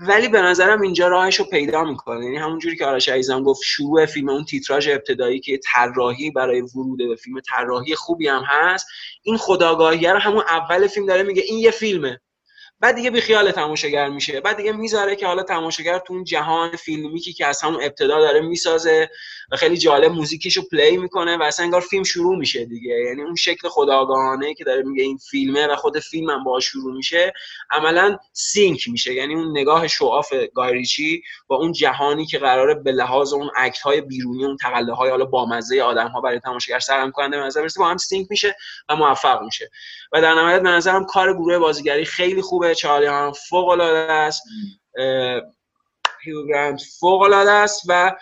[0.00, 2.24] ولی به نظرم اینجا راهش رو پیدا می‌کنه.
[2.24, 6.98] یعنی همونجوری که آرش عزیزم گفت شروع فیلم اون تیتراژ ابتدایی که طراحی برای ورود
[6.98, 8.86] به فیلم طراحی خوبی هم هست
[9.22, 12.20] این خداگاهی رو همون اول فیلم داره میگه این یه فیلمه.
[12.80, 14.40] بعد دیگه بیخیال تماشاگر میشه.
[14.40, 18.40] بعد دیگه می‌ذاره که حالا تماشاگر تو اون جهان فیلمی که از همون ابتدا داره
[18.40, 19.10] می‌سازه
[19.52, 22.94] و خیلی جالب موزیکیشو پلی می‌کنه و اصلا انگار فیلم شروع میشه دیگه.
[23.08, 26.96] یعنی اون شکل خداگاهانه که داره میگه این فیلمه و خود فیلم هم باهاش شروع
[26.96, 27.32] میشه
[27.70, 29.14] عملا sync میشه.
[29.14, 33.50] یعنی اون نگاه show off گای ریچی با اون جهانی که قراره به لحاظ اون
[33.56, 37.68] act های بیرونی اون تقلاهای حالا بامزه آدم ها برای تماشاگر سرگرم کننده به نظر
[37.76, 38.56] با هم sync میشه
[38.88, 39.70] و موفق میشه.
[40.12, 42.69] و در نهایت به نظرم کار گروه بازیگری خیلی خوبه.
[42.74, 44.42] چارلی هم فوق العاده است.
[44.98, 45.40] اه،
[46.24, 48.12] هیو گرانت فوق العاده است و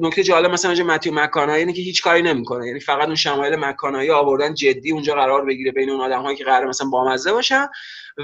[0.00, 2.66] نکته جالب مثلا به متیو مکانایی اینه که هیچ کاری نمی‌کنه.
[2.66, 6.66] یعنی فقط اون شمایل مکانایی آوردن جدی اونجا قرار بگیره بین اون آدم‌هایی که قرار
[6.66, 7.66] مثلا بامزه باشن.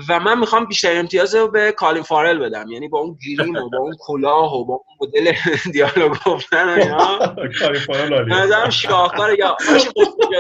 [0.09, 2.69] و من می‌خوام بیشتر امتیاز رو به کالین فارل بدم.
[2.71, 5.33] یعنی با اون گریم و با اون کلاه و با اون مدل
[5.73, 7.37] دیالوگ گفتن اینا.
[8.29, 9.57] نظرم شاهکار یا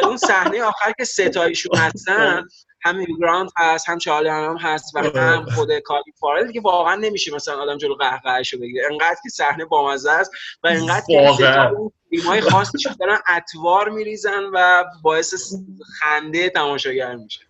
[0.03, 2.47] اون صحنه آخر که ستایشون هستن.
[2.81, 6.95] هم هیو گرانت هست هم چارلی هم هست و هم خود کالین فارل که واقعا
[6.95, 8.87] نمیشه مثلا آدم جلو قهقهشو بگیره.
[8.91, 10.31] انقدر که صحنه بامزه است
[10.63, 11.75] و انقدر که واقعا.
[12.11, 15.55] فیلم‌های خاصی دارن اتوار میریزن و باعث
[16.01, 17.41] خنده تماشاگر میشه.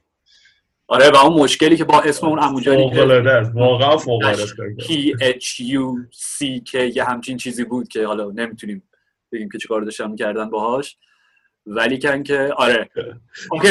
[0.91, 3.51] آره و اون مشکلی که با اسم اون العاده است.
[3.55, 4.93] واقعا فوق العاده است P
[5.23, 8.83] H U C که یه همچین چیزی بود که حالا نمی‌تونیم
[9.33, 10.97] بگیم که چیکار داشتن می‌کردن باهاش.
[11.69, 12.91] ولی کن که آره.
[13.53, 13.69] اوکی.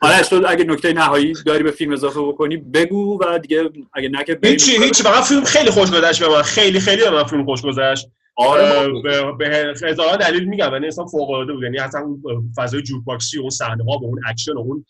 [0.00, 4.24] آره تو اگه نکته نهایی داری به فیلم اضافه بکنی بگو و دیگه اگه نه
[4.24, 6.42] که هیچی هیچ فقط فیلم خیلی خوش گذشت به من.
[6.42, 8.92] خیلی خیلی به من فیلم خوش گذشت آره،
[9.38, 13.38] به هزاران دلیل میگم یعنی اصلا فوق العاده بود یعنی اصلا اون فضای jukebox ی
[13.38, 14.86] و اون صحنه ها و اون اکشن و اون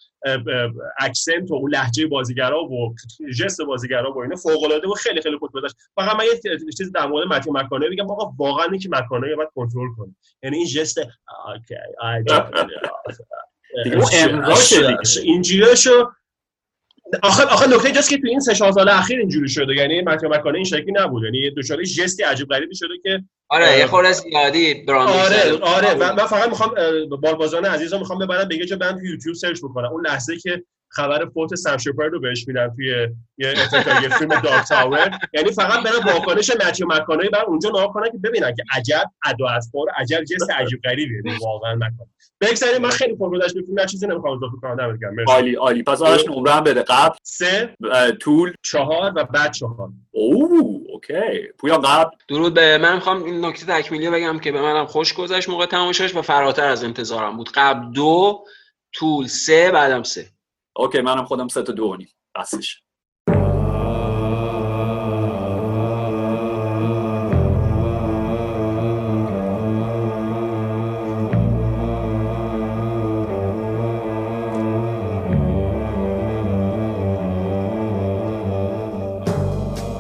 [1.01, 2.95] accent و اون لهجه بازیگرا و
[3.39, 6.93] ژست بازیگرا و اینا فوق العاده و خیلی خیلی خوش گذشت فقط من یه چیز
[6.93, 10.99] در مورد متیو مکانه بگم آقا واقعا اینکه مکانه باید کنترل کنه یعنی این ژست
[10.99, 11.75] okay
[13.85, 14.99] دیگه اون.
[15.23, 16.11] اینجوریشو
[17.23, 19.75] آخه آخه نکته اینجاست که تو این سه چهار سال اخیر اینجوری شده.
[19.75, 21.25] یعنی متیو مکانه این شکلی نبود.
[21.25, 25.59] یعنی دچار ژستی عجیب غریبی شده که آره یه خورده زیادی براندوی آره.
[25.61, 25.95] آره.
[25.95, 26.75] من فقط می‌خوام
[27.23, 29.89] بالبازان عزیزم می‌خوام ببرم جا برم تو یوتیوب سرچ بکنم.
[29.93, 33.09] اون لحظه که خبر فوت سم شپرد رو بهش میدن توی
[33.39, 38.11] یه افتتاحیه فیلم دارک تاور یعنی فقط برم واکنش متیو مکانه برم اونجا نگاه کنن
[38.11, 42.11] که ببینن که عجب ادا اطوار عجب جست عجیب غریبیه یعنی واقعا مکانه
[42.41, 43.81] بگذاریم من خیلی پرگذشت به فیلم.
[43.81, 44.77] نه چیزی نمی‌خوام اضافه کنم.
[44.77, 45.33] دمت گرم مرسی.
[45.33, 45.83] عالی عالی.
[45.83, 46.83] پس آرش نمره هم بده.
[46.83, 47.17] قبل.
[47.23, 47.77] سه.
[48.21, 48.53] طول.
[48.63, 49.89] چهار و بعد چهار.
[50.11, 50.51] اوه
[50.93, 51.49] اوکی.
[51.59, 52.17] پویا قبل.
[52.29, 52.95] درود به من.
[52.95, 56.85] می‌خوام این نکته تکمیلی بگم که به منم خوش گذشت موقع تماشاش و فراتر از
[56.85, 57.51] انتظارم بود.
[57.55, 58.45] قبل دو
[58.93, 60.27] طول سه بعدم سه.
[60.76, 62.84] اوکی منم خودم سه تا دو و نیم بسش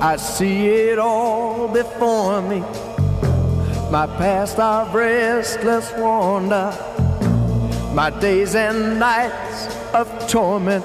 [0.01, 2.61] I see it all before me.
[3.91, 6.71] My past of restless wander,
[7.93, 10.84] my days and nights of torment,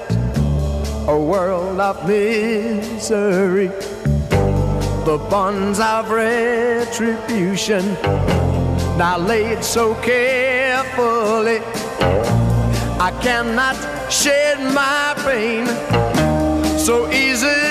[1.07, 3.68] a world of misery,
[5.03, 7.84] the bonds of retribution,
[8.99, 11.60] now laid so carefully.
[13.02, 13.77] I cannot
[14.11, 15.65] shed my pain
[16.77, 17.69] so easily.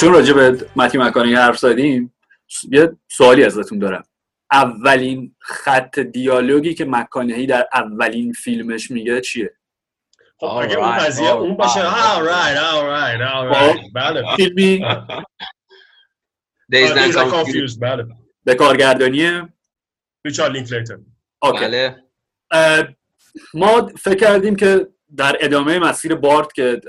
[0.00, 2.14] چون راجع به متی مکانی حرف زدیم
[2.70, 4.02] یه سوالی ازتون دارم.
[4.52, 9.54] اولین خط دیالوگی که مکانهی در اولین فیلمش میگه چیه؟
[10.36, 11.80] خب اگه اون قضیه اون باشه.
[11.80, 14.84] all right بله فیلمی
[16.72, 17.16] Days Confused.
[17.16, 18.06] Confused، بله.
[18.44, 19.42] به کارگردانی
[20.24, 20.98] ریچارد لینکلیتر
[21.42, 21.64] اوکی.
[21.64, 21.96] بله.
[23.54, 26.80] ما فکر کردیم که در ادامه مسیر بارد که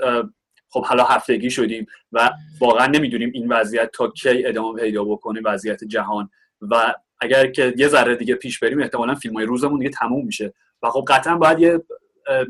[0.70, 2.30] خب حالا هفتگی شدیم و
[2.60, 6.30] واقعا نمی‌دونیم این وضعیت تا کی ادامه پیدا بکنه وضعیت جهان.
[6.60, 10.54] و اگر که یه ذره دیگه پیش بریم احتمالا فیلم های روزمون دیگه تموم میشه.
[10.82, 11.80] و خب قطعا باید یه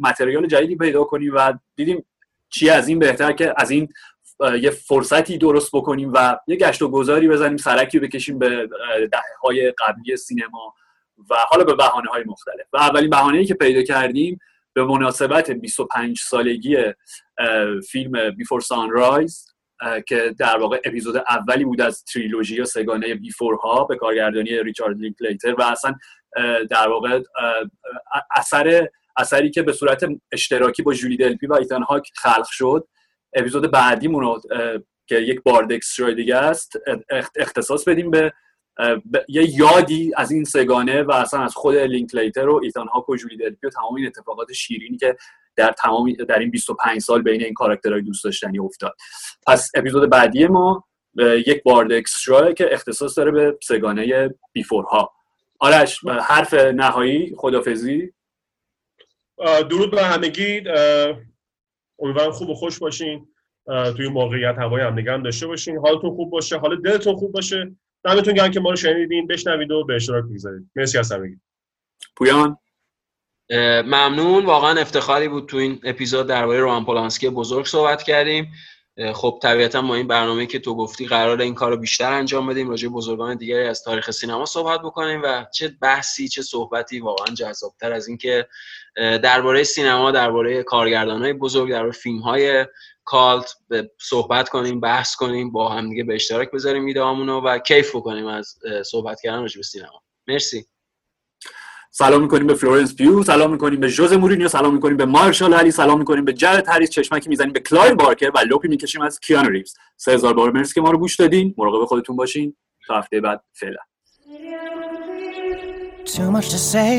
[0.01, 2.05] متریال جدیدی پیدا کنیم و دیدیم
[2.49, 3.89] چی از این بهتر که از این
[4.61, 8.69] یه فرصتی درست بکنیم و یه گشت و گذاری بزنیم سرکی بکشیم به
[9.13, 10.75] دهه های قبلی سینما
[11.31, 12.67] و حالا به بهانه های مختلف.
[12.73, 14.41] و اولین بهانه که پیدا کردیم
[14.75, 16.77] به مناسبت 25 سالگی
[17.91, 19.47] فیلم بیفور سانرایز
[20.07, 24.97] که در واقع اپیزود اولی بود از تریلوژی یا سگانه بیفور ها به کارگردانی ریچارد
[24.99, 25.95] لینکلیتر و اصلا
[26.71, 27.21] در واقع
[28.37, 32.89] اثر اثری که به صورت اشتراکی با جولی دلپی و ایتان هاک خلق شد.
[33.35, 34.41] اپیزود بعدیمون رو
[35.07, 36.73] که یک بارد اکسترا دیگه است
[37.13, 38.33] اخ- اختصاص بدیم به
[39.05, 43.17] به- یه یادی از این سگانه و اصلا از خود لینکلیتر و ایتان هاک و
[43.17, 45.17] جولی دلپی و تمام این اتفاقات شیرینی که
[45.57, 48.97] در تمام در این 25 سال بین این کاراکترهای دوست داشتنی افتاد.
[49.47, 50.85] پس اپیزود بعدی ما
[51.47, 55.13] یک بارد اکسترا که اختصاص داره به سگانه بیفور ها
[55.59, 58.13] آرش حرف نهایی خدافزی؟
[59.71, 60.63] درود به همگی.
[61.99, 63.29] امیدوارم خوب و خوش باشین.
[63.97, 65.77] توی موقعیت هوای همدیگه هم داشته باشین.
[65.79, 66.59] حالتون خوب باشه.
[66.59, 67.77] حال دلتون خوب باشه.
[68.05, 69.27] دمتون گرم که ما رو شنیدین.
[69.27, 71.41] بشنوید و به اشتراک بگذارید مرسی از همگی.
[72.17, 72.59] پویان.
[73.85, 74.47] ممنون.
[74.47, 78.53] واقعا افتخاری بود تو این اپیزود درباره روان پولانسکی بزرگ صحبت کردیم.
[79.15, 82.71] خب طبیعتا ما این برنامه که تو گفتی قرار این کار رو بیشتر انجام بدیم
[82.71, 87.35] راجع به بزرگان دیگری از تاریخ سینما صحبت بکنیم و چه بحثی چه صحبتی واقعا
[87.35, 88.47] جذابتر از اینکه
[88.97, 92.67] درباره سینما درباره کارگردانهای بزرگ درباره فیلم های
[93.11, 97.97] cult به صحبت کنیم بحث کنیم با هم دیگه به اشتراک بذاریم ایده‌هامونو و کیف
[97.97, 98.55] بکنیم از
[98.87, 100.03] صحبت کردن راجع به سینما.
[100.29, 100.67] مرسی.
[101.91, 105.71] سلام می‌کنیم به فلورنس پیو سلام می‌کنیم به ژوزه مورینیو سلام می‌کنیم به مارشال علی
[105.71, 109.53] سلام می‌کنیم به جرد هریس چشمکی می‌زنیم به کلایو بارکر و لپی می‌کشیم از کیانو
[109.53, 109.75] ریوز.
[109.97, 111.55] سه هزار بار مرسی که ما رو گوش دادین.
[111.59, 112.57] مراقب خودتون باشین.
[112.87, 113.79] تا هفته بعد فعلا.
[116.05, 116.93] Too much to say,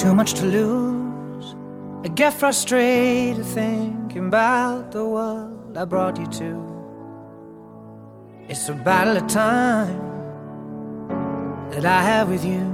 [0.00, 0.97] too much to lose.
[2.04, 6.64] I get frustrated thinking about the world I brought you to.
[8.48, 9.98] It's a battle of time
[11.70, 12.64] that I have with you.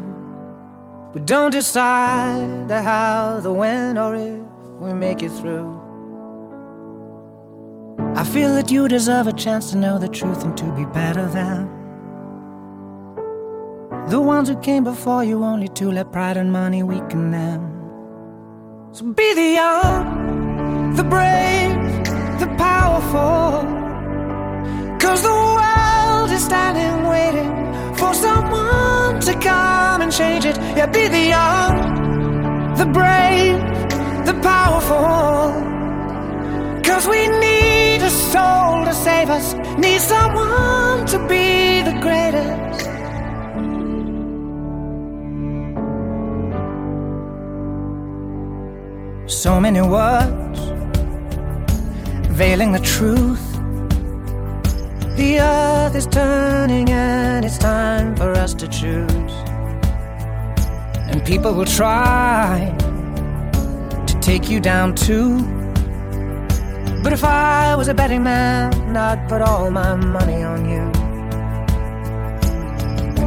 [1.14, 4.42] We don't decide the how, the when, or if
[4.78, 5.80] we make it through.
[8.14, 11.26] I feel that you deserve a chance to know the truth and to be better
[11.26, 11.70] than.
[14.10, 17.73] The ones who came before you only to let pride and money weaken them.
[18.94, 21.74] So be the young, the brave,
[22.38, 23.66] the powerful.
[25.00, 27.50] Cause the world is standing waiting
[27.96, 30.56] for someone to come and change it.
[30.76, 31.74] Yeah, be the young,
[32.76, 33.58] the brave,
[34.26, 35.50] the powerful.
[36.84, 43.03] Cause we need a soul to save us, need someone to be the greatest.
[49.26, 50.60] So many words
[52.28, 53.42] veiling the truth.
[55.16, 59.32] The earth is turning and it's time for us to choose.
[61.09, 62.74] And people will try
[64.06, 65.38] to take you down too.
[67.02, 71.05] But if I was a betting man, I'd put all my money on you.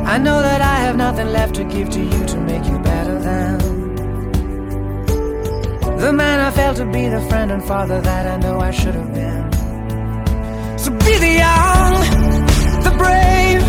[0.06, 3.20] I know that I have nothing left to give to you to make you better
[3.20, 3.57] than
[6.00, 8.94] the man I failed to be, the friend and father that I know I should
[8.94, 9.52] have been.
[10.78, 11.94] So be the young,
[12.86, 13.64] the brave,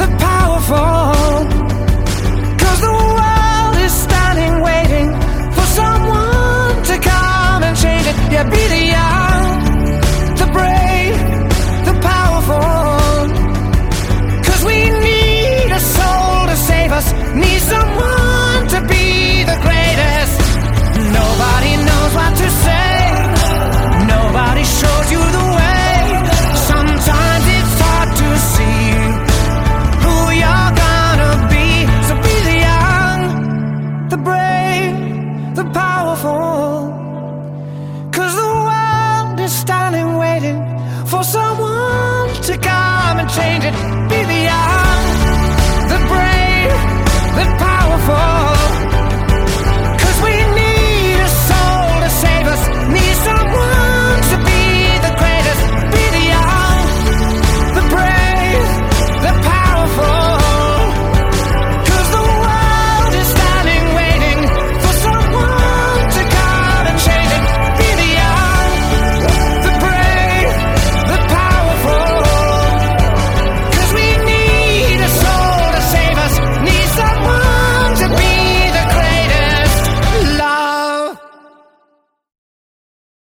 [0.00, 1.12] the powerful.
[2.62, 5.08] Cause the world is standing waiting
[5.56, 8.16] for someone to come and change it.
[8.32, 9.44] Yeah, be the young,
[10.42, 11.16] the brave,
[11.88, 13.26] the powerful.
[14.46, 20.25] Cause we need a soul to save us, need someone to be the greatest.
[24.76, 25.45] shows you the